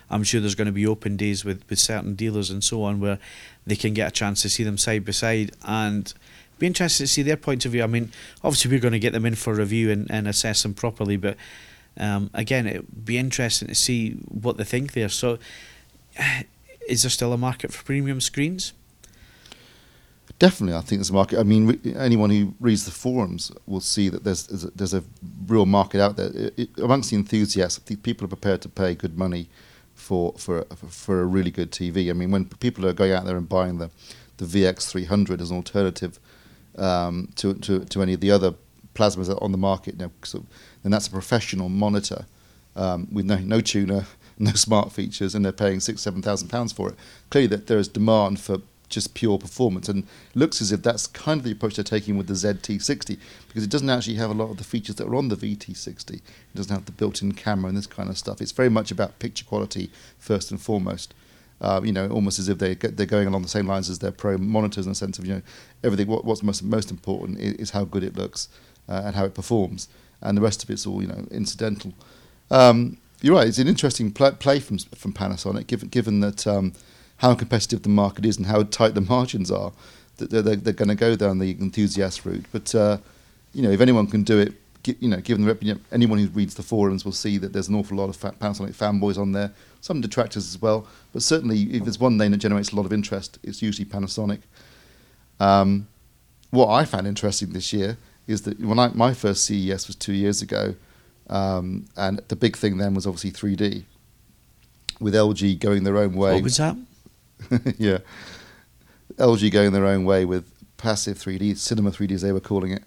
I'm 0.09 0.23
sure 0.23 0.41
there's 0.41 0.55
going 0.55 0.65
to 0.65 0.71
be 0.71 0.87
open 0.87 1.15
days 1.15 1.45
with, 1.45 1.63
with 1.69 1.77
certain 1.77 2.15
dealers 2.15 2.49
and 2.49 2.63
so 2.63 2.83
on 2.83 2.99
where 2.99 3.19
they 3.67 3.75
can 3.75 3.93
get 3.93 4.07
a 4.07 4.11
chance 4.11 4.41
to 4.41 4.49
see 4.49 4.63
them 4.63 4.77
side 4.79 5.05
by 5.05 5.11
side 5.11 5.51
and 5.63 6.11
be 6.57 6.65
interested 6.65 7.03
to 7.03 7.07
see 7.07 7.21
their 7.21 7.37
point 7.37 7.65
of 7.65 7.71
view. 7.71 7.83
I 7.83 7.87
mean, 7.87 8.11
obviously, 8.43 8.71
we're 8.71 8.81
going 8.81 8.93
to 8.93 8.99
get 8.99 9.13
them 9.13 9.27
in 9.27 9.35
for 9.35 9.53
review 9.53 9.91
and, 9.91 10.09
and 10.09 10.27
assess 10.27 10.63
them 10.63 10.73
properly, 10.73 11.17
but 11.17 11.37
um, 11.99 12.29
again, 12.33 12.67
it'd 12.67 13.05
be 13.05 13.17
interesting 13.17 13.67
to 13.67 13.75
see 13.75 14.11
what 14.27 14.57
they 14.57 14.63
think 14.63 14.93
there. 14.93 15.09
So, 15.09 15.37
is 16.87 17.03
there 17.03 17.09
still 17.09 17.33
a 17.33 17.37
market 17.37 17.73
for 17.73 17.83
premium 17.83 18.21
screens? 18.21 18.73
Definitely, 20.39 20.77
I 20.77 20.81
think 20.81 20.99
there's 20.99 21.09
a 21.09 21.13
market. 21.13 21.39
I 21.39 21.43
mean, 21.43 21.81
anyone 21.97 22.29
who 22.29 22.53
reads 22.61 22.85
the 22.85 22.91
forums 22.91 23.51
will 23.67 23.81
see 23.81 24.07
that 24.07 24.23
there's 24.23 24.47
there's 24.47 24.63
a, 24.63 24.71
there's 24.71 24.93
a 24.93 25.03
real 25.47 25.65
market 25.65 25.99
out 25.99 26.15
there 26.15 26.31
it, 26.33 26.53
it, 26.57 26.69
amongst 26.77 27.09
the 27.09 27.17
enthusiasts. 27.17 27.77
I 27.77 27.85
think 27.85 28.03
people 28.03 28.23
are 28.23 28.29
prepared 28.29 28.61
to 28.61 28.69
pay 28.69 28.95
good 28.95 29.17
money 29.17 29.49
for 29.95 30.33
for 30.37 30.63
for 30.87 31.21
a 31.21 31.25
really 31.25 31.51
good 31.51 31.71
TV. 31.71 32.09
I 32.09 32.13
mean, 32.13 32.31
when 32.31 32.45
people 32.45 32.85
are 32.85 32.93
going 32.93 33.11
out 33.11 33.25
there 33.25 33.35
and 33.35 33.49
buying 33.49 33.79
the 33.79 33.89
the 34.37 34.45
VX300 34.45 35.41
as 35.41 35.51
an 35.51 35.57
alternative 35.57 36.19
um, 36.77 37.29
to, 37.35 37.53
to 37.55 37.83
to 37.85 38.01
any 38.01 38.13
of 38.13 38.21
the 38.21 38.31
other 38.31 38.53
plasmas 38.95 39.29
on 39.41 39.51
the 39.51 39.57
market 39.57 39.97
now, 39.97 40.11
so, 40.23 40.45
then 40.83 40.91
that's 40.91 41.07
a 41.07 41.11
professional 41.11 41.69
monitor 41.69 42.25
um, 42.75 43.07
with 43.11 43.25
no, 43.25 43.37
no 43.37 43.61
tuner, 43.61 44.05
no 44.39 44.51
smart 44.53 44.91
features, 44.91 45.35
and 45.35 45.43
they're 45.43 45.51
paying 45.51 45.79
six, 45.79 46.01
seven 46.01 46.21
thousand 46.21 46.49
pounds 46.49 46.71
for 46.71 46.89
it. 46.89 46.95
Clearly, 47.29 47.47
that 47.47 47.67
there 47.67 47.77
is 47.77 47.87
demand 47.87 48.39
for 48.39 48.61
just 48.89 49.13
pure 49.13 49.37
performance, 49.37 49.87
and 49.87 50.05
looks 50.33 50.61
as 50.61 50.71
if 50.71 50.81
that's 50.81 51.07
kind 51.07 51.39
of 51.39 51.45
the 51.45 51.51
approach 51.51 51.75
they're 51.75 51.83
taking 51.83 52.17
with 52.17 52.27
the 52.27 52.33
ZT60 52.33 53.19
because 53.47 53.63
it 53.63 53.69
doesn't 53.69 53.89
actually 53.89 54.15
have 54.15 54.31
a 54.31 54.33
lot 54.33 54.49
of 54.49 54.57
the 54.57 54.63
features 54.63 54.95
that 54.95 55.07
are 55.07 55.15
on 55.15 55.29
the 55.29 55.35
VT60. 55.35 56.15
It 56.15 56.21
doesn't 56.55 56.73
have 56.73 56.85
the 56.85 56.91
built-in 56.91 57.33
camera 57.33 57.69
and 57.69 57.77
this 57.77 57.87
kind 57.87 58.09
of 58.09 58.17
stuff. 58.17 58.41
It's 58.41 58.51
very 58.51 58.69
much 58.69 58.91
about 58.91 59.19
picture 59.19 59.45
quality 59.45 59.91
first 60.17 60.51
and 60.51 60.59
foremost. 60.59 61.13
Uh, 61.61 61.81
you 61.83 61.91
know, 61.91 62.07
almost 62.09 62.39
as 62.39 62.47
if 62.47 62.57
they 62.57 62.73
they're 62.73 63.05
going 63.05 63.27
along 63.27 63.41
the 63.41 63.49
same 63.49 63.67
lines 63.67 63.89
as 63.89 63.99
their 63.99 64.11
pro 64.11 64.37
monitors 64.37 64.85
in 64.85 64.91
the 64.91 64.95
sense 64.95 65.19
of 65.19 65.25
you 65.25 65.35
know 65.35 65.41
everything. 65.83 66.07
What, 66.07 66.23
what's 66.23 66.41
most 66.41 66.63
most 66.63 66.89
important 66.89 67.37
is, 67.37 67.53
is 67.55 67.69
how 67.71 67.83
good 67.83 68.03
it 68.03 68.15
looks 68.15 68.47
uh, 68.87 69.01
and 69.05 69.15
how 69.15 69.25
it 69.25 69.33
performs, 69.33 69.89
and 70.21 70.37
the 70.37 70.41
rest 70.41 70.63
of 70.63 70.69
it's 70.69 70.85
all 70.85 71.01
you 71.01 71.07
know 71.07 71.27
incidental. 71.31 71.93
Um, 72.51 72.97
you're 73.21 73.35
right; 73.35 73.47
it's 73.47 73.57
an 73.57 73.67
interesting 73.67 74.11
play, 74.11 74.31
play 74.31 74.59
from 74.59 74.77
from 74.77 75.13
Panasonic, 75.13 75.67
given 75.67 75.89
given 75.89 76.19
that 76.21 76.47
um, 76.47 76.73
how 77.17 77.35
competitive 77.35 77.83
the 77.83 77.89
market 77.89 78.25
is 78.25 78.37
and 78.37 78.45
how 78.45 78.63
tight 78.63 78.95
the 78.95 79.01
margins 79.01 79.51
are. 79.51 79.71
That 80.17 80.31
they're, 80.31 80.41
they're, 80.41 80.55
they're 80.57 80.73
going 80.73 80.89
to 80.89 80.95
go 80.95 81.15
down 81.15 81.39
the 81.39 81.51
enthusiast 81.51 82.25
route, 82.25 82.45
but 82.51 82.73
uh, 82.75 82.97
you 83.53 83.61
know 83.61 83.71
if 83.71 83.81
anyone 83.81 84.07
can 84.07 84.23
do 84.23 84.39
it, 84.39 84.53
you 84.85 85.09
know, 85.09 85.17
given 85.17 85.45
the 85.45 85.79
anyone 85.91 86.19
who 86.19 86.27
reads 86.27 86.55
the 86.55 86.63
forums 86.63 87.03
will 87.03 87.11
see 87.11 87.37
that 87.37 87.53
there's 87.53 87.67
an 87.67 87.75
awful 87.75 87.97
lot 87.97 88.09
of 88.09 88.17
Panasonic 88.39 88.75
fanboys 88.75 89.17
on 89.17 89.33
there, 89.33 89.51
some 89.81 90.01
detractors 90.01 90.47
as 90.47 90.61
well. 90.61 90.87
But 91.13 91.21
certainly, 91.21 91.63
if 91.63 91.83
there's 91.83 91.99
one 91.99 92.17
name 92.17 92.31
that 92.31 92.37
generates 92.37 92.71
a 92.71 92.75
lot 92.75 92.85
of 92.85 92.93
interest, 92.93 93.39
it's 93.43 93.61
usually 93.61 93.85
Panasonic. 93.85 94.39
Um, 95.39 95.87
what 96.51 96.67
I 96.69 96.85
found 96.85 97.07
interesting 97.07 97.51
this 97.53 97.73
year 97.73 97.97
is 98.29 98.43
that 98.43 98.59
when 98.59 98.77
I, 98.77 98.89
my 98.89 99.13
first 99.13 99.43
CES 99.45 99.87
was 99.87 99.95
two 99.95 100.13
years 100.13 100.41
ago, 100.41 100.75
um, 101.29 101.85
and 101.97 102.21
the 102.27 102.35
big 102.35 102.55
thing 102.55 102.77
then 102.77 102.93
was 102.93 103.07
obviously 103.07 103.31
3D, 103.31 103.83
with 104.99 105.15
LG 105.15 105.59
going 105.59 105.83
their 105.83 105.97
own 105.97 106.13
way. 106.13 106.35
What 106.35 106.43
was 106.43 106.57
that? 106.57 106.77
yeah, 107.77 107.99
LG 109.15 109.51
going 109.51 109.71
their 109.71 109.85
own 109.85 110.05
way 110.05 110.25
with 110.25 110.51
passive 110.77 111.17
3D, 111.17 111.57
cinema 111.57 111.89
3D 111.89 112.11
as 112.11 112.21
they 112.21 112.31
were 112.31 112.39
calling 112.39 112.71
it. 112.71 112.83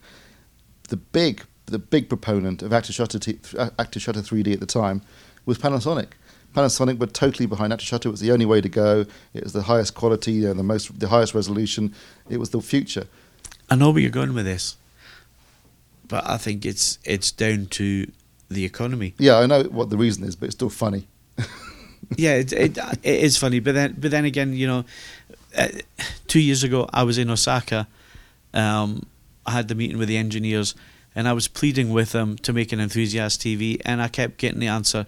The 0.88 0.96
big, 0.96 1.42
the 1.66 1.78
big 1.78 2.08
proponent 2.08 2.62
of 2.62 2.72
active 2.72 2.94
shutter, 2.94 3.18
t- 3.18 3.38
active 3.78 4.00
shutter 4.00 4.20
3D 4.20 4.52
at 4.52 4.60
the 4.60 4.66
time 4.66 5.02
was 5.44 5.58
Panasonic. 5.58 6.08
Panasonic 6.54 6.98
were 6.98 7.06
totally 7.06 7.46
behind 7.46 7.72
active 7.72 7.88
shutter. 7.88 8.08
It 8.08 8.12
was 8.12 8.20
the 8.20 8.30
only 8.30 8.46
way 8.46 8.60
to 8.60 8.68
go. 8.68 9.06
It 9.34 9.42
was 9.42 9.54
the 9.54 9.62
highest 9.62 9.94
quality 9.94 10.44
and 10.44 10.58
the 10.58 10.62
most, 10.62 11.00
the 11.00 11.08
highest 11.08 11.34
resolution. 11.34 11.94
It 12.28 12.38
was 12.38 12.50
the 12.50 12.60
future. 12.60 13.06
I 13.70 13.74
know 13.74 13.90
where 13.90 14.02
you're 14.02 14.10
going 14.10 14.34
with 14.34 14.44
this, 14.44 14.76
but 16.12 16.28
I 16.28 16.36
think 16.36 16.66
it's 16.66 16.98
it's 17.04 17.32
down 17.32 17.66
to 17.78 18.06
the 18.50 18.66
economy. 18.66 19.14
Yeah, 19.18 19.38
I 19.38 19.46
know 19.46 19.62
what 19.62 19.88
the 19.88 19.96
reason 19.96 20.24
is, 20.24 20.36
but 20.36 20.44
it's 20.44 20.54
still 20.54 20.68
funny. 20.68 21.08
yeah, 22.18 22.34
it, 22.34 22.52
it, 22.52 22.76
it 23.02 23.24
is 23.24 23.38
funny, 23.38 23.60
but 23.60 23.72
then 23.72 23.96
but 23.98 24.10
then 24.10 24.26
again, 24.26 24.52
you 24.52 24.66
know, 24.66 24.84
uh, 25.56 25.68
two 26.28 26.40
years 26.40 26.62
ago 26.62 26.86
I 26.92 27.04
was 27.04 27.16
in 27.16 27.30
Osaka. 27.30 27.88
Um, 28.52 29.06
I 29.46 29.52
had 29.52 29.68
the 29.68 29.74
meeting 29.74 29.96
with 29.96 30.08
the 30.08 30.18
engineers, 30.18 30.74
and 31.14 31.26
I 31.26 31.32
was 31.32 31.48
pleading 31.48 31.88
with 31.88 32.12
them 32.12 32.36
to 32.44 32.52
make 32.52 32.72
an 32.72 32.78
enthusiast 32.78 33.40
TV, 33.40 33.80
and 33.86 34.02
I 34.02 34.08
kept 34.08 34.36
getting 34.36 34.60
the 34.60 34.66
answer, 34.66 35.06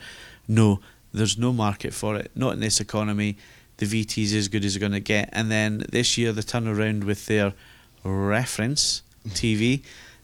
no, 0.48 0.80
there's 1.12 1.36
no 1.36 1.52
market 1.52 1.92
for 1.92 2.16
it, 2.16 2.30
not 2.34 2.54
in 2.54 2.60
this 2.60 2.80
economy. 2.80 3.36
The 3.76 3.84
VT 3.84 4.22
is 4.22 4.32
as 4.32 4.48
good 4.48 4.64
as 4.64 4.74
it's 4.74 4.80
going 4.80 4.92
to 4.92 5.00
get, 5.00 5.28
and 5.32 5.50
then 5.50 5.84
this 5.90 6.16
year 6.16 6.32
they 6.32 6.40
turn 6.40 6.66
around 6.66 7.04
with 7.04 7.26
their 7.26 7.52
reference 8.02 9.02
TV. 9.28 9.82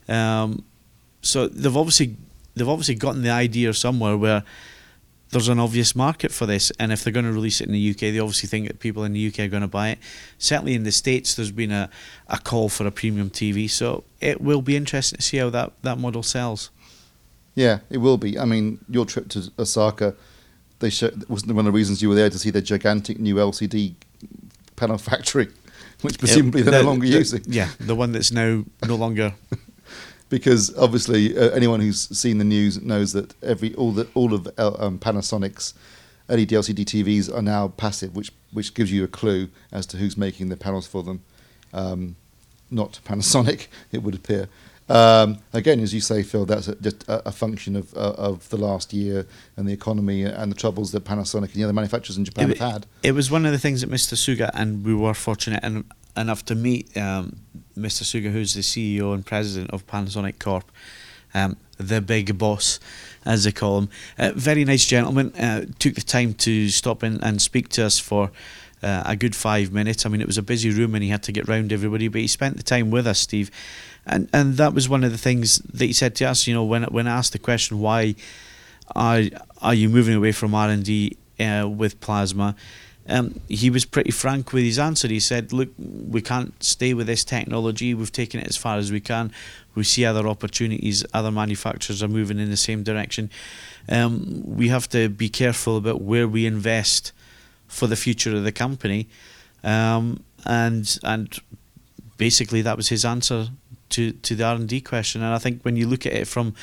Um, 0.09 0.64
so 1.22 1.48
they've 1.48 1.76
obviously 1.76 2.16
they've 2.54 2.68
obviously 2.68 2.94
gotten 2.94 3.22
the 3.22 3.30
idea 3.30 3.72
somewhere 3.74 4.16
where 4.16 4.44
there's 5.30 5.48
an 5.48 5.60
obvious 5.60 5.94
market 5.94 6.32
for 6.32 6.46
this, 6.46 6.72
and 6.78 6.90
if 6.90 7.04
they're 7.04 7.12
going 7.12 7.24
to 7.24 7.32
release 7.32 7.60
it 7.60 7.68
in 7.68 7.72
the 7.72 7.90
UK, 7.90 7.98
they 7.98 8.18
obviously 8.18 8.48
think 8.48 8.66
that 8.66 8.80
people 8.80 9.04
in 9.04 9.12
the 9.12 9.28
UK 9.28 9.40
are 9.40 9.48
going 9.48 9.62
to 9.62 9.68
buy 9.68 9.90
it. 9.90 9.98
Certainly 10.38 10.74
in 10.74 10.82
the 10.82 10.90
States, 10.90 11.34
there's 11.34 11.52
been 11.52 11.70
a, 11.70 11.88
a 12.26 12.38
call 12.38 12.68
for 12.68 12.86
a 12.86 12.90
premium 12.90 13.30
TV, 13.30 13.70
so 13.70 14.02
it 14.20 14.40
will 14.40 14.62
be 14.62 14.76
interesting 14.76 15.18
to 15.18 15.22
see 15.22 15.36
how 15.36 15.48
that, 15.50 15.72
that 15.82 15.98
model 15.98 16.24
sells. 16.24 16.70
Yeah, 17.54 17.80
it 17.90 17.98
will 17.98 18.16
be. 18.16 18.38
I 18.38 18.44
mean, 18.44 18.78
your 18.88 19.04
trip 19.04 19.28
to 19.30 19.50
Osaka, 19.58 20.14
they 20.80 20.90
show, 20.90 21.10
wasn't 21.28 21.52
one 21.52 21.66
of 21.66 21.72
the 21.72 21.76
reasons 21.76 22.02
you 22.02 22.08
were 22.08 22.14
there 22.14 22.30
to 22.30 22.38
see 22.38 22.50
the 22.50 22.62
gigantic 22.62 23.20
new 23.20 23.36
LCD 23.36 23.94
panel 24.74 24.98
factory, 24.98 25.48
which 26.00 26.18
presumably 26.18 26.62
they're 26.62 26.72
the, 26.72 26.82
no 26.82 26.88
longer 26.88 27.06
the, 27.06 27.12
using. 27.12 27.42
Yeah, 27.46 27.68
the 27.78 27.94
one 27.94 28.10
that's 28.10 28.32
now 28.32 28.64
no 28.84 28.96
longer 28.96 29.34
because 30.31 30.74
obviously 30.78 31.37
uh, 31.37 31.51
anyone 31.51 31.81
who's 31.81 32.16
seen 32.16 32.39
the 32.39 32.45
news 32.45 32.81
knows 32.81 33.12
that 33.12 33.35
every 33.43 33.74
all 33.74 33.93
the 33.93 34.09
all 34.14 34.33
of 34.33 34.49
uh, 34.57 34.72
um, 34.78 34.99
Panasonic's 34.99 35.74
LED 36.28 36.49
LCD 36.49 36.85
TVs 36.85 37.35
are 37.35 37.43
now 37.43 37.68
passive, 37.68 38.16
which 38.16 38.33
which 38.53 38.72
gives 38.72 38.91
you 38.91 39.05
a 39.05 39.09
clue 39.09 39.49
as 39.70 39.85
to 39.87 39.99
who's 39.99 40.16
making 40.16 40.49
the 40.49 40.57
panels 40.57 40.87
for 40.87 41.03
them. 41.03 41.22
Um, 41.74 42.16
not 42.70 43.01
Panasonic, 43.05 43.66
it 43.93 44.03
would 44.03 44.14
appear. 44.14 44.49
Um, 44.89 45.39
again, 45.53 45.78
as 45.78 45.95
you 45.95 46.01
say, 46.01 46.24
Phil, 46.24 46.45
that's 46.47 46.66
a, 46.66 46.74
just 46.74 47.09
a, 47.09 47.28
a 47.28 47.33
function 47.33 47.76
of 47.76 47.95
uh, 47.95 48.14
of 48.16 48.49
the 48.49 48.57
last 48.57 48.93
year 48.93 49.26
and 49.57 49.68
the 49.68 49.72
economy 49.72 50.22
and 50.22 50.51
the 50.51 50.57
troubles 50.57 50.93
that 50.93 51.05
Panasonic 51.05 51.45
and 51.45 51.55
the 51.55 51.64
other 51.64 51.72
manufacturers 51.72 52.16
in 52.16 52.24
Japan 52.24 52.51
it, 52.51 52.59
have 52.59 52.72
had. 52.72 52.87
It 53.03 53.12
was 53.12 53.31
one 53.31 53.47
of 53.47 53.53
the 53.53 53.59
things 53.59 53.83
that 53.83 53.91
Mr. 53.91 54.14
Tsuga 54.14 54.51
and 54.55 54.85
we 54.85 54.95
were 54.95 55.14
fortunate 55.14 55.85
enough 56.16 56.45
to 56.47 56.55
meet 56.55 56.97
um, 56.97 57.41
Mr. 57.81 58.03
Tsuga, 58.03 58.31
who's 58.31 58.55
the 58.55 58.61
CEO 58.61 59.14
and 59.14 59.24
president 59.24 59.70
of 59.70 59.87
Panasonic 59.87 60.39
Corp, 60.39 60.70
um, 61.35 61.57
the 61.78 62.01
big 62.01 62.37
boss, 62.39 62.81
as 63.24 63.45
they 63.45 63.53
call 63.53 63.78
him. 63.78 63.89
Uh, 64.18 64.33
very 64.35 64.64
nice 64.64 64.85
gentleman. 64.87 65.33
Uh, 65.35 65.66
took 65.78 65.95
the 65.95 66.01
time 66.01 66.35
to 66.35 66.68
stop 66.68 67.03
in 67.03 67.22
and 67.22 67.41
speak 67.41 67.68
to 67.70 67.85
us 67.85 67.99
for 67.99 68.31
uh, 68.83 69.03
a 69.07 69.16
good 69.16 69.37
five 69.37 69.72
minutes. 69.72 70.07
I 70.07 70.09
mean, 70.09 70.20
it 70.20 70.26
was 70.26 70.39
a 70.39 70.43
busy 70.43 70.70
room 70.70 70.95
and 70.95 71.05
he 71.05 71.11
had 71.11 71.22
to 71.24 71.33
get 71.33 71.49
round 71.49 71.72
everybody, 71.72 72.09
but 72.09 72.20
he 72.20 72.26
spent 72.26 72.57
the 72.57 72.62
time 72.62 72.91
with 72.91 73.07
us, 73.07 73.18
Steve. 73.18 73.51
And 74.07 74.28
and 74.33 74.57
that 74.57 74.72
was 74.72 74.89
one 74.89 75.05
of 75.05 75.12
the 75.12 75.18
things 75.18 75.59
that 75.59 75.85
he 75.85 75.93
said 75.93 76.14
to 76.16 76.24
us. 76.24 76.47
You 76.47 76.55
know, 76.55 76.64
when 76.64 76.85
when 76.85 77.07
asked 77.07 77.33
the 77.33 77.39
question, 77.39 77.78
why 77.78 78.14
are 78.97 79.22
are 79.61 79.74
you 79.74 79.89
moving 79.89 80.14
away 80.14 80.33
from 80.33 80.55
R 80.55 80.70
and 80.70 80.85
D 80.85 81.16
uh, 81.39 81.68
with 81.68 82.01
plasma? 82.01 82.57
Um, 83.09 83.40
he 83.48 83.70
was 83.70 83.84
pretty 83.84 84.11
frank 84.11 84.53
with 84.53 84.64
his 84.64 84.78
answer. 84.78 85.09
He 85.09 85.20
said, 85.20 85.53
"Look, 85.53 85.70
we 85.78 86.20
can't 86.20 86.62
stay 86.62 86.94
with 86.94 87.07
this 87.07 87.24
technology. 87.24 87.94
We've 87.94 88.12
taken 88.12 88.40
it 88.40 88.46
as 88.46 88.57
far 88.57 88.76
as 88.78 88.92
we 88.92 89.01
can. 89.01 89.32
We 89.74 89.84
see 89.84 90.05
other 90.05 90.28
opportunities. 90.28 91.05
Other 91.12 91.30
manufacturers 91.30 92.03
are 92.03 92.09
moving 92.09 92.38
in 92.38 92.51
the 92.51 92.57
same 92.57 92.82
direction. 92.82 93.30
Um, 93.88 94.42
we 94.44 94.68
have 94.68 94.88
to 94.90 95.09
be 95.09 95.28
careful 95.28 95.76
about 95.76 96.03
where 96.03 96.28
we 96.28 96.46
invest 96.46 97.12
for 97.66 97.88
the 97.88 97.96
future 97.96 98.36
of 98.36 98.44
the 98.44 98.53
company." 98.53 99.09
Um, 99.64 100.22
and 100.44 100.98
and 101.03 101.36
basically, 102.16 102.62
that 102.62 102.76
was 102.76 102.88
his 102.88 103.05
answer 103.05 103.48
to 103.90 104.12
to 104.12 104.34
the 104.34 104.44
R 104.44 104.55
and 104.55 104.68
D 104.68 104.80
question. 104.80 105.22
And 105.22 105.34
I 105.34 105.38
think 105.38 105.62
when 105.62 105.76
you 105.76 105.86
look 105.88 106.07
at 106.07 106.12
it 106.12 106.28
from 106.28 106.55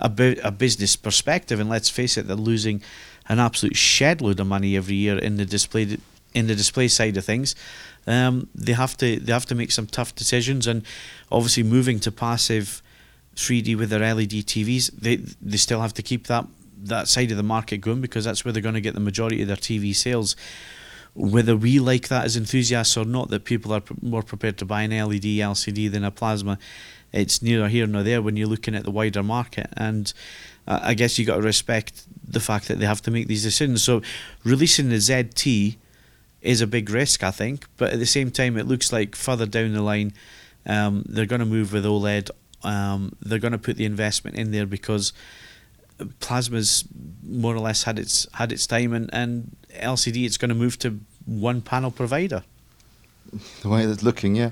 a, 0.00 0.08
bu- 0.08 0.40
a 0.42 0.50
business 0.50 0.96
perspective, 0.96 1.60
and 1.60 1.70
let's 1.70 1.88
face 1.88 2.16
it, 2.16 2.26
they're 2.26 2.36
losing 2.36 2.82
an 3.28 3.38
absolute 3.38 3.76
shed 3.76 4.20
load 4.20 4.40
of 4.40 4.46
money 4.46 4.76
every 4.76 4.96
year 4.96 5.18
in 5.18 5.36
the 5.36 5.44
display 5.44 5.98
in 6.34 6.46
the 6.46 6.54
display 6.54 6.88
side 6.88 7.16
of 7.16 7.24
things. 7.24 7.54
Um, 8.06 8.48
they 8.54 8.72
have 8.72 8.96
to 8.98 9.18
they 9.20 9.32
have 9.32 9.46
to 9.46 9.54
make 9.54 9.72
some 9.72 9.86
tough 9.86 10.14
decisions, 10.14 10.66
and 10.66 10.82
obviously 11.30 11.62
moving 11.62 12.00
to 12.00 12.12
passive 12.12 12.82
3D 13.36 13.76
with 13.76 13.90
their 13.90 14.14
LED 14.14 14.30
TVs, 14.30 14.90
they 14.92 15.16
they 15.16 15.56
still 15.56 15.80
have 15.80 15.94
to 15.94 16.02
keep 16.02 16.26
that 16.26 16.46
that 16.84 17.08
side 17.08 17.30
of 17.30 17.36
the 17.36 17.42
market 17.42 17.78
going 17.78 18.00
because 18.00 18.24
that's 18.24 18.44
where 18.44 18.52
they're 18.52 18.62
going 18.62 18.74
to 18.74 18.80
get 18.80 18.94
the 18.94 19.00
majority 19.00 19.40
of 19.42 19.48
their 19.48 19.56
TV 19.56 19.94
sales. 19.94 20.34
Whether 21.14 21.54
we 21.56 21.78
like 21.78 22.08
that 22.08 22.24
as 22.24 22.36
enthusiasts 22.36 22.96
or 22.96 23.04
not, 23.04 23.28
that 23.28 23.44
people 23.44 23.72
are 23.72 23.82
more 24.00 24.22
prepared 24.22 24.56
to 24.58 24.64
buy 24.64 24.82
an 24.82 24.90
LED 24.90 25.22
LCD 25.22 25.90
than 25.90 26.04
a 26.04 26.10
plasma, 26.10 26.58
it's 27.12 27.42
neither 27.42 27.68
here 27.68 27.86
nor 27.86 28.02
there 28.02 28.22
when 28.22 28.36
you're 28.36 28.48
looking 28.48 28.74
at 28.74 28.84
the 28.84 28.90
wider 28.90 29.22
market. 29.22 29.68
And 29.76 30.12
I 30.66 30.94
guess 30.94 31.18
you 31.18 31.24
got 31.24 31.36
to 31.36 31.42
respect 31.42 32.04
the 32.26 32.40
fact 32.40 32.68
that 32.68 32.78
they 32.78 32.86
have 32.86 33.02
to 33.02 33.10
make 33.10 33.26
these 33.26 33.42
decisions. 33.42 33.82
So 33.82 34.02
releasing 34.44 34.88
the 34.88 34.96
ZT 34.96 35.76
is 36.40 36.60
a 36.60 36.66
big 36.66 36.90
risk, 36.90 37.22
I 37.22 37.30
think, 37.30 37.66
but 37.76 37.92
at 37.92 37.98
the 37.98 38.06
same 38.06 38.30
time, 38.30 38.56
it 38.56 38.66
looks 38.66 38.92
like 38.92 39.14
further 39.16 39.46
down 39.46 39.72
the 39.72 39.82
line, 39.82 40.12
um, 40.66 41.04
they're 41.08 41.26
going 41.26 41.40
to 41.40 41.46
move 41.46 41.72
with 41.72 41.84
OLED. 41.84 42.30
Um, 42.62 43.16
they're 43.20 43.40
going 43.40 43.52
to 43.52 43.58
put 43.58 43.76
the 43.76 43.84
investment 43.84 44.36
in 44.36 44.52
there 44.52 44.66
because 44.66 45.12
plasma's 46.20 46.84
more 47.22 47.54
or 47.54 47.58
less 47.58 47.84
had 47.84 47.98
its 47.98 48.26
had 48.34 48.52
its 48.52 48.66
time, 48.66 48.92
and, 48.92 49.10
and 49.12 49.56
LCD 49.74 50.24
it's 50.24 50.36
going 50.36 50.48
to 50.48 50.54
move 50.54 50.78
to 50.80 51.00
one 51.26 51.60
panel 51.60 51.90
provider. 51.90 52.44
The 53.62 53.68
way 53.68 53.82
it's 53.84 54.02
looking, 54.02 54.36
yeah. 54.36 54.50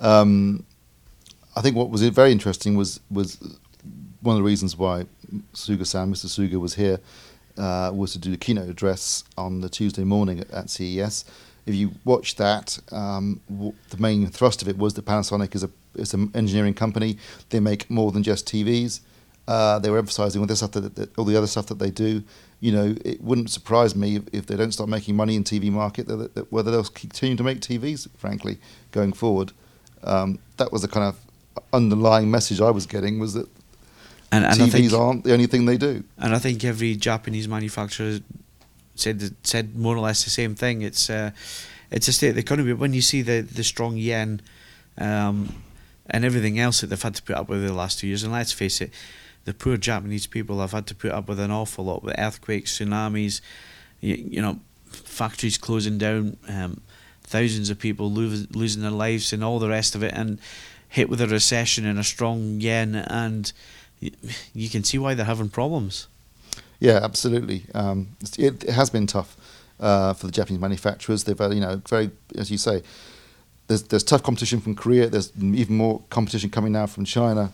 Um, 0.00 0.64
I 1.54 1.60
think 1.60 1.76
what 1.76 1.90
was 1.90 2.02
very 2.02 2.32
interesting 2.32 2.76
was 2.76 3.00
was 3.10 3.38
one 4.20 4.36
of 4.36 4.38
the 4.38 4.46
reasons 4.46 4.76
why 4.76 5.06
Tsuga-san, 5.54 6.12
Mr. 6.12 6.26
Tsuga, 6.26 6.60
was 6.60 6.74
here 6.74 7.00
uh, 7.58 7.90
was 7.94 8.12
to 8.12 8.18
do 8.18 8.30
the 8.30 8.36
keynote 8.36 8.68
address 8.68 9.24
on 9.36 9.60
the 9.60 9.68
Tuesday 9.68 10.04
morning 10.04 10.40
at, 10.40 10.50
at 10.50 10.70
CES. 10.70 11.24
If 11.64 11.74
you 11.74 11.92
watch 12.04 12.36
that, 12.36 12.78
um, 12.92 13.40
w- 13.50 13.72
the 13.90 13.96
main 13.96 14.26
thrust 14.28 14.62
of 14.62 14.68
it 14.68 14.78
was 14.78 14.94
that 14.94 15.04
Panasonic 15.04 15.54
is 15.54 15.64
a 15.64 15.70
is 15.94 16.12
an 16.12 16.30
engineering 16.34 16.74
company. 16.74 17.16
They 17.48 17.60
make 17.60 17.88
more 17.90 18.12
than 18.12 18.22
just 18.22 18.46
TVs. 18.46 19.00
Uh, 19.48 19.78
they 19.78 19.90
were 19.90 19.98
emphasising 19.98 20.40
all 20.40 20.46
the 20.46 20.56
stuff 20.56 20.72
that, 20.72 20.94
that, 20.96 21.16
all 21.18 21.24
the 21.24 21.36
other 21.36 21.46
stuff 21.46 21.66
that 21.66 21.78
they 21.78 21.90
do. 21.90 22.22
You 22.60 22.72
know, 22.72 22.94
it 23.04 23.22
wouldn't 23.22 23.50
surprise 23.50 23.94
me 23.96 24.16
if, 24.16 24.22
if 24.32 24.46
they 24.46 24.56
don't 24.56 24.72
start 24.72 24.90
making 24.90 25.16
money 25.16 25.36
in 25.36 25.44
TV 25.44 25.70
market, 25.70 26.06
that, 26.08 26.34
that, 26.34 26.52
whether 26.52 26.70
they'll 26.70 26.84
continue 26.84 27.36
to 27.36 27.42
make 27.42 27.60
TVs. 27.60 28.08
Frankly, 28.18 28.58
going 28.92 29.12
forward, 29.12 29.52
um, 30.04 30.38
that 30.58 30.72
was 30.72 30.82
the 30.82 30.88
kind 30.88 31.06
of 31.06 31.16
underlying 31.72 32.30
message 32.30 32.60
I 32.60 32.70
was 32.70 32.86
getting 32.86 33.18
was 33.18 33.34
that 33.34 33.48
and, 34.32 34.44
and 34.44 34.54
TVs 34.54 34.70
think, 34.72 34.92
aren't 34.92 35.24
the 35.24 35.32
only 35.32 35.46
thing 35.46 35.66
they 35.66 35.76
do. 35.76 36.02
And 36.18 36.34
I 36.34 36.38
think 36.38 36.64
every 36.64 36.96
Japanese 36.96 37.48
manufacturer 37.48 38.18
said 38.94 39.34
said 39.44 39.76
more 39.76 39.96
or 39.96 40.00
less 40.00 40.24
the 40.24 40.30
same 40.30 40.54
thing. 40.54 40.82
It's 40.82 41.08
uh, 41.08 41.30
it's 41.90 42.08
a 42.08 42.12
state 42.12 42.30
of 42.30 42.34
the 42.34 42.40
economy. 42.40 42.72
But 42.72 42.80
when 42.80 42.92
you 42.92 43.02
see 43.02 43.22
the 43.22 43.40
the 43.40 43.64
strong 43.64 43.96
yen 43.96 44.40
um, 44.98 45.54
and 46.10 46.24
everything 46.24 46.58
else 46.58 46.80
that 46.80 46.88
they've 46.88 47.02
had 47.02 47.14
to 47.14 47.22
put 47.22 47.36
up 47.36 47.48
with 47.48 47.58
over 47.58 47.68
the 47.68 47.74
last 47.74 48.00
two 48.00 48.06
years, 48.06 48.22
and 48.24 48.32
let's 48.32 48.52
face 48.52 48.80
it, 48.80 48.90
the 49.44 49.54
poor 49.54 49.76
Japanese 49.76 50.26
people 50.26 50.60
have 50.60 50.72
had 50.72 50.86
to 50.88 50.94
put 50.94 51.12
up 51.12 51.28
with 51.28 51.38
an 51.38 51.50
awful 51.50 51.84
lot 51.84 52.02
with 52.02 52.18
earthquakes, 52.18 52.78
tsunamis, 52.78 53.40
you, 54.00 54.14
you 54.16 54.42
know, 54.42 54.58
factories 54.86 55.56
closing 55.56 55.98
down, 55.98 56.36
um, 56.48 56.80
thousands 57.22 57.70
of 57.70 57.78
people 57.78 58.10
lose, 58.10 58.54
losing 58.54 58.82
their 58.82 58.90
lives, 58.90 59.32
and 59.32 59.44
all 59.44 59.58
the 59.58 59.68
rest 59.68 59.94
of 59.94 60.02
it, 60.02 60.12
and 60.14 60.40
hit 60.88 61.08
with 61.08 61.20
a 61.20 61.26
recession 61.26 61.86
and 61.86 61.98
a 61.98 62.04
strong 62.04 62.60
yen 62.60 62.94
and 62.94 63.52
you 64.00 64.68
can 64.68 64.84
see 64.84 64.98
why 64.98 65.14
they're 65.14 65.26
having 65.26 65.48
problems. 65.48 66.08
Yeah, 66.80 67.00
absolutely. 67.02 67.64
Um, 67.74 68.08
it, 68.38 68.64
it, 68.64 68.70
has 68.70 68.90
been 68.90 69.06
tough 69.06 69.36
uh, 69.80 70.12
for 70.12 70.26
the 70.26 70.32
Japanese 70.32 70.60
manufacturers. 70.60 71.24
They've 71.24 71.38
had, 71.38 71.54
you 71.54 71.60
know, 71.60 71.80
very, 71.88 72.10
as 72.36 72.50
you 72.50 72.58
say, 72.58 72.82
there's 73.68 73.82
there's 73.84 74.04
tough 74.04 74.22
competition 74.22 74.60
from 74.60 74.74
Korea. 74.74 75.08
There's 75.08 75.32
even 75.40 75.76
more 75.76 76.02
competition 76.10 76.50
coming 76.50 76.72
now 76.72 76.86
from 76.86 77.04
China. 77.04 77.52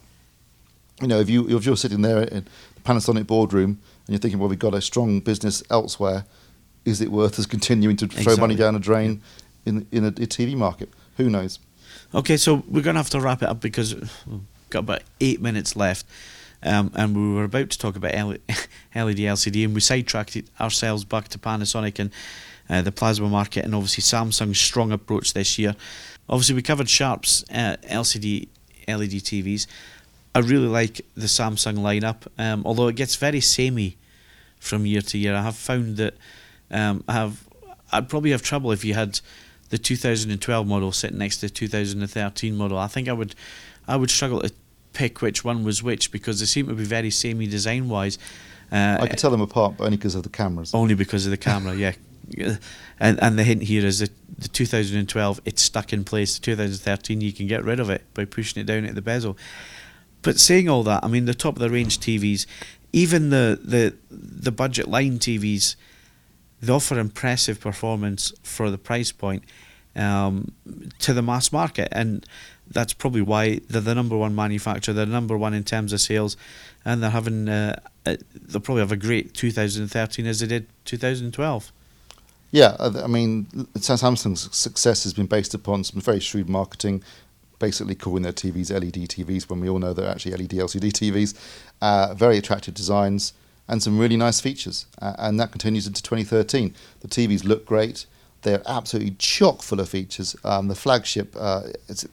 you 1.00 1.08
know, 1.08 1.20
if 1.20 1.30
you 1.30 1.56
if 1.56 1.64
you're 1.64 1.76
sitting 1.76 2.02
there 2.02 2.22
in 2.22 2.44
the 2.74 2.80
Panasonic 2.84 3.26
boardroom 3.26 3.78
and 4.06 4.08
you're 4.08 4.18
thinking, 4.18 4.38
well, 4.38 4.48
we've 4.48 4.58
got 4.58 4.74
a 4.74 4.80
strong 4.80 5.20
business 5.20 5.62
elsewhere, 5.70 6.24
is 6.84 7.00
it 7.00 7.10
worth 7.10 7.38
us 7.38 7.46
continuing 7.46 7.96
to 7.96 8.08
throw 8.08 8.36
money 8.36 8.56
down 8.56 8.74
a 8.74 8.78
drain 8.78 9.22
in 9.64 9.86
in 9.90 10.04
a, 10.04 10.08
a 10.08 10.26
TV 10.26 10.54
market? 10.54 10.90
Who 11.16 11.30
knows? 11.30 11.58
Okay, 12.14 12.36
so 12.36 12.62
we're 12.68 12.82
going 12.82 12.94
to 12.94 13.00
have 13.00 13.10
to 13.10 13.20
wrap 13.20 13.42
it 13.42 13.48
up 13.48 13.60
because 13.60 13.94
got 14.72 14.80
about 14.80 15.02
eight 15.20 15.40
minutes 15.40 15.76
left. 15.76 16.06
Um, 16.64 16.92
and 16.94 17.16
we 17.16 17.34
were 17.34 17.44
about 17.44 17.70
to 17.70 17.78
talk 17.78 17.96
about 17.96 18.14
LED 18.14 18.40
LCD, 18.94 19.64
and 19.64 19.74
we 19.74 19.80
sidetracked 19.80 20.40
ourselves 20.60 21.04
back 21.04 21.28
to 21.28 21.38
Panasonic 21.38 21.98
and 21.98 22.10
uh, 22.70 22.82
the 22.82 22.92
plasma 22.92 23.28
market, 23.28 23.64
and 23.64 23.74
obviously 23.74 24.02
Samsung's 24.02 24.60
strong 24.60 24.92
approach 24.92 25.32
this 25.32 25.58
year. 25.58 25.74
Obviously, 26.28 26.54
we 26.54 26.62
covered 26.62 26.88
Sharp's 26.88 27.44
uh, 27.50 27.76
LCD 27.82 28.48
LED 28.86 29.10
TVs. 29.10 29.66
I 30.34 30.38
really 30.38 30.68
like 30.68 31.00
the 31.14 31.26
Samsung 31.26 31.78
lineup, 31.78 32.26
um, 32.38 32.62
although 32.64 32.88
it 32.88 32.96
gets 32.96 33.16
very 33.16 33.40
samey 33.40 33.96
from 34.58 34.86
year 34.86 35.02
to 35.02 35.18
year. 35.18 35.34
I 35.34 35.42
have 35.42 35.56
found 35.56 35.96
that 35.96 36.14
um, 36.70 37.04
I 37.08 37.12
have 37.12 37.44
I'd 37.92 38.08
probably 38.08 38.30
have 38.30 38.42
trouble 38.42 38.72
if 38.72 38.84
you 38.84 38.94
had 38.94 39.20
the 39.68 39.78
2012 39.78 40.66
model 40.66 40.92
sitting 40.92 41.18
next 41.18 41.38
to 41.38 41.46
the 41.46 41.52
2013 41.52 42.56
model. 42.56 42.78
I 42.78 42.86
think 42.86 43.08
I 43.08 43.12
would 43.12 43.34
I 43.86 43.96
would 43.96 44.10
struggle 44.10 44.40
to 44.40 44.52
pick 44.92 45.22
which 45.22 45.44
one 45.44 45.64
was 45.64 45.82
which 45.82 46.10
because 46.12 46.40
they 46.40 46.46
seem 46.46 46.66
to 46.68 46.74
be 46.74 46.84
very 46.84 47.10
samey 47.10 47.46
design 47.46 47.88
wise. 47.88 48.18
Uh, 48.70 48.98
I 49.00 49.06
could 49.06 49.18
tell 49.18 49.30
them 49.30 49.40
apart, 49.40 49.76
but 49.76 49.84
only 49.84 49.96
because 49.96 50.14
of 50.14 50.22
the 50.22 50.30
cameras. 50.30 50.74
only 50.74 50.94
because 50.94 51.26
of 51.26 51.30
the 51.30 51.36
camera, 51.36 51.74
yeah. 51.74 51.92
And 52.98 53.22
and 53.22 53.38
the 53.38 53.44
hint 53.44 53.64
here 53.64 53.84
is 53.84 53.98
that 53.98 54.10
the 54.38 54.48
2012 54.48 55.40
it's 55.44 55.62
stuck 55.62 55.92
in 55.92 56.04
place. 56.04 56.38
The 56.38 56.40
2013 56.42 57.20
you 57.20 57.32
can 57.32 57.46
get 57.46 57.64
rid 57.64 57.80
of 57.80 57.90
it 57.90 58.02
by 58.14 58.24
pushing 58.24 58.60
it 58.60 58.64
down 58.64 58.84
at 58.84 58.94
the 58.94 59.02
bezel. 59.02 59.36
But 60.22 60.38
saying 60.38 60.68
all 60.68 60.84
that, 60.84 61.04
I 61.04 61.08
mean 61.08 61.26
the 61.26 61.34
top 61.34 61.56
of 61.56 61.60
the 61.60 61.68
range 61.68 61.98
TVs, 61.98 62.46
even 62.92 63.30
the 63.30 63.58
the 63.62 63.94
the 64.10 64.52
budget 64.52 64.88
line 64.88 65.18
TVs, 65.18 65.76
they 66.60 66.72
offer 66.72 66.98
impressive 66.98 67.60
performance 67.60 68.32
for 68.42 68.70
the 68.70 68.78
price 68.78 69.12
point 69.12 69.42
um, 69.96 70.52
to 71.00 71.12
the 71.12 71.22
mass 71.22 71.52
market, 71.52 71.88
and 71.92 72.24
that's 72.70 72.92
probably 72.92 73.22
why 73.22 73.60
they're 73.68 73.80
the 73.80 73.94
number 73.94 74.16
one 74.16 74.34
manufacturer. 74.34 74.94
They're 74.94 75.06
number 75.06 75.36
one 75.36 75.54
in 75.54 75.64
terms 75.64 75.92
of 75.92 76.00
sales, 76.00 76.36
and 76.84 77.02
they're 77.02 77.10
having 77.10 77.48
uh, 77.48 77.80
uh, 78.06 78.16
they'll 78.34 78.60
probably 78.60 78.80
have 78.80 78.92
a 78.92 78.96
great 78.96 79.34
2013 79.34 80.26
as 80.26 80.40
they 80.40 80.46
did 80.46 80.66
2012. 80.84 81.72
Yeah, 82.50 82.76
I 82.78 82.86
I 82.86 83.06
mean, 83.06 83.46
Samsung's 83.76 84.54
success 84.54 85.04
has 85.04 85.14
been 85.14 85.26
based 85.26 85.54
upon 85.54 85.84
some 85.84 86.00
very 86.00 86.20
shrewd 86.20 86.48
marketing, 86.48 87.02
basically 87.58 87.94
calling 87.94 88.22
their 88.22 88.32
TVs 88.32 88.70
LED 88.70 89.08
TVs 89.08 89.48
when 89.48 89.60
we 89.60 89.68
all 89.68 89.78
know 89.78 89.92
they're 89.92 90.10
actually 90.10 90.32
LED 90.32 90.50
LCD 90.50 90.92
TVs. 90.92 91.34
Uh, 91.80 92.14
very 92.14 92.38
attractive 92.38 92.74
designs 92.74 93.32
and 93.68 93.82
some 93.82 93.98
really 93.98 94.16
nice 94.16 94.40
features, 94.40 94.86
uh, 95.00 95.14
and 95.18 95.38
that 95.40 95.50
continues 95.50 95.86
into 95.86 96.02
2013. 96.02 96.74
The 97.00 97.08
TVs 97.08 97.44
look 97.44 97.64
great; 97.64 98.06
they're 98.42 98.62
absolutely 98.66 99.16
chock 99.18 99.62
full 99.62 99.80
of 99.80 99.88
features. 99.88 100.36
Um, 100.44 100.68
the 100.68 100.74
flagship, 100.74 101.34
uh, 101.38 101.62
it's 101.88 102.06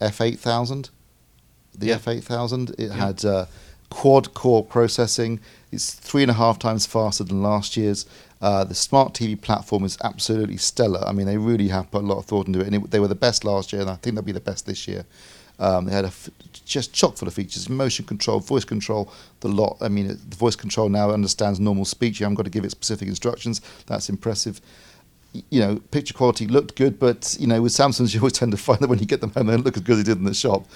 F8000, 0.00 0.90
the 1.76 1.86
Yeah. 1.86 1.96
F8000. 1.98 2.70
It 2.78 2.88
Yeah. 2.88 2.94
had 2.94 3.24
uh, 3.24 3.46
quad 3.90 4.34
core 4.34 4.64
processing. 4.64 5.40
It's 5.72 5.92
three 5.92 6.22
and 6.22 6.30
a 6.30 6.34
half 6.34 6.58
times 6.58 6.86
faster 6.86 7.24
than 7.24 7.42
last 7.42 7.76
year's. 7.76 8.06
Uh, 8.40 8.64
the 8.64 8.74
smart 8.74 9.14
TV 9.14 9.34
platform 9.40 9.84
is 9.84 9.96
absolutely 10.04 10.58
stellar. 10.58 11.02
I 11.06 11.12
mean, 11.12 11.26
they 11.26 11.38
really 11.38 11.68
have 11.68 11.90
put 11.90 12.02
a 12.04 12.06
lot 12.06 12.18
of 12.18 12.26
thought 12.26 12.46
into 12.46 12.60
it, 12.60 12.66
and 12.66 12.74
it, 12.76 12.90
they 12.90 13.00
were 13.00 13.08
the 13.08 13.14
best 13.14 13.44
last 13.44 13.72
year, 13.72 13.80
and 13.80 13.90
I 13.90 13.96
think 13.96 14.14
they'll 14.14 14.22
be 14.24 14.32
the 14.32 14.40
best 14.40 14.66
this 14.66 14.86
year. 14.86 15.06
Um, 15.58 15.86
they 15.86 15.92
had 15.92 16.04
a 16.04 16.08
f- 16.08 16.28
just 16.66 16.92
chock 16.92 17.16
full 17.16 17.28
of 17.28 17.32
features: 17.34 17.70
motion 17.70 18.04
control, 18.04 18.40
voice 18.40 18.64
control, 18.64 19.10
the 19.40 19.48
lot. 19.48 19.78
I 19.80 19.88
mean, 19.88 20.10
it- 20.10 20.30
the 20.30 20.36
voice 20.36 20.54
control 20.54 20.90
now 20.90 21.10
understands 21.10 21.58
normal 21.58 21.86
speech. 21.86 22.20
You 22.20 22.24
haven't 22.24 22.34
got 22.36 22.42
to 22.44 22.50
give 22.50 22.64
it 22.66 22.70
specific 22.70 23.08
instructions. 23.08 23.62
That's 23.86 24.10
impressive 24.10 24.60
you 25.50 25.60
know, 25.60 25.76
picture 25.90 26.14
quality 26.14 26.46
looked 26.46 26.76
good, 26.76 26.98
but 26.98 27.36
you 27.38 27.46
know, 27.46 27.62
with 27.62 27.72
Samsungs, 27.72 28.14
you 28.14 28.20
always 28.20 28.34
tend 28.34 28.52
to 28.52 28.58
find 28.58 28.80
that 28.80 28.88
when 28.88 28.98
you 28.98 29.06
get 29.06 29.20
them 29.20 29.30
home, 29.30 29.46
they 29.46 29.54
don't 29.54 29.64
look 29.64 29.76
as 29.76 29.82
good 29.82 29.98
as 29.98 30.04
they 30.04 30.12
did 30.12 30.18
in 30.18 30.24
the 30.24 30.34
shop. 30.34 30.66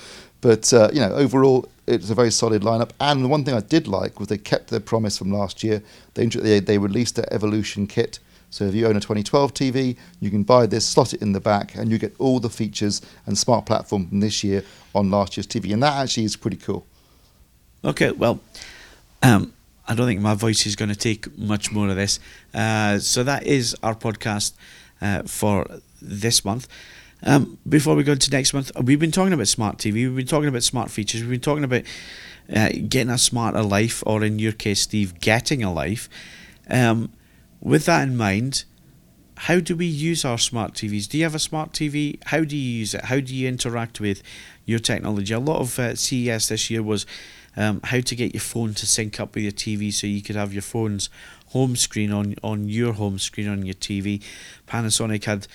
But 0.41 0.73
uh, 0.73 0.91
you 0.93 1.01
know, 1.01 1.13
overall, 1.13 1.69
it's 1.87 2.11
a 2.11 2.15
very 2.15 2.31
solid 2.31 2.63
lineup. 2.63 2.91
And 3.01 3.25
the 3.25 3.29
one 3.29 3.45
thing 3.45 3.55
I 3.55 3.61
did 3.61 3.87
like 3.89 4.19
was 4.19 4.29
they 4.29 4.39
kept 4.39 4.69
their 4.69 4.81
promise 4.81 5.19
from 5.19 5.33
last 5.33 5.63
year. 5.63 5.83
They 6.15 6.27
they, 6.27 6.61
they 6.61 6.79
released 6.79 7.17
their 7.17 7.33
Evolution 7.33 7.87
kit. 7.87 8.19
So 8.51 8.65
if 8.65 8.75
you 8.75 8.87
own 8.87 8.97
a 8.97 9.01
2012 9.01 9.55
TV, 9.55 9.97
you 10.19 10.29
can 10.29 10.43
buy 10.43 10.67
this, 10.67 10.85
slot 10.85 11.15
it 11.15 11.23
in 11.23 11.33
the 11.33 11.41
back, 11.41 11.77
and 11.77 11.89
you 11.89 11.99
get 11.99 12.15
all 12.19 12.41
the 12.41 12.51
features 12.51 13.01
and 13.27 13.39
smart 13.39 13.65
platform 13.65 14.09
from 14.09 14.19
this 14.19 14.43
year 14.43 14.65
on 14.93 15.09
last 15.11 15.37
year's 15.37 15.47
TV. 15.47 15.73
And 15.73 15.83
that 15.85 15.97
actually 15.97 16.25
is 16.25 16.35
pretty 16.35 16.57
cool. 16.57 16.85
Okay, 17.85 18.11
well, 18.11 18.41
um, 19.23 19.53
I 19.91 19.95
don't 19.95 20.07
think 20.07 20.21
my 20.21 20.35
voice 20.35 20.67
is 20.67 20.77
going 20.77 20.91
to 20.91 20.95
take 20.95 21.37
much 21.37 21.73
more 21.73 21.89
of 21.89 21.97
this. 21.97 22.21
Uh, 22.55 23.01
so 23.01 23.25
that 23.25 23.45
is 23.45 23.75
our 23.83 23.97
podcast 23.97 24.53
uh, 25.03 25.25
for 25.25 25.67
this 26.01 26.45
month. 26.45 26.69
Um, 27.25 27.59
before 27.69 27.97
we 27.97 28.05
go 28.05 28.13
into 28.13 28.31
next 28.31 28.55
month, 28.55 28.71
we've 28.81 29.01
been 29.01 29.11
talking 29.11 29.33
about 29.33 29.49
smart 29.49 29.79
TV. 29.79 29.95
We've 29.95 30.15
been 30.15 30.27
talking 30.29 30.49
about 30.49 30.63
smart 30.63 30.93
features. 30.93 31.23
We've 31.23 31.31
been 31.31 31.41
talking 31.41 31.65
about 31.65 31.83
uh, 32.55 32.69
getting 32.89 33.11
a 33.11 33.19
smarter 33.19 33.65
life, 33.65 34.05
or 34.07 34.23
in 34.23 34.39
your 34.39 34.53
case, 34.53 34.83
Steve, 34.83 35.19
getting 35.19 35.65
a 35.65 35.73
life. 35.73 36.09
Um, 36.69 37.11
with 37.61 37.87
that 37.87 38.05
in 38.05 38.17
mind, 38.17 38.67
how 39.39 39.59
do 39.59 39.75
we 39.75 39.87
use 39.87 40.25
our 40.25 40.39
smart 40.39 40.75
TVs? 40.75 41.09
Do 41.09 41.19
you 41.19 41.25
have 41.25 41.35
a 41.35 41.41
smart 41.41 41.73
TV? 41.73 42.23
How 42.27 42.45
do 42.45 42.57
you 42.57 42.79
use 42.79 42.95
it? 42.95 43.07
How 43.07 43.19
do 43.19 43.35
you 43.35 43.49
interact 43.49 43.99
with 43.99 44.23
your 44.67 44.79
technology? 44.79 45.35
A 45.35 45.41
lot 45.41 45.59
of 45.59 45.77
uh, 45.81 45.97
CES 45.97 46.49
this 46.49 46.71
year 46.71 46.83
was 46.83 47.07
um, 47.57 47.81
how 47.85 48.01
to 48.01 48.15
get 48.15 48.35
your 48.35 48.41
phone 48.41 48.75
to 48.75 48.87
sync 48.87 49.21
up 49.21 49.35
with 49.35 49.45
your 49.45 49.53
TV 49.53 49.93
so 49.93 50.07
you 50.07 50.23
could 50.23 50.37
have 50.37 50.53
your 50.53 50.63
phone's 50.63 51.11
home 51.49 51.77
screen 51.77 52.13
on, 52.13 52.37
on 52.43 52.69
your 52.69 52.93
home 52.93 53.19
screen 53.19 53.49
on 53.49 53.65
your 53.65 53.75
TV. 53.75 54.23
Panasonic 54.69 55.25
had 55.25 55.47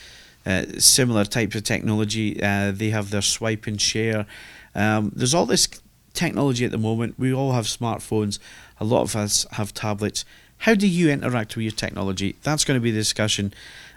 uh, 0.45 0.79
similar 0.79 1.25
types 1.25 1.55
of 1.55 1.63
technology. 1.63 2.41
Uh, 2.41 2.71
they 2.71 2.89
have 2.89 3.09
their 3.09 3.21
swipe 3.21 3.65
and 3.65 3.81
share. 3.81 4.25
Um, 4.73 5.11
there's 5.15 5.33
all 5.33 5.45
this 5.45 5.67
technology 6.13 6.65
at 6.65 6.71
the 6.71 6.77
moment. 6.77 7.15
We 7.17 7.33
all 7.33 7.53
have 7.53 7.65
smartphones. 7.65 8.39
A 8.79 8.85
lot 8.85 9.01
of 9.01 9.15
us 9.15 9.45
have 9.51 9.73
tablets. 9.73 10.25
How 10.59 10.75
do 10.75 10.87
you 10.87 11.09
interact 11.09 11.55
with 11.55 11.63
your 11.63 11.71
technology? 11.71 12.35
That's 12.43 12.63
going 12.63 12.79
to 12.79 12.81
be 12.83 12.91
the 12.91 12.99
discussion 12.99 13.53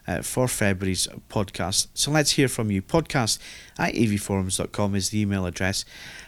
uh, 0.09 0.22
for 0.22 0.48
February's 0.48 1.06
podcast. 1.28 1.88
So 1.94 2.11
let's 2.11 2.32
hear 2.32 2.48
from 2.48 2.70
you. 2.70 2.82
Podcast 2.82 3.38
at 3.78 3.94
avforums.com 3.94 4.94
is 4.94 5.11
the 5.11 5.20
email 5.20 5.46
address. 5.46 5.84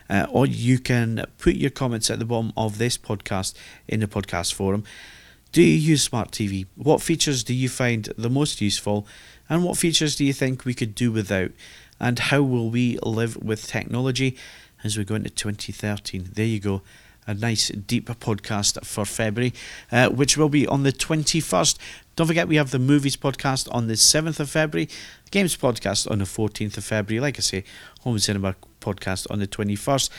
Uh, 0.09 0.27
or 0.31 0.47
you 0.47 0.79
can 0.79 1.25
put 1.39 1.55
your 1.55 1.71
comments 1.71 2.11
at 2.11 2.19
the 2.19 2.25
bottom 2.25 2.53
of 2.57 2.79
this 2.79 2.99
podcast 2.99 3.55
in 3.89 4.01
the 4.01 4.07
podcast 4.07 4.53
forum. 4.53 4.85
Do 5.53 5.63
you 5.63 5.75
use 5.75 6.03
smart 6.03 6.31
TV? 6.31 6.67
What 6.77 7.03
features 7.03 7.43
do 7.43 7.55
you 7.55 7.69
find 7.69 8.05
the 8.17 8.31
most 8.31 8.61
useful? 8.61 9.07
And 9.49 9.65
what 9.65 9.79
features 9.79 10.15
do 10.15 10.25
you 10.25 10.33
think 10.33 10.65
we 10.65 10.75
could 10.75 10.95
do 10.95 11.11
without? 11.11 11.51
And 11.99 12.19
how 12.19 12.43
will 12.43 12.71
we 12.71 12.99
live 13.03 13.37
with 13.37 13.67
technology 13.67 14.37
as 14.85 14.97
we 14.97 15.05
go 15.05 15.17
into 15.17 15.31
2013? 15.31 16.31
There 16.35 16.47
you 16.47 16.61
go. 16.61 16.83
A 17.27 17.35
nice 17.35 17.69
deep 17.69 18.09
podcast 18.09 18.85
for 18.85 19.05
February, 19.05 19.53
uh, 19.93 20.09
which 20.09 20.37
will 20.37 20.49
be 20.49 20.67
on 20.67 20.83
the 20.83 20.93
21st. 20.93 21.79
Don't 22.21 22.27
forget, 22.27 22.49
we 22.49 22.57
have 22.57 22.71
the 22.71 22.79
movies 22.79 23.17
podcast 23.17 23.67
on 23.75 23.87
the 23.87 23.95
7th 23.95 24.41
of 24.41 24.51
February, 24.51 24.91
the 25.25 25.31
games 25.31 25.57
podcast 25.57 26.11
on 26.11 26.19
the 26.19 26.27
14th 26.27 26.77
of 26.77 26.85
February. 26.85 27.19
Like 27.19 27.39
I 27.39 27.41
say, 27.41 27.65
home 28.01 28.19
cinema 28.19 28.57
podcast 28.83 29.27
on 29.31 29.39
the 29.39 29.47
21st. 29.47 30.11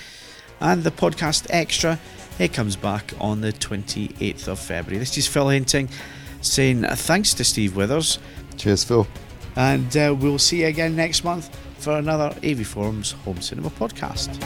And 0.61 0.83
the 0.83 0.89
podcast 0.89 1.45
extra, 1.51 1.99
it 2.39 2.53
comes 2.53 2.75
back 2.75 3.13
on 3.19 3.41
the 3.41 3.53
28th 3.53 4.47
of 4.47 4.57
February. 4.57 4.97
This 4.97 5.15
is 5.15 5.27
Phil 5.27 5.49
Hinton 5.49 5.89
saying 6.41 6.85
thanks 6.85 7.35
to 7.35 7.43
Steve 7.43 7.75
Withers, 7.75 8.17
Cheers, 8.57 8.83
Phil. 8.83 9.05
and 9.55 9.95
uh, 9.95 10.15
we'll 10.19 10.39
see 10.39 10.61
you 10.61 10.65
again 10.69 10.95
next 10.95 11.23
month 11.23 11.55
for 11.77 11.99
another 11.99 12.35
AV 12.43 12.65
Forums 12.65 13.11
Home 13.25 13.41
Cinema 13.41 13.69
podcast. 13.69 14.39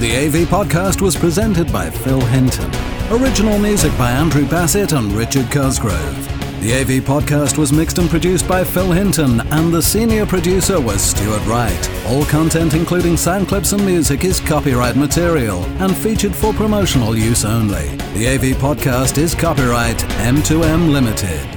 The 0.00 0.16
AV 0.16 0.48
podcast 0.48 1.02
was 1.02 1.14
presented 1.14 1.70
by 1.70 1.90
Phil 1.90 2.22
Hinton. 2.22 2.70
Original 3.12 3.58
music 3.58 3.92
by 3.98 4.12
Andrew 4.12 4.48
Bassett 4.48 4.92
and 4.92 5.12
Richard 5.12 5.50
Cosgrove. 5.52 6.43
The 6.64 6.80
AV 6.80 7.04
podcast 7.04 7.58
was 7.58 7.74
mixed 7.74 7.98
and 7.98 8.08
produced 8.08 8.48
by 8.48 8.64
Phil 8.64 8.90
Hinton, 8.90 9.42
and 9.52 9.70
the 9.70 9.82
senior 9.82 10.24
producer 10.24 10.80
was 10.80 11.02
Stuart 11.02 11.44
Wright. 11.44 11.90
All 12.06 12.24
content, 12.24 12.72
including 12.72 13.18
sound 13.18 13.48
clips 13.48 13.72
and 13.72 13.84
music, 13.84 14.24
is 14.24 14.40
copyright 14.40 14.96
material 14.96 15.62
and 15.78 15.94
featured 15.94 16.34
for 16.34 16.54
promotional 16.54 17.18
use 17.18 17.44
only. 17.44 17.94
The 18.14 18.28
AV 18.28 18.56
podcast 18.56 19.18
is 19.18 19.34
copyright 19.34 19.98
M2M 19.98 20.90
Limited. 20.90 21.53